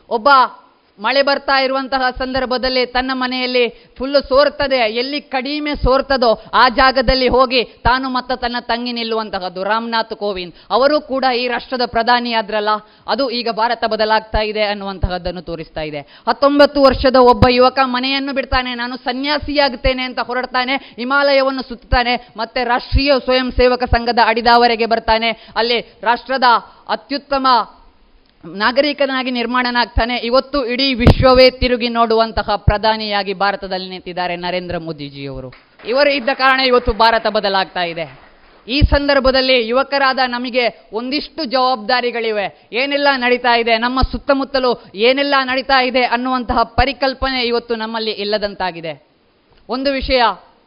ಒಬ್ಬ 0.10 0.30
ಮಳೆ 0.99 1.21
ಬರ್ತಾ 1.21 1.57
ಇರುವಂತಹ 1.59 2.09
ಸಂದರ್ಭದಲ್ಲಿ 2.17 2.85
ತನ್ನ 2.85 3.11
ಮನೆಯಲ್ಲಿ 3.13 3.65
ಫುಲ್ಲು 3.97 4.21
ಸೋರ್ತದೆ, 4.21 4.80
ಎಲ್ಲಿ 5.01 5.21
ಕಡಿಮೆ 5.21 5.73
ಸೋರ್ತದೋ 5.76 6.31
ಆ 6.53 6.63
ಜಾಗದಲ್ಲಿ 6.69 7.27
ಹೋಗಿ 7.27 7.63
ತಾನು 7.63 8.09
ಮತ್ತು 8.09 8.35
ತನ್ನ 8.35 8.55
ತಂಗಿ 8.59 8.91
ನಿಲ್ಲುವಂತಹದ್ದು, 8.91 9.63
ರಾಮನಾಥ್ 9.63 10.13
ಕೋವಿಂದ್. 10.13 10.53
ಅವರು 10.71 11.01
ಕೂಡ 11.01 11.26
ಈ 11.41 11.47
ರಾಷ್ಟ್ರದ 11.47 11.85
ಪ್ರಧಾನಿ 11.85 12.34
ಆದ್ರಲ್ಲ, 12.34 12.69
ಅದು 13.07 13.30
ಈಗ 13.30 13.49
ಭಾರತ 13.51 13.84
ಬದಲಾಗ್ತಾ 13.85 14.41
ಇದೆ 14.41 14.63
ಅನ್ನುವಂತಹದ್ದನ್ನು 14.63 15.41
ತೋರಿಸ್ತಾ 15.41 15.81
ಇದೆ. 15.81 16.01
ಹತ್ತೊಂಬತ್ತು 16.27 16.81
ವರ್ಷದ 16.81 17.15
ಒಬ್ಬ 17.15 17.45
ಯುವಕ 17.49 17.80
ಮನೆಯನ್ನು 17.85 18.34
ಬಿಡ್ತಾನೆ, 18.34 18.76
ನಾನು 18.76 18.97
ಸನ್ಯಾಸಿಯಾಗುತ್ತೇನೆ 18.97 20.03
ಅಂತ 20.03 20.19
ಹೊರಡ್ತಾನೆ, 20.19 20.76
ಹಿಮಾಲಯವನ್ನು 20.76 21.63
ಸುತ್ತಾನೆ 21.69 22.15
ಮತ್ತೆ 22.38 22.63
ರಾಷ್ಟ್ರೀಯ 22.63 23.11
ಸ್ವಯಂ 23.26 23.51
ಸೇವಕ 23.51 23.84
ಸಂಘದ 23.84 24.19
ಅಡಿದಾವರೆಗೆ 24.26 24.85
ಬರ್ತಾನೆ. 24.85 25.30
ಅಲ್ಲಿ 25.55 25.80
ರಾಷ್ಟ್ರದ 26.03 26.47
ಅತ್ಯುತ್ತಮ 26.89 27.47
ನಾಗರಿಕನಾಗಿ 28.45 29.32
ನಿರ್ಮಾಣನಾಗ್ತಾನೆ, 29.32 30.18
ಇವತ್ತು 30.18 30.66
ಇಡೀ 30.66 30.94
ವಿಶ್ವವೇ 30.94 31.49
ತಿರುಗಿ 31.49 31.90
ನೋಡುವಂತಹ 31.90 32.56
ಪ್ರಧಾನಿಯಾಗಿ 32.56 33.34
ಭಾರತದಲ್ಲಿ 33.34 33.90
ನಿಂತಿದ್ದಾರೆ 33.90 34.36
ನರೇಂದ್ರ 34.36 34.78
ಮೋದಿಜಿಯವರು. 34.78 35.53
ಇವರು 35.88 36.10
ಇದ್ದ 36.10 36.30
ಕಾರಣ 36.34 36.60
ಇವತ್ತು 36.60 36.94
ಭಾರತ 36.94 37.28
ಬದಲಾಗ್ತಾ 37.28 37.84
ಇದೆ. 37.84 38.30
ಈ 38.68 38.82
ಸಂದರ್ಭದಲ್ಲಿ 38.82 39.68
ಯುವಕರಾದ 39.68 40.20
ನಮಗೆ 40.28 40.88
ಒಂದಿಷ್ಟು 40.94 41.44
ಜವಾಬ್ದಾರಿಗಳಿವೆ. 41.44 42.70
ಏನೆಲ್ಲ 42.74 43.07
ನಡೀತಾ 43.16 43.56
ಇದೆ, 43.57 43.78
ನಮ್ಮ 43.78 44.02
ಸುತ್ತಮುತ್ತಲು 44.02 44.91
ಏನೆಲ್ಲ 44.95 45.36
ನಡೀತಾ 45.44 45.82
ಇದೆ 45.82 46.03
ಅನ್ನುವಂತಹ 46.03 46.64
ಪರಿಕಲ್ಪನೆ 46.64 47.44
ಇವತ್ತು 47.44 47.76
ನಮ್ಮಲ್ಲಿ 47.76 48.11
ಇಲ್ಲದಂತಾಗಿದೆ. 48.11 49.03
ಒಂದು 49.70 49.91
ವಿಷಯ, 49.91 50.22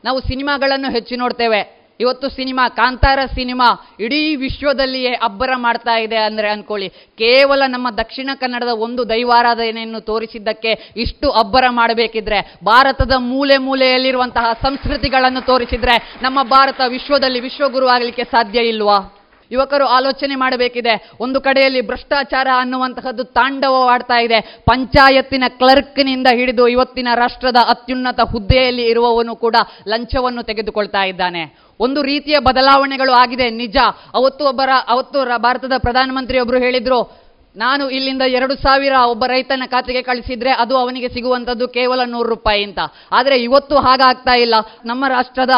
ನಾವು 0.05 0.21
ಸಿನಿಮಾಗಳನ್ನು 0.21 0.93
ಹೆಚ್ಚು 0.93 1.17
ನೋಡ್ತೇವೆ. 1.17 1.82
ಇವತ್ತು 2.01 2.29
ಸಿನಿಮಾ, 2.29 2.69
ಕಾಂತಾರ 2.69 3.19
ಸಿನಿಮಾ 3.35 3.97
ಇಡೀ 4.01 4.37
ವಿಶ್ವದಲ್ಲಿಯೇ 4.37 5.13
ಅಬ್ಬರ 5.13 5.51
ಮಾಡ್ತಾ 5.57 5.99
ಇದೆ 5.99 6.17
ಅಂದರೆ 6.17 6.49
ಅಂದ್ಕೊಳ್ಳಿ 6.49 6.89
ಕೇವಲ 6.89 7.63
ನಮ್ಮ 7.67 7.91
ದಕ್ಷಿಣ 7.91 8.31
ಕನ್ನಡದ 8.35 8.69
ಒಂದು 8.69 9.09
ದೈವಾರಾಧನೆಯನ್ನು 9.09 10.01
ತೋರಿಸಿದ್ದಕ್ಕೆ 10.01 10.93
ಇಷ್ಟು 10.97 11.31
ಅಬ್ಬರ 11.31 11.65
ಮಾಡಬೇಕಿದ್ರೆ, 11.69 12.57
ಭಾರತದ 12.65 13.13
ಮೂಲೆ 13.19 13.59
ಮೂಲೆಯಲ್ಲಿರುವಂತಹ 13.59 14.53
ಸಂಸ್ಕೃತಿಗಳನ್ನು 14.63 15.47
ತೋರಿಸಿದ್ರೆ 15.47 16.19
ನಮ್ಮ 16.23 16.43
ಭಾರತ 16.43 16.81
ವಿಶ್ವದಲ್ಲಿ 16.89 17.41
ವಿಶ್ವಗುರು 17.41 17.89
ಆಗಲಿಕ್ಕೆ 17.89 18.25
ಸಾಧ್ಯ 18.25 18.61
ಇಲ್ವಾ? 18.61 19.22
ಯುವಕರು 19.53 19.87
ಆಲೋಚನೆ 19.87 20.35
ಮಾಡಬೇಕಿದೆ. 20.35 21.11
ಒಂದು 21.21 21.41
ಕಡೆಯಲ್ಲಿ 21.41 21.81
ಭ್ರಷ್ಟಾಚಾರ 21.87 22.49
ಅನ್ನುವಂತಹದ್ದು 22.57 23.25
ತಾಂಡವವಾಡ್ತಾ 23.25 24.21
ಇದೆ. 24.21 24.41
ಪಂಚಾಯತ್ತಿನ 24.41 25.45
ಕ್ಲರ್ಕ್ನಿಂದ 25.49 26.27
ಹಿಡಿದು 26.35 26.69
ಇವತ್ತಿನ 26.69 27.09
ರಾಷ್ಟ್ರದ 27.15 27.57
ಅತ್ಯುನ್ನತ 27.69 28.21
ಹುದ್ದೆಯಲ್ಲಿ 28.21 28.83
ಇರುವವನು 28.83 29.37
ಕೂಡ 29.37 29.57
ಲಂಚವನ್ನು 29.89 30.43
ತೆಗೆದುಕೊಳ್ತಾ 30.43 31.05
ಇದ್ದಾನೆ. 31.05 31.59
ಒಂದು 31.81 32.03
ರೀತಿಯ 32.03 32.39
ಬದಲಾವಣೆಗಳು 32.39 33.13
ಆಗಿದೆ. 33.13 33.51
ನಿಜ. 33.51 33.77
ಅವತ್ತು 34.15 34.45
ಒಬ್ಬರ, 34.45 34.71
ಅವತ್ತು 34.89 35.25
ಭಾರತದ 35.39 35.73
ಪ್ರಧಾನಮಂತ್ರಿಯೊಬ್ಬರು 35.79 36.59
ಹೇಳಿದ್ರು, 36.59 37.23
ನಾನು 37.57 37.91
ಇಲ್ಲಿಂದ 37.91 38.23
ಎರಡು 38.23 38.55
ಸಾವಿರ 38.55 38.93
ಒಬ್ಬ 39.07 39.25
ರೈತನ 39.27 39.63
ಖಾತೆಗೆ 39.67 40.03
ಕಳಿಸಿದ್ರೆ 40.03 40.51
ಅದು 40.51 40.77
ಅವನಿಗೆ 40.77 41.09
ಸಿಗುವಂಥದ್ದು 41.09 41.69
ಕೇವಲ 41.69 42.01
ನೂರು 42.07 42.29
ರೂಪಾಯಿ 42.29 42.65
ಅಂತ. 42.65 42.79
ಆದರೆ 43.13 43.37
ಇವತ್ತು 43.43 43.77
ಹಾಗಾಗ್ತಾ 43.77 44.37
ಇಲ್ಲ. 44.39 44.55
ನಮ್ಮ 44.85 45.05
ರಾಷ್ಟ್ರದ 45.09 45.51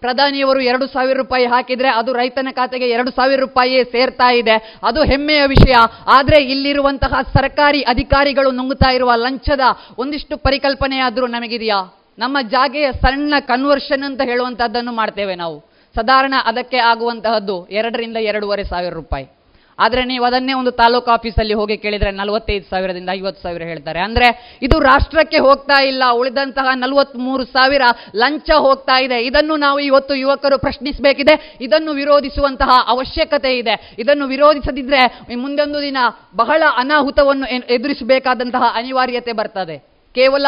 ಪ್ರಧಾನಿಯವರು 0.00 0.60
ಎರಡು 0.60 0.86
ಸಾವಿರ 0.86 1.16
ರೂಪಾಯಿ 1.16 1.46
ಹಾಕಿದ್ರೆ 1.46 1.88
ಅದು 1.88 2.12
ರೈತನ 2.12 2.48
ಖಾತೆಗೆ 2.52 2.88
ಎರಡು 2.88 3.10
ಸಾವಿರ 3.10 3.40
ರೂಪಾಯಿಯೇ 3.40 3.84
ಸೇರ್ತಾ 3.84 4.32
ಇದೆ. 4.32 4.78
ಅದು 4.82 5.04
ಹೆಮ್ಮೆಯ 5.04 5.46
ವಿಷಯ. 5.46 5.74
ಆದರೆ 6.06 6.42
ಇಲ್ಲಿರುವಂತಹ 6.42 7.20
ಸರ್ಕಾರಿ 7.22 7.82
ಅಧಿಕಾರಿಗಳು 7.82 8.50
ನುಂಗುತ್ತಾ 8.50 8.90
ಇರುವ 8.90 9.12
ಲಂಚದ 9.16 9.60
ಒಂದಿಷ್ಟು 9.98 10.36
ಪರಿಕಲ್ಪನೆಯಾದರೂ 10.36 11.26
ನಮಗಿದೆಯಾ? 11.26 11.94
ನಮ್ಮ 12.18 12.36
ಜಾಗೆಯ 12.40 12.92
ಸಣ್ಣ 12.92 13.34
ಕನ್ವರ್ಷನ್ 13.40 14.02
ಅಂತ 14.02 14.20
ಹೇಳುವಂಥದ್ದನ್ನು 14.22 14.92
ಮಾಡ್ತೇವೆ 14.92 15.34
ನಾವು. 15.34 15.60
ಸಾಧಾರಣ 15.94 16.34
ಅದಕ್ಕೆ 16.44 16.76
ಆಗುವಂತಹದ್ದು 16.76 17.66
ಎರಡರಿಂದ 17.66 18.16
ಎರಡೂವರೆ 18.16 18.64
ಸಾವಿರ 18.64 18.92
ರೂಪಾಯಿ. 18.92 19.37
ಆದರೆ 19.84 20.02
ನೀವು 20.10 20.24
ಅದನ್ನೇ 20.28 20.54
ಒಂದು 20.60 20.72
ತಾಲೂಕು 20.80 21.08
ಆಫೀಸಲ್ಲಿ 21.16 21.54
ಹೋಗಿ 21.60 21.76
ಕೇಳಿದರೆ 21.84 22.10
ನಲವತ್ತೈದು 22.20 22.66
ಸಾವಿರದಿಂದ 22.70 23.10
ಐವತ್ತು 23.18 23.40
ಸಾವಿರ 23.42 23.62
ಹೇಳ್ತಾರೆ. 23.70 24.00
ಅಂದರೆ 24.06 24.28
ಇದು 24.66 24.76
ರಾಷ್ಟ್ರಕ್ಕೆ 24.88 25.38
ಹೋಗ್ತಾ 25.46 25.78
ಇಲ್ಲ, 25.90 26.02
ಉಳಿದಂತಹ 26.20 26.68
ನಲವತ್ತ್ಮೂರು 26.82 27.44
ಸಾವಿರ 27.56 27.82
ಲಂಚ 28.22 28.50
ಹೋಗ್ತಾ 28.66 28.96
ಇದೆ. 29.06 29.18
ಇದನ್ನು 29.28 29.56
ನಾವು 29.66 29.78
ಇವತ್ತು 29.90 30.16
ಯುವಕರು 30.24 30.58
ಪ್ರಶ್ನಿಸಬೇಕಿದೆ. 30.66 31.36
ಇದನ್ನು 31.66 31.94
ವಿರೋಧಿಸುವಂತಹ 32.00 32.70
ಅವಶ್ಯಕತೆ 32.94 33.52
ಇದೆ. 33.58 33.76
ಇದನ್ನು 33.98 34.26
ವಿರೋಧಿಸದಿದ್ದರೆ 34.34 35.02
ಮುಂದೊಂದು 35.44 35.80
ದಿನ 35.88 35.98
ಬಹಳ 36.42 36.62
ಅನಾಹುತವನ್ನು 36.82 37.48
ಎದುರಿಸಬೇಕಾದಂತಹ 37.76 38.64
ಅನಿವಾರ್ಯತೆ 38.82 39.32
ಬರ್ತದೆ. 39.40 39.78
ಕೇವಲ 40.14 40.46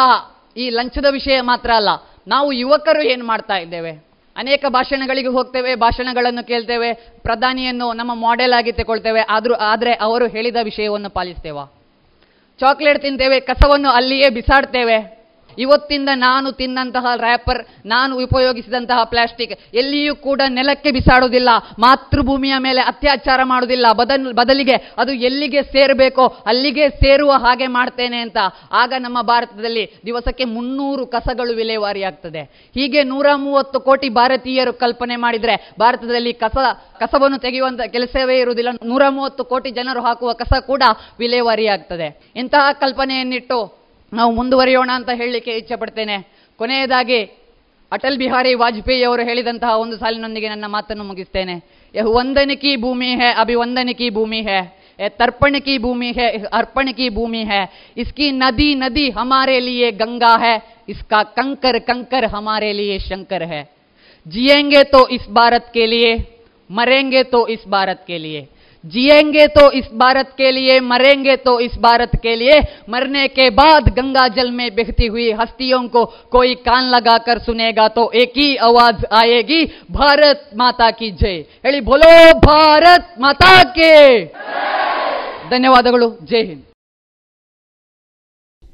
ಈ 0.56 0.64
ಲಂಚದ 0.76 1.08
ವಿಷಯ 1.10 1.40
ಮಾತ್ರ 1.48 1.70
ಅಲ್ಲ, 1.80 1.90
ನಾವು 2.28 2.48
ಯುವಕರು 2.52 3.02
ಏನು 3.12 3.24
ಮಾಡ್ತಾ 3.26 3.56
ಇದ್ದೇವೆ? 3.56 3.92
ಅನೇಕ 4.36 4.64
ಭಾಷಣಗಳಿಗೆ 4.68 5.28
ಹೋಗ್ತೇವೆ, 5.28 5.74
ಭಾಷಣಗಳನ್ನು 5.74 6.46
ಕೇಳ್ತೇವೆ, 6.46 6.94
ಪ್ರಧಾನಿಯನ್ನು 7.22 7.92
ನಮ್ಮ 7.92 8.14
ಮಾಡೆಲ್ 8.14 8.52
ಆಗಿ 8.52 8.72
ತಗೊಳ್ತೇವೆ 8.72 9.20
ಆದರೂ, 9.20 9.54
ಆದರೆ 9.54 9.92
ಅವರು 9.92 10.26
ಹೇಳಿದ 10.26 10.56
ವಿಷಯವನ್ನು 10.62 11.10
ಪಾಲಿಸ್ತೇವಾ. 11.10 11.64
ಚಾಕ್ಲೇಟ್ 12.60 13.02
ತಿಂತೇವೆ, 13.02 13.40
ಕಸವನ್ನು 13.40 13.88
ಅಲ್ಲಿಯೇ 13.88 14.28
ಬಿಸಾಡ್ತೇವೆ. 14.28 15.19
ಇವತ್ತಿಂದ 15.58 16.08
ನಾನು 16.14 16.52
ತಿಂದಂತಹ 16.52 17.06
ರ್ಯಾಪರ್ 17.16 17.66
ನಾನು 17.86 18.18
ಉಪಯೋಗಿಸಿದಂತಹ 18.18 19.04
ಪ್ಲಾಸ್ಟಿಕ್ 19.04 19.74
ಎಲ್ಲಿಯೂ 19.74 20.16
ಕೂಡ 20.16 20.42
ನೆಲಕ್ಕೆ 20.48 20.90
ಬಿಸಾಡುವುದಿಲ್ಲ. 20.90 21.48
ಮಾತೃಭೂಮಿಯ 21.78 22.54
ಮೇಲೆ 22.58 22.80
ಅತ್ಯಾಚಾರ 22.80 23.40
ಮಾಡುವುದಿಲ್ಲ. 23.44 23.92
ಬದಲ್, 23.92 24.32
ಬದಲಿಗೆ 24.34 24.94
ಅದು 24.98 25.12
ಎಲ್ಲಿಗೆ 25.12 25.62
ಸೇರಬೇಕೋ 25.62 26.26
ಅಲ್ಲಿಗೆ 26.46 26.88
ಸೇರುವ 26.88 27.32
ಹಾಗೆ 27.32 27.66
ಮಾಡ್ತೇನೆ 27.66 28.16
ಅಂತ. 28.16 28.36
ಆಗ 28.72 28.92
ನಮ್ಮ 28.98 29.22
ಭಾರತದಲ್ಲಿ 29.22 29.94
ದಿವಸಕ್ಕೆ 30.06 30.44
ಮುನ್ನೂರು 30.44 31.06
ಕಸಗಳು 31.06 31.54
ವಿಲೇವಾರಿಯಾಗ್ತದೆ 31.54 32.70
ಹೀಗೆ 32.74 33.02
ನೂರ 33.02 33.26
ಮೂವತ್ತು 33.34 33.80
ಕೋಟಿ 33.80 34.08
ಭಾರತೀಯರು 34.08 34.72
ಕಲ್ಪನೆ 34.72 35.16
ಮಾಡಿದರೆ 35.16 35.70
ಭಾರತದಲ್ಲಿ 35.80 36.32
ಕಸ, 36.32 36.56
ಕಸವನ್ನು 37.00 37.38
ತೆಗೆಯುವಂತ 37.38 37.80
ಕೆಲಸವೇ 37.80 38.38
ಇರುವುದಿಲ್ಲ. 38.38 38.68
ನೂರ 38.84 39.02
ಮೂವತ್ತು 39.08 39.44
ಕೋಟಿ 39.44 39.70
ಜನರು 39.70 40.02
ಹಾಕುವ 40.02 40.32
ಕಸ 40.32 40.52
ಕೂಡ 40.60 40.82
ವಿಲೇವಾರಿಯಾಗ್ತದೆ 41.18 42.32
ಇಂತಹ 42.36 42.72
ಕಲ್ಪನೆಯನ್ನಿಟ್ಟು 42.72 43.79
ನಾವು 44.11 44.31
ಮುಂದುವರಿಯೋಣ 44.31 44.91
ಅಂತ 44.99 45.11
ಹೇಳಲಿಕ್ಕೆ 45.21 45.53
ಇಚ್ಛೆ 45.57 45.75
ಪಡ್ತೇನೆ 45.75 46.17
ಕೊನೆಯದಾಗಿ 46.59 47.19
ಅಟಲ್ 47.91 48.17
ಬಿಹಾರಿ 48.17 48.51
ವಾಜಪೇಯಿ 48.55 49.03
ಅವರು 49.03 49.23
ಹೇಳಿದಂತಹ 49.23 49.71
ಒಂದು 49.79 49.95
ಸಾಲಿನೊಂದಿಗೆ 49.97 50.47
ನನ್ನ 50.49 50.67
ಮಾತನ್ನು 50.67 51.03
ಮುಗಿಸ್ತೇನೆ 51.03 51.55
ಯಹ 51.95 52.07
ವಂದನೆ 52.15 52.55
ಕಿ 52.55 52.71
ಭೂಮಿ 52.77 53.09
ಹೇ 53.21 53.29
ಅಭಿವಂದನೆ 53.43 53.93
ಕಿ 53.93 54.09
ಭೂಮಿ 54.09 54.41
ಹೇ 54.41 54.59
ये 54.99 55.07
तर्पण 55.11 55.59
की 55.59 55.77
भूमि 55.79 56.11
है 56.13 56.27
अर्पण 56.49 56.91
की 56.93 57.09
भूमि 57.09 57.43
है 57.45 57.67
इसकी 57.97 58.31
नदी 58.33 58.73
नदी 58.75 59.09
हमारे 59.11 59.59
लिए 59.59 59.91
गंगा 59.93 60.35
है 60.37 60.61
इसका 60.89 61.21
कंकर 61.31 61.79
कंकर 61.81 62.25
हमारे 62.27 62.71
लिए 62.73 62.99
शंकर 63.01 63.43
है 63.43 63.67
जिएंगे 64.25 64.83
तो 64.85 65.07
इस 65.09 65.25
भारत 65.31 65.69
के 65.73 65.87
लिए 65.87 66.13
मरेंगे 66.69 67.23
तो 67.25 67.47
इस 67.47 67.67
भारत 67.67 68.03
के 68.07 68.17
लिए 68.17 68.47
जिएंगे 68.83 69.45
तो 69.49 69.63
इस 69.73 69.85
भारत 69.95 70.33
के 70.37 70.51
लिए 70.51 70.79
मरेंगे 70.81 71.35
तो 71.39 71.59
इस 71.59 71.77
भारत 71.79 72.11
के 72.23 72.35
लिए 72.35 72.59
मरने 72.89 73.27
के 73.29 73.49
बाद 73.51 73.89
गंगा 73.95 74.27
जल 74.35 74.51
में 74.51 74.69
बहती 74.75 75.07
हुई 75.07 75.31
हस्तियों 75.39 75.81
को 75.87 76.03
कोई 76.31 76.53
कान 76.65 76.83
लगाकर 76.89 77.39
सुनेगा 77.41 77.87
तो 77.89 78.09
एक 78.15 78.33
ही 78.37 78.55
आवाज 78.67 79.05
आएगी 79.15 79.63
भारत 79.93 80.49
माता 80.55 80.89
की 80.93 81.11
जय 81.13 81.37
ಹೇಳಿ 81.65 81.81
बोलो 81.83 82.11
भारत 82.45 83.05
माता 83.19 83.53
के 83.75 83.91
ಧನ್ಯವಾದಗಳು 85.49 86.07
ಜೈ 86.29 86.41
ಹಿಂದ್ 86.43 86.63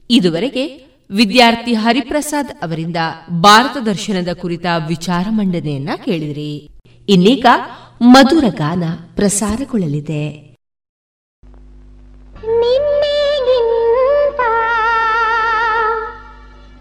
ಇದುವರೆಗೆ 0.09 0.63
ವಿದ್ಯಾರ್ಥಿ 1.09 1.73
ಹರಿಪ್ರಸಾದ್ 1.75 2.51
ಅವರಿಂದ 2.63 2.99
ಭಾರತ 3.45 3.77
ದರ್ಶನದ 3.85 4.31
ಕುರಿತ 4.41 4.65
ವಿಚಾರ 4.87 5.25
ಮಂಡನೆಯನ್ನ 5.31 5.91
ಕೇಳಿದಿರಿ 6.05 6.51
ಇನ್ನೀಗ 7.07 7.45
ಮಧುರ 8.00 8.44
ಗಾನ 8.48 8.84
ಪ್ರಸಾರಗೊಳ್ಳಲಿದೆ. 9.14 10.56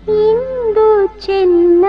ಇಂದು 0.08 1.08
ಚೆನ್ನ 1.26 1.86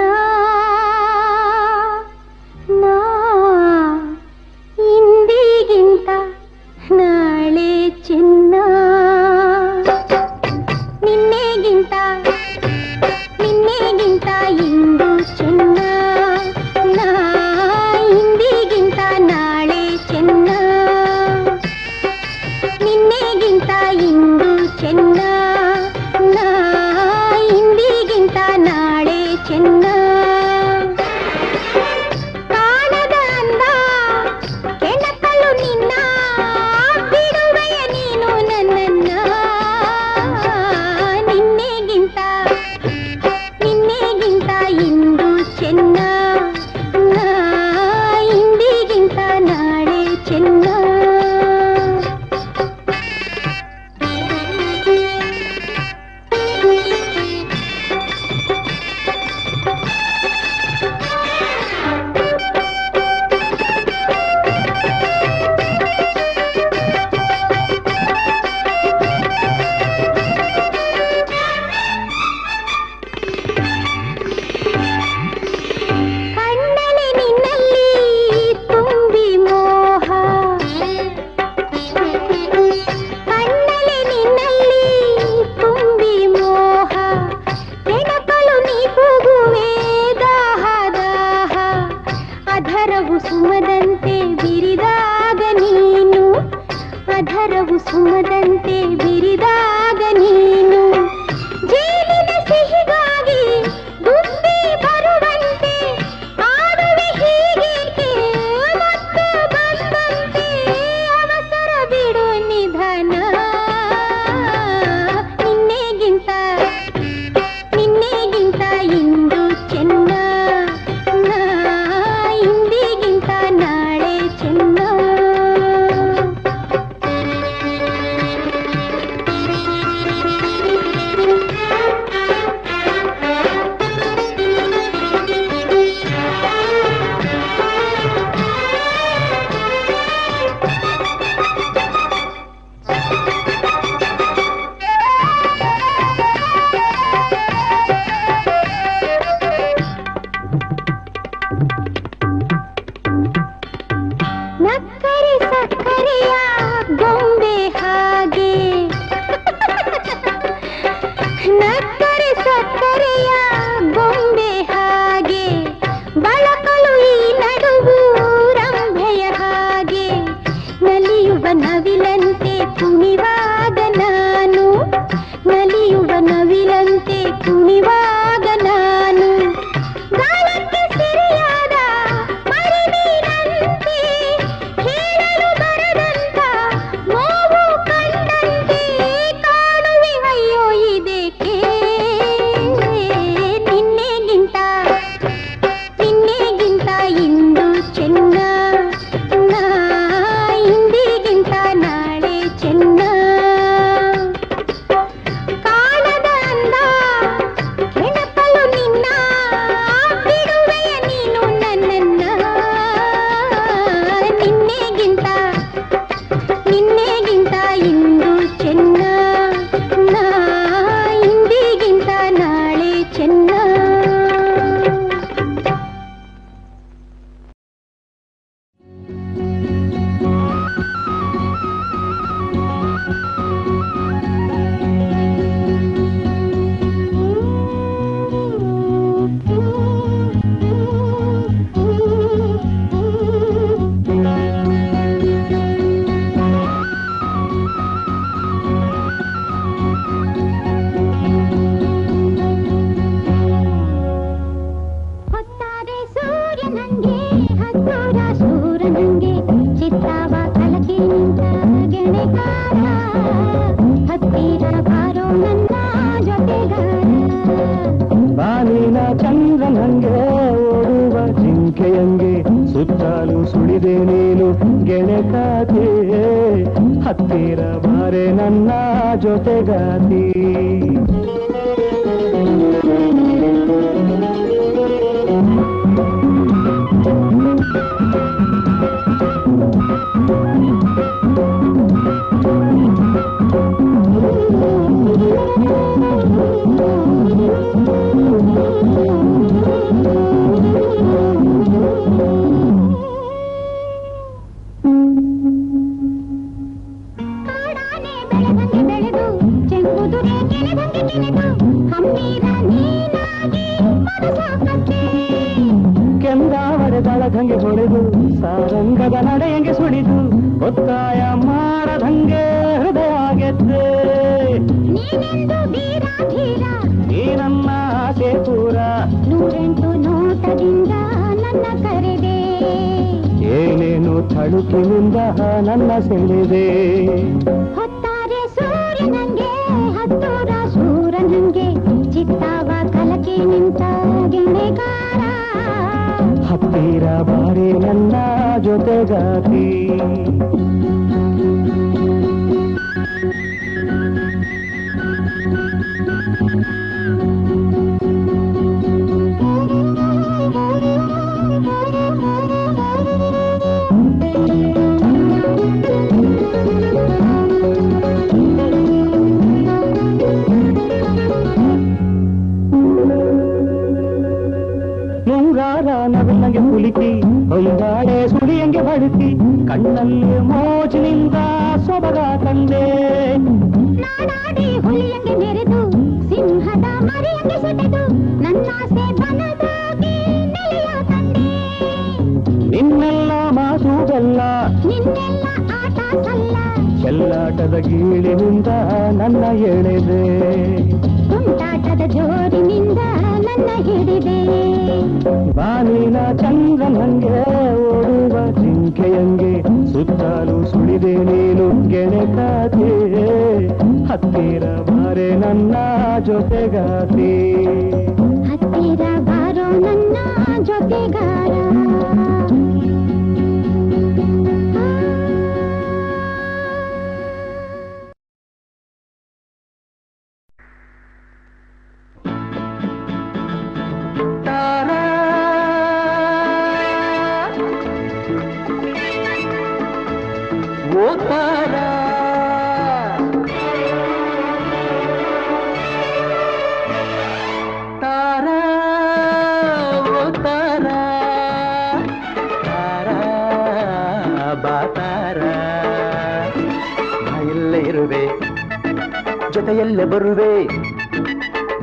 ಇಲ್ಲ 459.97 460.05
ಬರುವೆ 460.10 460.55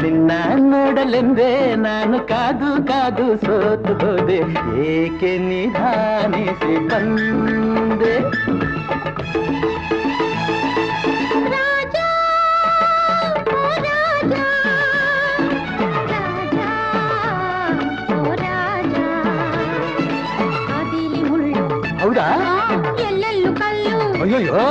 ನಿನ್ನ 0.02 0.32
ನೋಡಲೆಂದೇ 0.64 1.48
ನಾನು 1.86 2.18
ಕಾದು 2.32 2.70
ಕಾದು 2.90 3.26
ಸೋತು 3.44 3.94
ಹೋದೆ 4.02 4.38
ಏಕೆ 4.88 5.32
ನಿಧಾನಿಸಿ 5.46 6.76
ಬಂದೆ 6.90 8.14
ಹೌದಾ 22.02 22.28
ಎಲ್ಲೆಲ್ಲೂ 23.08 23.52
ಕಲ್ಲು 23.56 24.00
ಅಯ್ಯೋ 24.24 24.62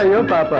ಅಯ್ಯೋ 0.00 0.20
ಪಾಪ. 0.22 0.52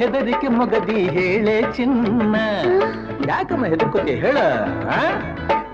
ಹೆದರಿಕೆ 0.00 0.48
ಮಗದಿ 0.48 1.08
ಹೇಳೆ 1.08 1.62
ಚಿನ್ನ. 1.76 2.36
ಯಾಕಮ್ಮ 3.28 3.66
ಹೆದರ್ಕೋತಿ? 3.66 4.14
ಹೇಳ. 4.14 4.38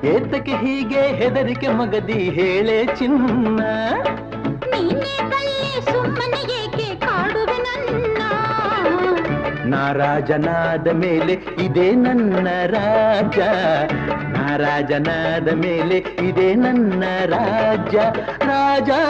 ಏತಕ್ಕೆ 0.04 0.54
ಹೀಗೆ 0.56 1.02
ಹೆದರಿಕೆ 1.16 1.68
ಮಗದಿ 1.68 2.12
ಹೇಳೆ 2.12 2.86
ಚಿನ್ನ? 2.86 3.60
ನಾರಾಜನಾದ 9.66 10.88
ಮೇಲೆ 10.88 11.32
ಇದೇ 11.64 11.90
ನನ್ನ 11.92 12.48
ರಾಜ 12.66 13.38
ನಾರಾಜನಾದ 14.36 15.48
ಮೇಲೆ 15.48 15.96
ಇದೇ 16.28 16.54
ನನ್ನ 16.54 17.04
ರಾಜ 17.26 17.94
ರಾಜಾ 18.42 19.00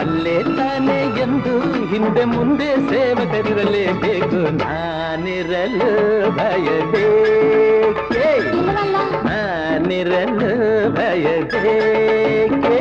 ಅಲ್ಲೇ 0.00 0.36
ತಾನೇ 0.56 0.98
ಎಂದು 1.22 1.54
ಹಿಂದೆ 1.86 2.24
ಮುಂದೆ 2.24 2.68
ಸೇವಕರಿರಲೇಬೇಕು 2.90 4.40
ನಾನಿರಲು 4.58 5.90
ಭಯಬೇಕೆ 6.36 8.28
ನಾನಿರಲು 9.24 10.50
ಭಯಬೇಕೆ 10.94 12.78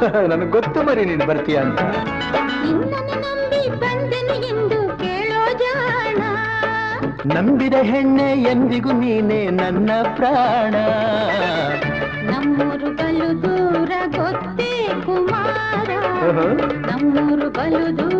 ನನಗೆ 0.28 0.50
ಗೊತ್ತು 0.50 0.82
ಮರಿ 0.82 1.04
ನೀನು 1.04 1.26
ಬರ್ತೀಯ 1.26 1.56
ಅಂತ. 1.56 1.80
ನಿನ್ನನ್ನು 1.80 3.16
ನಂಬಿ 3.20 3.70
ಬಂದನು 3.76 4.46
ಎಂದು 4.46 4.98
ಕೇಳೋ 4.98 5.58
ಜಾಣ. 5.58 6.22
ನಂಬಿದ 7.26 7.74
ಹೆಣ್ಣೆ 7.82 8.32
ಎಂದಿಗೂ 8.42 8.92
ನೀನೆ 8.92 9.50
ನನ್ನ 9.50 9.90
ಪ್ರಾಣ. 10.16 10.74
ನಮ್ಮೂರು 12.30 12.96
ಬಲು 12.96 13.42
ದೂರ 13.42 13.90
ಗೊತ್ತೇ 14.16 14.70
ಕುಮಾರ. 15.06 15.90
ನಮ್ಮೂರು 16.90 17.50
ಬಲು 17.50 17.98
ದೂರ 17.98 18.19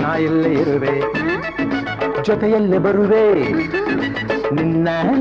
ನಾ 0.00 0.10
ಇಲ್ಲೇ 0.18 0.52
ಇರುವೆ 0.54 0.94
ಜೊತೆಯಲ್ಲೇ 2.22 2.78
ಬರುವೆ 2.78 3.24
ನಿನ್ನ 3.58 3.87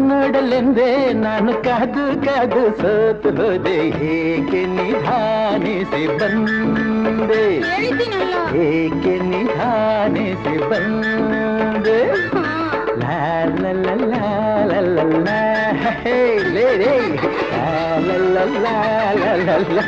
ನೋಡಲೆಂದೇ 0.02 0.90
ನಾನು 1.16 1.54
ಕಾದು 1.64 2.06
ಕಾದು 2.26 2.64
ಸೋತು 2.82 3.30
ಹೋದೆ 3.38 3.76
ಏಕೆ 4.12 4.62
ನಿಧಾನಿಸಿ 4.76 6.04
ಬಂದೆ 6.20 7.44
ಏಕೆ 8.68 9.16
ನಿಧಾನಿಸಿ 9.32 10.56
ಬಂದೆ 10.70 12.00
ಲಾ 13.02 13.18
ಲಾ 13.56 13.74
ಲಾ 13.86 14.24
ಲಾ 14.72 14.82
ಲಾ 15.26 15.40
ಲಾ 19.78 19.88